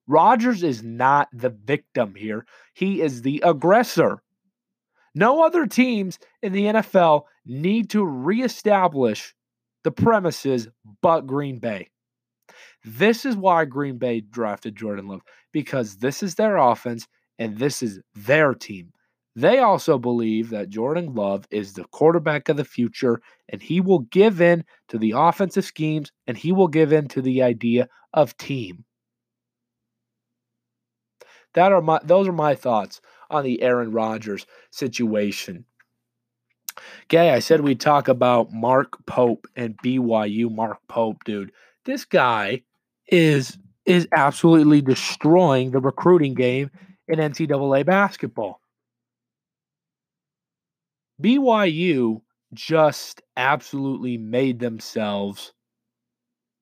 Rodgers 0.09 0.63
is 0.63 0.83
not 0.83 1.29
the 1.33 1.51
victim 1.51 2.15
here, 2.17 2.47
he 2.75 3.01
is 3.01 3.23
the 3.23 3.41
aggressor. 3.45 4.23
No 5.15 5.45
other 5.45 5.67
teams 5.67 6.19
in 6.43 6.53
the 6.53 6.65
NFL 6.65 7.23
need 7.47 7.91
to 7.91 8.05
reestablish 8.05 9.36
the 9.87 9.93
premises 9.93 10.67
but 11.01 11.29
Green 11.29 11.61
Bay. 11.61 11.87
This 12.85 13.25
is 13.25 13.37
why 13.37 13.65
Green 13.67 13.99
Bay 13.99 14.21
drafted 14.21 14.75
Jordan 14.75 15.07
Love 15.07 15.21
because 15.53 15.99
this 15.99 16.25
is 16.25 16.35
their 16.35 16.57
offense 16.57 17.07
and 17.39 17.57
this 17.57 17.85
is 17.85 18.01
their 18.17 18.53
team. 18.53 18.91
They 19.37 19.61
also 19.61 19.97
believe 19.97 20.51
that 20.51 20.71
Jordan 20.71 21.15
Love 21.15 21.47
is 21.53 21.75
the 21.75 21.85
quarterback 21.85 22.49
of 22.49 22.57
the 22.57 22.65
future 22.65 23.21
and 23.49 23.63
he 23.63 23.81
will 23.81 24.01
give 24.01 24.41
in 24.41 24.65
to 24.89 24.99
the 24.99 25.13
offensive 25.15 25.65
schemes 25.65 26.11
and 26.27 26.37
he 26.37 26.51
will 26.51 26.67
give 26.67 26.93
in 26.93 27.07
to 27.11 27.23
the 27.23 27.45
idea 27.45 27.89
of 28.13 28.37
team. 28.39 28.85
That 31.55 31.71
are 31.71 31.81
my 31.81 32.01
those 32.03 32.27
are 32.27 32.33
my 32.33 32.57
thoughts 32.57 33.01
on 33.31 33.45
the 33.45 33.63
Aaron 33.63 33.93
Rodgers 33.93 34.47
situation. 34.73 35.65
Okay, 37.05 37.31
I 37.31 37.39
said 37.39 37.61
we'd 37.61 37.81
talk 37.81 38.09
about 38.09 38.53
Mark 38.53 39.05
Pope 39.07 39.47
and 39.57 39.77
BYU. 39.79 40.51
Mark 40.55 40.79
Pope, 40.89 41.25
dude, 41.25 41.53
this 41.85 42.05
guy 42.05 42.63
is 43.09 43.59
is 43.85 44.09
absolutely 44.13 44.83
destroying 44.83 45.71
the 45.71 45.81
recruiting 45.81 46.35
game 46.35 46.71
in 47.07 47.19
NCAA 47.19 47.87
basketball. 47.87 48.61
BYU 51.23 52.21
just 52.53 53.23
absolutely 53.37 54.19
made 54.19 54.59
themselves 54.59 55.53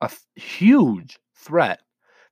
a 0.00 0.10
huge 0.36 1.18
threat. 1.34 1.80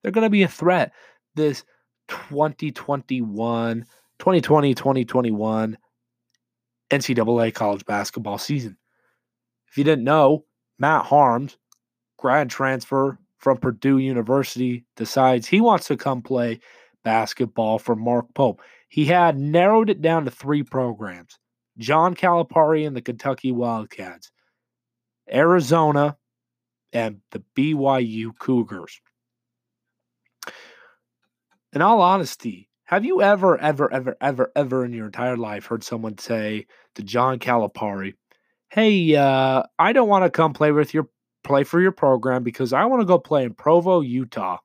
They're 0.03 0.12
going 0.12 0.26
to 0.26 0.30
be 0.30 0.43
a 0.43 0.49
threat 0.49 0.93
this 1.35 1.64
2021, 2.09 3.87
2020, 4.18 4.74
2021 4.74 5.78
NCAA 6.93 7.55
college 7.55 7.84
basketball 7.86 8.38
season. 8.38 8.76
If 9.68 9.78
you 9.78 9.84
didn't 9.84 10.05
know, 10.05 10.45
Matt 10.78 11.07
Haarms, 11.07 11.57
grad 12.18 12.51
transfer 12.51 13.18
from 13.38 13.57
Purdue 13.57 13.99
University, 13.99 14.84
decides 14.97 15.47
he 15.47 15.61
wants 15.61 15.86
to 15.88 15.97
come 15.97 16.20
play 16.20 16.61
basketball 17.03 17.78
for 17.78 17.97
Mark 17.97 18.26
Pope. 18.34 18.61
He 18.88 19.07
had 19.07 19.38
narrowed 19.38 19.88
it 19.88 20.03
down 20.03 20.26
to 20.26 20.30
three 20.30 20.62
programs 20.62 21.38
John 21.78 22.14
Calipari 22.14 22.86
and 22.86 22.95
the 22.95 23.01
Kentucky 23.01 23.51
Wildcats, 23.51 24.30
Arizona, 25.32 26.18
and 26.93 27.22
the 27.30 27.43
BYU 27.57 28.38
Cougars. 28.38 29.01
In 31.72 31.80
all 31.80 32.03
honesty, 32.03 32.68
have 32.93 33.07
you 33.07 33.22
ever, 33.22 33.57
ever, 33.57 33.90
ever, 33.90 34.18
ever, 34.20 34.53
ever 34.55 34.84
in 34.84 34.93
your 34.93 35.07
entire 35.07 35.38
life 35.38 35.64
heard 35.64 35.82
someone 35.82 36.18
say 36.18 36.66
to 36.95 37.03
John 37.03 37.38
Calipari, 37.38 38.16
"Hey, 38.68 39.16
uh, 39.16 39.62
I 39.78 39.95
don't 39.95 40.11
want 40.11 40.24
to 40.24 40.30
come 40.30 40.53
play 40.53 40.72
with 40.72 40.93
your 40.93 41.09
play 41.43 41.64
for 41.64 41.80
your 41.80 41.93
program 41.93 42.43
because 42.43 42.74
I 42.74 42.84
want 42.84 43.01
to 43.01 43.07
go 43.07 43.18
play 43.18 43.45
in 43.45 43.55
Provo, 43.55 44.03
Utah, 44.03 44.59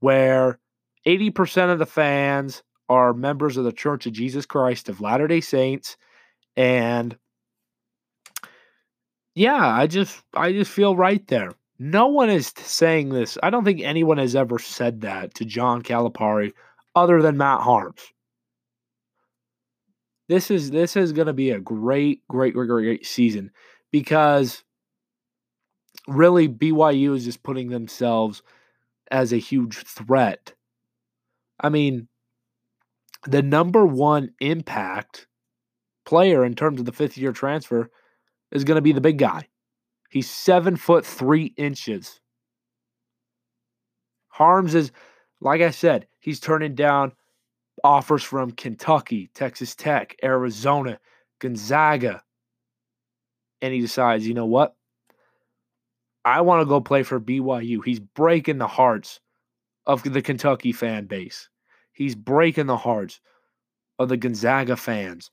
where 0.00 0.58
80% 1.06 1.72
of 1.72 1.78
the 1.78 1.86
fans 1.86 2.62
are 2.90 3.14
members 3.14 3.56
of 3.56 3.64
the 3.64 3.72
Church 3.72 4.04
of 4.04 4.12
Jesus 4.12 4.44
Christ 4.44 4.90
of 4.90 5.00
Latter 5.00 5.26
day 5.26 5.40
Saints. 5.40 5.96
And 6.58 7.16
yeah, 9.34 9.66
I 9.66 9.86
just 9.86 10.22
I 10.34 10.52
just 10.52 10.70
feel 10.70 10.94
right 10.94 11.26
there. 11.28 11.52
No 11.78 12.08
one 12.08 12.28
is 12.28 12.52
saying 12.54 13.08
this. 13.08 13.38
I 13.42 13.48
don't 13.48 13.64
think 13.64 13.80
anyone 13.80 14.18
has 14.18 14.36
ever 14.36 14.58
said 14.58 15.00
that 15.00 15.32
to 15.36 15.46
John 15.46 15.82
Calipari 15.82 16.52
other 16.94 17.22
than 17.22 17.36
Matt 17.36 17.60
Haarms. 17.60 18.00
This 20.28 20.50
is 20.50 20.70
this 20.70 20.96
is 20.96 21.12
going 21.12 21.26
to 21.26 21.32
be 21.32 21.50
a 21.50 21.60
great, 21.60 22.26
great, 22.28 22.54
great, 22.54 22.68
great 22.68 23.06
season 23.06 23.50
because 23.90 24.64
really 26.08 26.48
BYU 26.48 27.14
is 27.14 27.24
just 27.24 27.42
putting 27.42 27.68
themselves 27.68 28.42
as 29.10 29.32
a 29.32 29.38
huge 29.38 29.76
threat. 29.84 30.54
I 31.60 31.68
mean, 31.68 32.08
the 33.26 33.42
number 33.42 33.86
one 33.86 34.30
impact 34.40 35.26
player 36.04 36.44
in 36.44 36.54
terms 36.54 36.80
of 36.80 36.86
the 36.86 36.92
fifth 36.92 37.16
year 37.16 37.32
transfer 37.32 37.90
is 38.50 38.64
going 38.64 38.76
to 38.76 38.82
be 38.82 38.92
the 38.92 39.00
big 39.00 39.18
guy. 39.18 39.48
He's 40.10 40.28
seven 40.28 40.76
foot 40.76 41.06
three 41.06 41.54
inches. 41.56 42.20
Haarms 44.28 44.74
is, 44.74 44.92
like 45.42 45.60
I 45.60 45.70
said, 45.70 46.06
he's 46.20 46.40
turning 46.40 46.74
down 46.74 47.12
offers 47.82 48.22
from 48.22 48.52
Kentucky, 48.52 49.30
Texas 49.34 49.74
Tech, 49.74 50.16
Arizona, 50.22 50.98
Gonzaga. 51.40 52.22
And 53.60 53.74
he 53.74 53.80
decides, 53.80 54.26
you 54.26 54.34
know 54.34 54.46
what? 54.46 54.76
I 56.24 56.42
want 56.42 56.60
to 56.60 56.66
go 56.66 56.80
play 56.80 57.02
for 57.02 57.20
BYU. 57.20 57.84
He's 57.84 57.98
breaking 57.98 58.58
the 58.58 58.68
hearts 58.68 59.20
of 59.86 60.04
the 60.04 60.22
Kentucky 60.22 60.70
fan 60.70 61.06
base. 61.06 61.48
He's 61.92 62.14
breaking 62.14 62.66
the 62.66 62.76
hearts 62.76 63.20
of 63.98 64.08
the 64.08 64.16
Gonzaga 64.16 64.76
fans. 64.76 65.30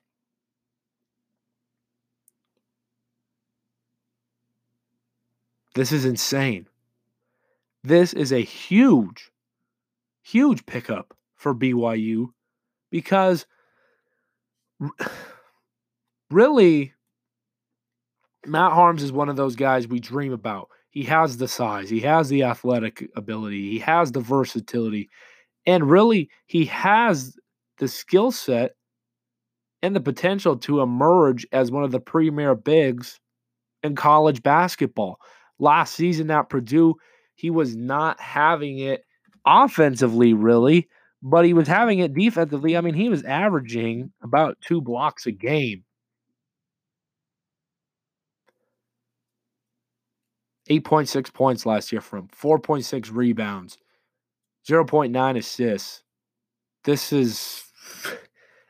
This 5.75 5.91
is 5.91 6.03
insane. 6.03 6.67
This 7.83 8.13
is 8.13 8.33
a 8.33 8.39
huge, 8.39 9.31
huge 10.21 10.65
pickup 10.65 11.15
for 11.35 11.53
BYU 11.55 12.27
because 12.91 13.45
really, 16.31 16.93
Matt 18.45 18.71
Haarms 18.71 19.01
is 19.01 19.11
one 19.11 19.29
of 19.29 19.35
those 19.35 19.55
guys 19.55 19.87
we 19.87 19.99
dream 19.99 20.33
about. 20.33 20.69
He 20.91 21.03
has 21.03 21.37
the 21.37 21.47
size, 21.47 21.89
he 21.89 21.99
has 22.01 22.29
the 22.29 22.43
athletic 22.43 23.09
ability, 23.15 23.69
he 23.69 23.79
has 23.79 24.11
the 24.11 24.21
versatility, 24.21 25.09
and 25.65 25.89
really, 25.89 26.29
he 26.47 26.65
has 26.65 27.37
the 27.77 27.87
skill 27.87 28.31
set 28.31 28.75
and 29.81 29.95
the 29.95 30.01
potential 30.01 30.57
to 30.57 30.81
emerge 30.81 31.47
as 31.51 31.71
one 31.71 31.83
of 31.83 31.91
the 31.91 31.99
premier 31.99 32.55
bigs 32.55 33.19
in 33.83 33.95
college 33.95 34.43
basketball. 34.43 35.19
Last 35.59 35.95
season 35.95 36.31
at 36.31 36.49
Purdue, 36.49 36.95
he 37.35 37.49
was 37.49 37.75
not 37.75 38.19
having 38.19 38.79
it 38.79 39.05
offensively, 39.49 40.33
really, 40.33 40.87
but 41.21 41.45
he 41.45 41.53
was 41.53 41.67
having 41.67 41.99
it 41.99 42.13
defensively. 42.13 42.77
I 42.77 42.81
mean, 42.81 42.93
he 42.93 43.09
was 43.09 43.23
averaging 43.23 44.11
about 44.21 44.57
two 44.61 44.81
blocks 44.81 45.25
a 45.25 45.31
game. 45.31 45.83
8.6 50.69 51.33
points 51.33 51.65
last 51.65 51.91
year 51.91 51.99
from 52.01 52.27
4.6 52.27 53.11
rebounds, 53.11 53.79
0.9 54.67 55.37
assists. 55.37 56.03
This 56.83 57.11
is. 57.11 57.63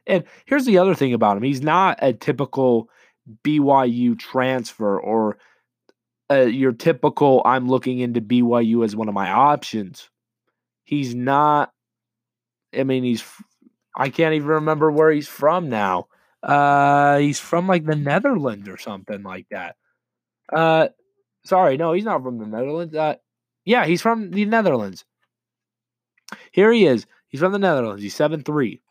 And 0.08 0.24
here's 0.46 0.66
the 0.66 0.80
other 0.80 0.96
thing 0.96 1.14
about 1.14 1.38
him 1.38 1.44
he's 1.44 1.62
not 1.62 2.00
a 2.02 2.14
typical 2.14 2.90
BYU 3.44 4.18
transfer 4.18 5.00
or 5.00 5.38
uh, 6.32 6.46
your 6.46 6.72
typical 6.72 7.44
I'm 7.46 7.68
looking 7.68 8.00
into 8.00 8.20
BYU 8.20 8.84
as 8.84 8.96
one 8.96 9.08
of 9.08 9.14
my 9.14 9.30
options. 9.30 10.10
He's 10.90 11.14
not. 11.14 11.72
I 12.76 12.84
mean, 12.84 13.04
he's. 13.04 13.24
I 13.96 14.10
can't 14.10 14.34
even 14.34 14.48
remember 14.48 14.92
where 14.92 15.12
he's 15.12 15.28
from 15.28 15.70
now. 15.70 16.08
Uh, 16.42 17.20
he's 17.20 17.40
from 17.40 17.68
like 17.68 17.86
the 17.86 17.96
Netherlands 17.96 18.68
or 18.68 18.78
something 18.78 19.22
like 19.22 19.46
that. 19.52 19.76
Uh, 20.52 20.88
sorry, 21.46 21.78
no, 21.78 21.94
he's 21.94 22.06
not 22.06 22.24
from 22.24 22.40
the 22.40 22.48
Netherlands. 22.48 22.96
Uh, 22.96 23.18
yeah, 23.66 23.86
he's 23.86 24.02
from 24.02 24.32
the 24.32 24.46
Netherlands. 24.46 25.06
Here 26.52 26.72
he 26.72 26.88
is. 26.88 27.06
He's 27.28 27.40
from 27.40 27.52
the 27.52 27.60
Netherlands. 27.60 28.02
He's 28.02 28.16
seven 28.16 28.42
three. 28.42 28.82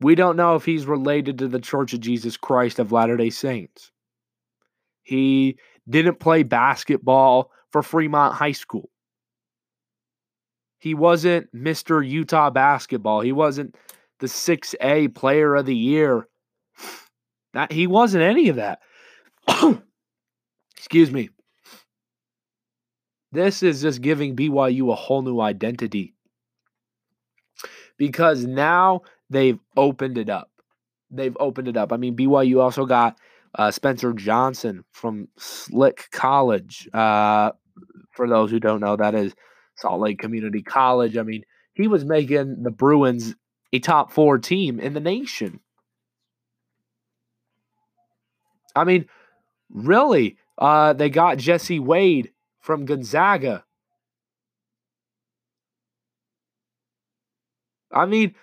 We 0.00 0.16
don't 0.16 0.36
know 0.36 0.56
if 0.56 0.64
he's 0.64 0.86
related 0.86 1.38
to 1.38 1.46
the 1.46 1.60
Church 1.60 1.94
of 1.94 2.00
Jesus 2.00 2.36
Christ 2.36 2.80
of 2.80 2.90
Latter 2.90 3.16
day 3.16 3.30
Saints. 3.30 3.92
He 5.04 5.56
didn't 5.88 6.18
play 6.18 6.42
basketball 6.42 7.52
for 7.70 7.84
Fremont 7.84 8.34
High 8.34 8.50
School. 8.50 8.90
He 10.78 10.94
wasn't 10.94 11.52
Mr. 11.54 12.06
Utah 12.08 12.50
basketball. 12.50 13.20
He 13.20 13.32
wasn't 13.32 13.74
the 14.20 14.26
6A 14.26 15.14
player 15.14 15.54
of 15.54 15.66
the 15.66 15.76
year. 15.76 16.28
Not, 17.54 17.72
he 17.72 17.86
wasn't 17.86 18.22
any 18.22 18.48
of 18.48 18.56
that. 18.56 18.80
Excuse 20.76 21.10
me. 21.10 21.30
This 23.32 23.62
is 23.62 23.82
just 23.82 24.00
giving 24.00 24.36
BYU 24.36 24.90
a 24.90 24.94
whole 24.94 25.22
new 25.22 25.40
identity 25.40 26.14
because 27.98 28.46
now 28.46 29.02
they've 29.28 29.58
opened 29.76 30.16
it 30.16 30.30
up. 30.30 30.50
They've 31.10 31.36
opened 31.38 31.68
it 31.68 31.76
up. 31.76 31.92
I 31.92 31.96
mean, 31.96 32.16
BYU 32.16 32.62
also 32.62 32.86
got 32.86 33.18
uh, 33.54 33.70
Spencer 33.70 34.12
Johnson 34.12 34.84
from 34.92 35.28
Slick 35.36 36.08
College. 36.10 36.88
Uh, 36.92 37.52
for 38.12 38.28
those 38.28 38.50
who 38.50 38.60
don't 38.60 38.80
know, 38.80 38.96
that 38.96 39.14
is 39.14 39.34
Salt 39.78 40.00
Lake 40.00 40.18
Community 40.18 40.62
College. 40.62 41.16
I 41.16 41.22
mean, 41.22 41.44
he 41.72 41.88
was 41.88 42.04
making 42.04 42.62
the 42.62 42.70
Bruins 42.70 43.34
a 43.72 43.78
top 43.78 44.12
four 44.12 44.38
team 44.38 44.80
in 44.80 44.94
the 44.94 45.00
nation. 45.00 45.60
I 48.74 48.84
mean, 48.84 49.06
really, 49.70 50.36
uh, 50.58 50.92
they 50.92 51.10
got 51.10 51.38
Jesse 51.38 51.78
Wade 51.78 52.32
from 52.60 52.84
Gonzaga. 52.84 53.64
I 57.92 58.06
mean, 58.06 58.34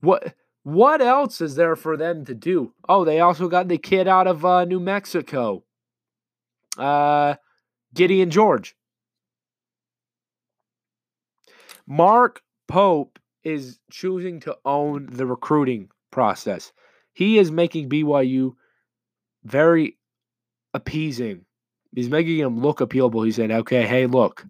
what 0.00 0.34
what 0.62 1.00
else 1.00 1.40
is 1.40 1.54
there 1.54 1.76
for 1.76 1.96
them 1.96 2.24
to 2.24 2.34
do? 2.34 2.74
Oh, 2.88 3.04
they 3.04 3.20
also 3.20 3.48
got 3.48 3.68
the 3.68 3.78
kid 3.78 4.08
out 4.08 4.26
of 4.26 4.44
uh, 4.44 4.64
New 4.64 4.80
Mexico, 4.80 5.64
uh, 6.76 7.36
Gideon 7.94 8.30
George. 8.30 8.74
Mark 11.90 12.40
Pope 12.68 13.18
is 13.42 13.80
choosing 13.90 14.38
to 14.40 14.56
own 14.64 15.08
the 15.10 15.26
recruiting 15.26 15.90
process. 16.12 16.72
He 17.14 17.36
is 17.36 17.50
making 17.50 17.88
BYU 17.88 18.52
very 19.42 19.98
appeasing. 20.72 21.44
He's 21.92 22.08
making 22.08 22.38
him 22.38 22.60
look 22.60 22.78
appealable. 22.78 23.24
He's 23.24 23.34
saying, 23.34 23.50
okay, 23.50 23.88
hey, 23.88 24.06
look. 24.06 24.46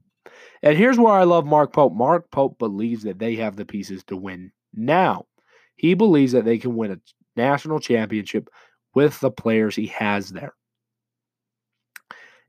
And 0.63 0.77
here's 0.77 0.99
where 0.99 1.15
I 1.15 1.25
love 1.25 1.47
Mark 1.47 1.73
Pope. 1.73 1.95
Mark 1.95 2.31
Pope 2.31 2.59
believes 2.59 3.05
that 3.05 3.19
they 3.19 3.37
have 3.37 3.57
the 3.57 3.65
pieces 3.65 4.05
to 4.09 4.19
win 4.19 4.53
now. 4.75 5.25
He 5.77 5.95
believes 5.95 6.33
that 6.33 6.45
they 6.45 6.59
can 6.59 6.77
win 6.77 6.93
a 6.93 7.01
national 7.37 7.81
championship 7.81 8.51
with 8.95 9.19
the 9.21 9.31
players 9.31 9.75
he 9.75 9.87
has 9.87 10.29
there. 10.29 10.53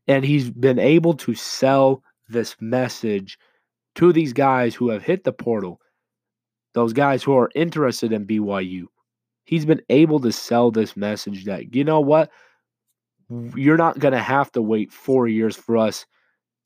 And 0.05 0.25
he's 0.25 0.49
been 0.49 0.79
able 0.79 1.13
to 1.13 1.33
sell 1.33 2.03
this 2.27 2.57
message 2.59 3.37
to 3.95 4.13
these 4.13 4.33
guys 4.33 4.75
who 4.75 4.89
have 4.89 5.03
hit 5.03 5.23
the 5.23 5.33
portal, 5.33 5.79
those 6.73 6.93
guys 6.93 7.23
who 7.23 7.35
are 7.37 7.49
interested 7.55 8.13
in 8.13 8.25
BYU. 8.25 8.85
He's 9.45 9.65
been 9.65 9.81
able 9.89 10.19
to 10.21 10.31
sell 10.31 10.71
this 10.71 10.95
message 10.95 11.45
that, 11.45 11.75
you 11.75 11.83
know 11.83 11.99
what? 11.99 12.31
You're 13.55 13.77
not 13.77 13.99
going 13.99 14.13
to 14.13 14.21
have 14.21 14.51
to 14.53 14.61
wait 14.61 14.91
four 14.91 15.27
years 15.27 15.55
for 15.55 15.77
us 15.77 16.05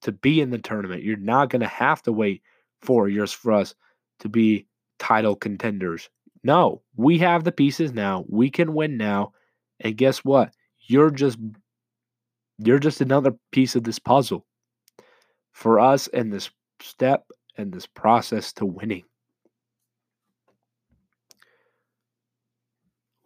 to 0.02 0.12
be 0.12 0.42
in 0.42 0.52
the 0.52 0.58
tournament. 0.58 1.04
You're 1.04 1.18
not 1.18 1.50
going 1.50 1.62
to 1.62 1.68
have 1.68 2.02
to 2.04 2.12
wait 2.12 2.42
four 2.82 3.08
years 3.08 3.32
for 3.32 3.52
us 3.52 3.74
to 4.20 4.30
be 4.30 4.68
title 5.00 5.36
contenders. 5.36 6.10
No, 6.44 6.84
we 6.96 7.18
have 7.20 7.44
the 7.44 7.52
pieces 7.52 7.94
now. 7.94 8.24
We 8.28 8.50
can 8.50 8.74
win 8.74 8.98
now. 8.98 9.32
And 9.80 9.98
guess 9.98 10.20
what? 10.20 10.54
You're 10.88 11.10
just 11.10 11.40
you're 12.60 12.80
just 12.80 13.02
another 13.02 13.34
piece 13.52 13.76
of 13.76 13.84
this 13.84 14.00
puzzle 14.00 14.46
for 15.52 15.80
us 15.80 16.08
and 16.10 16.32
this 16.32 16.50
step 16.82 17.26
and 17.58 17.72
this 17.72 17.86
process 17.86 18.54
to 18.54 18.66
winning. 18.66 19.04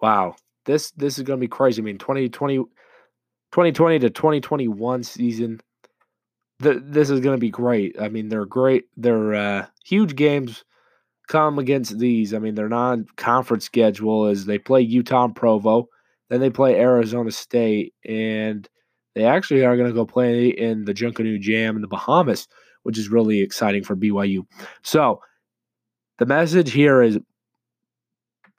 Wow. 0.01 0.35
This 0.65 0.91
this 0.91 1.17
is 1.17 1.23
going 1.23 1.39
to 1.39 1.41
be 1.41 1.47
crazy. 1.47 1.81
I 1.81 1.85
mean 1.85 1.97
2020 1.97 2.57
2020 2.57 3.99
to 3.99 4.09
2021 4.09 5.03
season 5.03 5.59
the, 6.59 6.81
this 6.85 7.09
is 7.09 7.21
going 7.21 7.35
to 7.35 7.39
be 7.39 7.49
great. 7.49 7.95
I 7.99 8.09
mean, 8.09 8.29
they're 8.29 8.45
great. 8.45 8.85
They're 8.97 9.33
uh, 9.33 9.65
huge 9.85 10.15
games 10.15 10.63
come 11.27 11.59
against 11.59 11.97
these. 11.97 12.33
I 12.33 12.39
mean, 12.39 12.55
their 12.55 12.69
non 12.69 13.05
conference 13.15 13.65
schedule 13.65 14.27
is 14.27 14.45
they 14.45 14.57
play 14.57 14.81
Utah 14.81 15.25
and 15.25 15.35
Provo, 15.35 15.87
then 16.29 16.41
they 16.41 16.49
play 16.49 16.79
Arizona 16.79 17.31
State, 17.31 17.93
and 18.05 18.67
they 19.15 19.25
actually 19.25 19.65
are 19.65 19.77
going 19.77 19.89
to 19.89 19.95
go 19.95 20.05
play 20.05 20.49
in 20.49 20.85
the 20.85 20.93
Junkanoo 20.93 21.39
Jam 21.39 21.75
in 21.75 21.81
the 21.81 21.87
Bahamas, 21.87 22.47
which 22.89 22.97
is 22.97 23.09
really 23.09 23.41
exciting 23.41 23.83
for 23.83 23.95
BYU. 23.95 24.47
So 24.81 25.21
the 26.17 26.25
message 26.25 26.71
here 26.71 27.03
is 27.03 27.19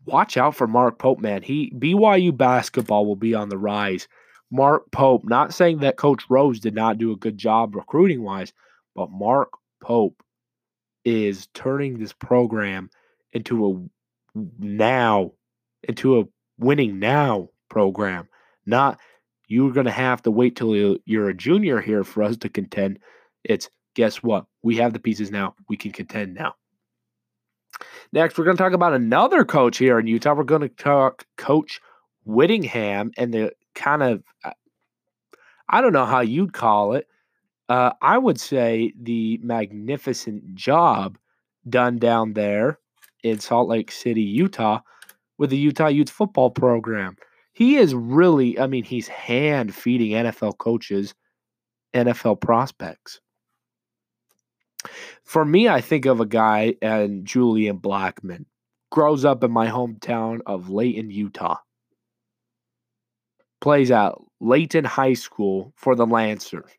watch 0.06 0.36
out 0.36 0.54
for 0.54 0.68
Mark 0.68 1.00
Pope, 1.00 1.18
man. 1.18 1.42
He 1.42 1.72
BYU 1.76 2.36
basketball 2.36 3.06
will 3.06 3.16
be 3.16 3.34
on 3.34 3.48
the 3.48 3.58
rise. 3.58 4.06
Mark 4.52 4.88
Pope, 4.92 5.24
not 5.24 5.52
saying 5.52 5.78
that 5.78 5.96
Coach 5.96 6.22
Rose 6.30 6.60
did 6.60 6.76
not 6.76 6.96
do 6.96 7.10
a 7.10 7.16
good 7.16 7.36
job 7.38 7.74
recruiting 7.74 8.22
wise, 8.22 8.52
but 8.94 9.10
Mark 9.10 9.48
Pope 9.82 10.22
is 11.04 11.48
turning 11.52 11.98
this 11.98 12.12
program 12.12 12.88
into 13.32 13.66
a 13.66 14.38
now 14.60 15.32
into 15.88 16.20
a 16.20 16.24
winning 16.56 17.00
now 17.00 17.48
program. 17.68 18.28
Not 18.64 19.00
you're 19.48 19.72
going 19.72 19.86
to 19.86 19.90
have 19.90 20.22
to 20.22 20.30
wait 20.30 20.54
till 20.54 20.76
you're 21.04 21.28
a 21.28 21.34
junior 21.34 21.80
here 21.80 22.04
for 22.04 22.22
us 22.22 22.36
to 22.36 22.48
contend. 22.48 23.00
It's 23.42 23.68
guess 23.94 24.22
what? 24.22 24.46
We 24.62 24.76
have 24.76 24.92
the 24.92 25.00
pieces 25.00 25.30
now. 25.30 25.54
We 25.68 25.76
can 25.76 25.92
contend 25.92 26.34
now. 26.34 26.54
Next, 28.12 28.36
we're 28.36 28.44
going 28.44 28.56
to 28.56 28.62
talk 28.62 28.72
about 28.72 28.94
another 28.94 29.44
coach 29.44 29.78
here 29.78 29.98
in 29.98 30.06
Utah. 30.06 30.34
We're 30.34 30.44
going 30.44 30.62
to 30.62 30.68
talk 30.68 31.24
Coach 31.36 31.80
Whittingham 32.24 33.12
and 33.16 33.32
the 33.32 33.52
kind 33.74 34.02
of, 34.02 34.22
I 35.68 35.80
don't 35.80 35.92
know 35.92 36.06
how 36.06 36.20
you'd 36.20 36.52
call 36.52 36.94
it, 36.94 37.06
uh, 37.68 37.92
I 38.02 38.18
would 38.18 38.40
say 38.40 38.92
the 39.00 39.38
magnificent 39.42 40.54
job 40.54 41.16
done 41.68 41.98
down 41.98 42.32
there 42.32 42.80
in 43.22 43.38
Salt 43.38 43.68
Lake 43.68 43.92
City, 43.92 44.22
Utah, 44.22 44.80
with 45.38 45.50
the 45.50 45.56
Utah 45.56 45.86
Utes 45.86 46.10
Football 46.10 46.50
Program. 46.50 47.16
He 47.52 47.76
is 47.76 47.94
really, 47.94 48.58
I 48.58 48.66
mean, 48.66 48.84
he's 48.84 49.06
hand 49.06 49.74
feeding 49.74 50.10
NFL 50.12 50.58
coaches, 50.58 51.14
NFL 51.94 52.40
prospects. 52.40 53.20
For 55.24 55.44
me, 55.44 55.68
I 55.68 55.80
think 55.80 56.06
of 56.06 56.20
a 56.20 56.26
guy 56.26 56.74
and 56.82 57.24
Julian 57.24 57.78
Blackmon. 57.78 58.46
Grows 58.90 59.24
up 59.24 59.44
in 59.44 59.52
my 59.52 59.68
hometown 59.68 60.40
of 60.46 60.68
Layton, 60.68 61.10
Utah. 61.10 61.58
Plays 63.60 63.90
at 63.90 64.14
Layton 64.40 64.84
High 64.84 65.14
School 65.14 65.72
for 65.76 65.94
the 65.94 66.06
Lancers 66.06 66.70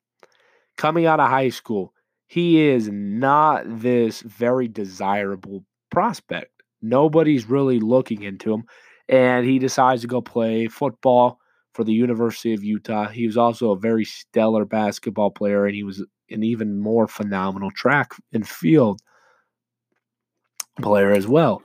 coming 0.81 1.05
out 1.05 1.19
of 1.19 1.29
high 1.29 1.49
school, 1.49 1.93
he 2.25 2.59
is 2.59 2.89
not 2.91 3.63
this 3.67 4.21
very 4.21 4.67
desirable 4.67 5.63
prospect. 5.91 6.63
Nobody's 6.81 7.47
really 7.47 7.79
looking 7.79 8.23
into 8.23 8.51
him. 8.51 8.63
And 9.07 9.45
he 9.45 9.59
decides 9.59 10.01
to 10.01 10.07
go 10.07 10.21
play 10.21 10.67
football 10.67 11.39
for 11.73 11.83
the 11.83 11.93
University 11.93 12.53
of 12.53 12.63
Utah. 12.63 13.09
He 13.09 13.27
was 13.27 13.37
also 13.37 13.71
a 13.71 13.79
very 13.79 14.05
stellar 14.05 14.65
basketball 14.65 15.29
player, 15.29 15.65
and 15.65 15.75
he 15.75 15.83
was 15.83 16.03
an 16.31 16.43
even 16.43 16.79
more 16.79 17.07
phenomenal 17.07 17.71
track 17.71 18.11
and 18.33 18.47
field 18.47 19.01
player 20.81 21.11
as 21.11 21.27
well. 21.27 21.61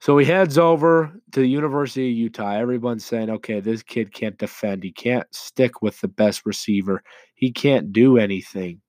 So 0.00 0.18
he 0.18 0.26
heads 0.26 0.58
over 0.58 1.12
to 1.30 1.40
the 1.40 1.46
University 1.46 2.10
of 2.10 2.16
Utah. 2.16 2.56
Everyone's 2.56 3.04
saying, 3.04 3.30
okay, 3.30 3.60
this 3.60 3.84
kid 3.84 4.12
can't 4.12 4.36
defend. 4.36 4.82
He 4.82 4.90
can't 4.90 5.32
stick 5.32 5.80
with 5.80 6.00
the 6.00 6.08
best 6.08 6.44
receiver. 6.44 7.02
He 7.34 7.52
can't 7.52 7.92
do 7.92 8.18
anything. 8.18 8.80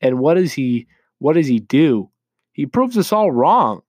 And 0.00 0.18
what 0.18 0.34
does 0.34 0.52
he 0.52 0.86
what 1.18 1.34
does 1.34 1.48
he 1.48 1.58
do? 1.58 2.10
He 2.52 2.64
proves 2.64 2.96
us 2.96 3.12
all 3.12 3.30
wrong. 3.30 3.82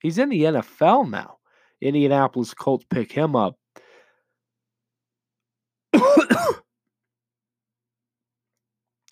He's 0.00 0.18
in 0.18 0.28
the 0.28 0.42
NFL 0.42 1.10
now. 1.10 1.38
Indianapolis 1.80 2.54
Colts 2.54 2.86
pick 2.88 3.10
him 3.10 3.34
up. 3.34 3.58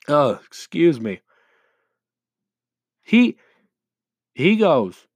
Oh, 0.08 0.38
excuse 0.46 1.00
me. 1.00 1.20
He 3.02 3.36
he 4.34 4.56
goes 4.56 5.06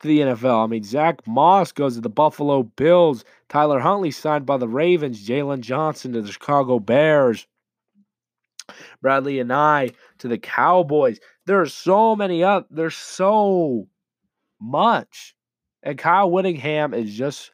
to 0.00 0.08
the 0.08 0.20
NFL. 0.20 0.64
I 0.64 0.66
mean, 0.66 0.82
Zack 0.82 1.26
Moss 1.26 1.72
goes 1.72 1.94
to 1.94 2.00
the 2.00 2.08
Buffalo 2.08 2.64
Bills. 2.64 3.24
Tyler 3.48 3.80
Huntley 3.80 4.10
signed 4.10 4.46
by 4.46 4.56
the 4.56 4.68
Ravens. 4.68 5.26
Jaylon 5.26 5.60
Johnson 5.60 6.12
to 6.12 6.22
the 6.22 6.32
Chicago 6.32 6.78
Bears. 6.78 7.46
Bradlee 9.04 9.44
Anae 9.44 9.94
to 10.18 10.28
the 10.28 10.38
Cowboys. 10.38 11.20
There 11.46 11.60
are 11.60 11.66
so 11.66 12.16
many 12.16 12.42
up. 12.42 12.66
There's 12.70 12.96
so 12.96 13.86
much. 14.60 15.34
And 15.82 15.96
Kyle 15.96 16.30
Whittingham 16.30 16.92
is 16.92 17.14
just 17.14 17.52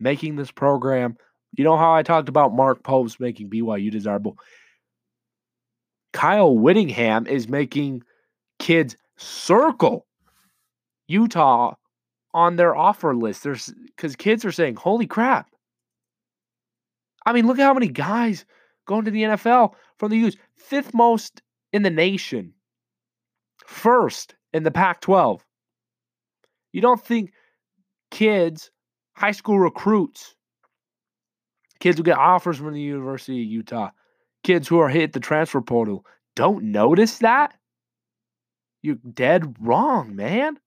making 0.00 0.36
this 0.36 0.50
program. 0.50 1.16
You 1.56 1.64
know 1.64 1.76
how 1.76 1.94
I 1.94 2.02
talked 2.02 2.28
about 2.28 2.54
Mark 2.54 2.82
Post 2.82 3.20
making 3.20 3.50
BYU 3.50 3.90
desirable? 3.90 4.36
Kyle 6.12 6.56
Whittingham 6.56 7.26
is 7.26 7.48
making 7.48 8.02
kids 8.58 8.96
circle 9.16 10.06
Utah 11.08 11.74
on 12.32 12.56
their 12.56 12.76
offer 12.76 13.14
list. 13.14 13.42
There's 13.42 13.72
because 13.86 14.16
kids 14.16 14.44
are 14.44 14.52
saying, 14.52 14.76
"Holy 14.76 15.06
crap!" 15.06 15.50
I 17.26 17.32
mean, 17.32 17.46
look 17.46 17.58
at 17.58 17.64
how 17.64 17.74
many 17.74 17.88
guys 17.88 18.44
going 18.86 19.04
to 19.04 19.10
the 19.10 19.22
NFL 19.22 19.74
from 19.98 20.10
the 20.10 20.16
U's, 20.18 20.36
fifth 20.56 20.94
most 20.94 21.42
in 21.72 21.82
the 21.82 21.90
nation, 21.90 22.54
first 23.64 24.34
in 24.52 24.62
the 24.62 24.70
Pac-12. 24.70 25.40
You 26.72 26.80
don't 26.80 27.02
think 27.02 27.32
kids, 28.10 28.70
high 29.14 29.32
school 29.32 29.58
recruits, 29.58 30.34
kids 31.78 31.98
who 31.98 32.02
get 32.02 32.18
offers 32.18 32.56
from 32.56 32.72
the 32.72 32.80
University 32.80 33.42
of 33.42 33.48
Utah, 33.48 33.90
kids 34.42 34.68
who 34.68 34.78
are 34.78 34.88
hit 34.88 35.12
the 35.12 35.20
transfer 35.20 35.60
portal, 35.60 36.04
don't 36.36 36.64
notice 36.64 37.18
that? 37.18 37.54
You're 38.82 38.96
dead 39.12 39.56
wrong, 39.60 40.16
man. 40.16 40.58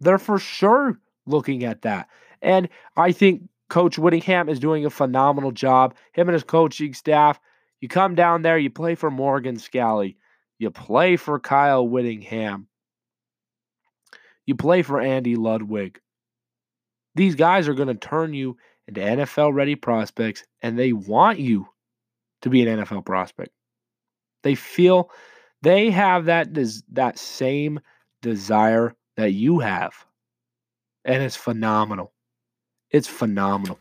They're 0.00 0.18
for 0.18 0.38
sure 0.38 0.98
looking 1.26 1.64
at 1.64 1.82
that. 1.82 2.08
And 2.40 2.68
I 2.96 3.12
think 3.12 3.42
Coach 3.68 3.98
Whittingham 3.98 4.48
is 4.48 4.58
doing 4.58 4.86
a 4.86 4.90
phenomenal 4.90 5.52
job. 5.52 5.94
Him 6.12 6.28
and 6.28 6.34
his 6.34 6.44
coaching 6.44 6.94
staff. 6.94 7.38
You 7.80 7.88
come 7.88 8.14
down 8.14 8.42
there, 8.42 8.58
you 8.58 8.68
play 8.70 8.94
for 8.94 9.10
Morgan 9.10 9.56
Scalley, 9.56 10.16
you 10.58 10.70
play 10.70 11.16
for 11.16 11.40
Kyle 11.40 11.86
Whittingham, 11.86 12.66
you 14.44 14.54
play 14.54 14.82
for 14.82 15.00
Andy 15.00 15.34
Ludwig. 15.34 15.98
These 17.14 17.36
guys 17.36 17.68
are 17.68 17.74
going 17.74 17.88
to 17.88 17.94
turn 17.94 18.34
you 18.34 18.58
into 18.96 19.24
NFL 19.24 19.54
ready 19.54 19.76
prospects, 19.76 20.44
and 20.62 20.78
they 20.78 20.92
want 20.92 21.38
you 21.38 21.66
to 22.42 22.50
be 22.50 22.66
an 22.66 22.80
NFL 22.80 23.04
prospect. 23.04 23.50
They 24.42 24.54
feel 24.54 25.10
they 25.62 25.90
have 25.90 26.26
that 26.26 26.52
des- 26.52 26.82
that 26.92 27.18
same 27.18 27.80
desire 28.22 28.94
that 29.16 29.32
you 29.32 29.58
have. 29.58 29.92
And 31.04 31.22
it's 31.22 31.36
phenomenal. 31.36 32.12
It's 32.90 33.08
phenomenal. 33.08 33.78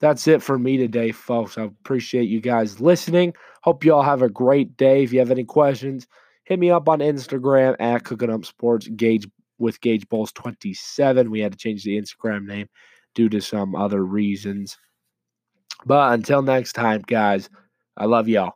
That's 0.00 0.26
it 0.28 0.42
for 0.42 0.58
me 0.58 0.76
today, 0.76 1.12
folks. 1.12 1.56
I 1.56 1.62
appreciate 1.62 2.28
you 2.28 2.40
guys 2.40 2.80
listening. 2.80 3.34
Hope 3.62 3.84
you 3.84 3.94
all 3.94 4.02
have 4.02 4.22
a 4.22 4.28
great 4.28 4.76
day. 4.76 5.02
If 5.02 5.12
you 5.12 5.18
have 5.20 5.30
any 5.30 5.44
questions, 5.44 6.06
hit 6.44 6.58
me 6.58 6.70
up 6.70 6.88
on 6.88 6.98
Instagram 7.00 7.76
at 7.80 8.04
Cooking 8.04 8.30
Up 8.30 8.44
Sports 8.44 8.88
Gage 8.88 9.26
with 9.58 9.80
Gage 9.80 10.06
Bowles 10.08 10.32
27. 10.32 11.30
We 11.30 11.40
had 11.40 11.52
to 11.52 11.58
change 11.58 11.82
the 11.82 11.98
Instagram 11.98 12.46
name 12.46 12.68
due 13.16 13.30
to 13.30 13.40
some 13.40 13.74
other 13.74 14.04
reasons. 14.04 14.78
But 15.86 16.12
until 16.12 16.42
next 16.42 16.74
time, 16.74 17.02
guys, 17.06 17.48
I 17.96 18.04
love 18.06 18.28
y'all. 18.28 18.55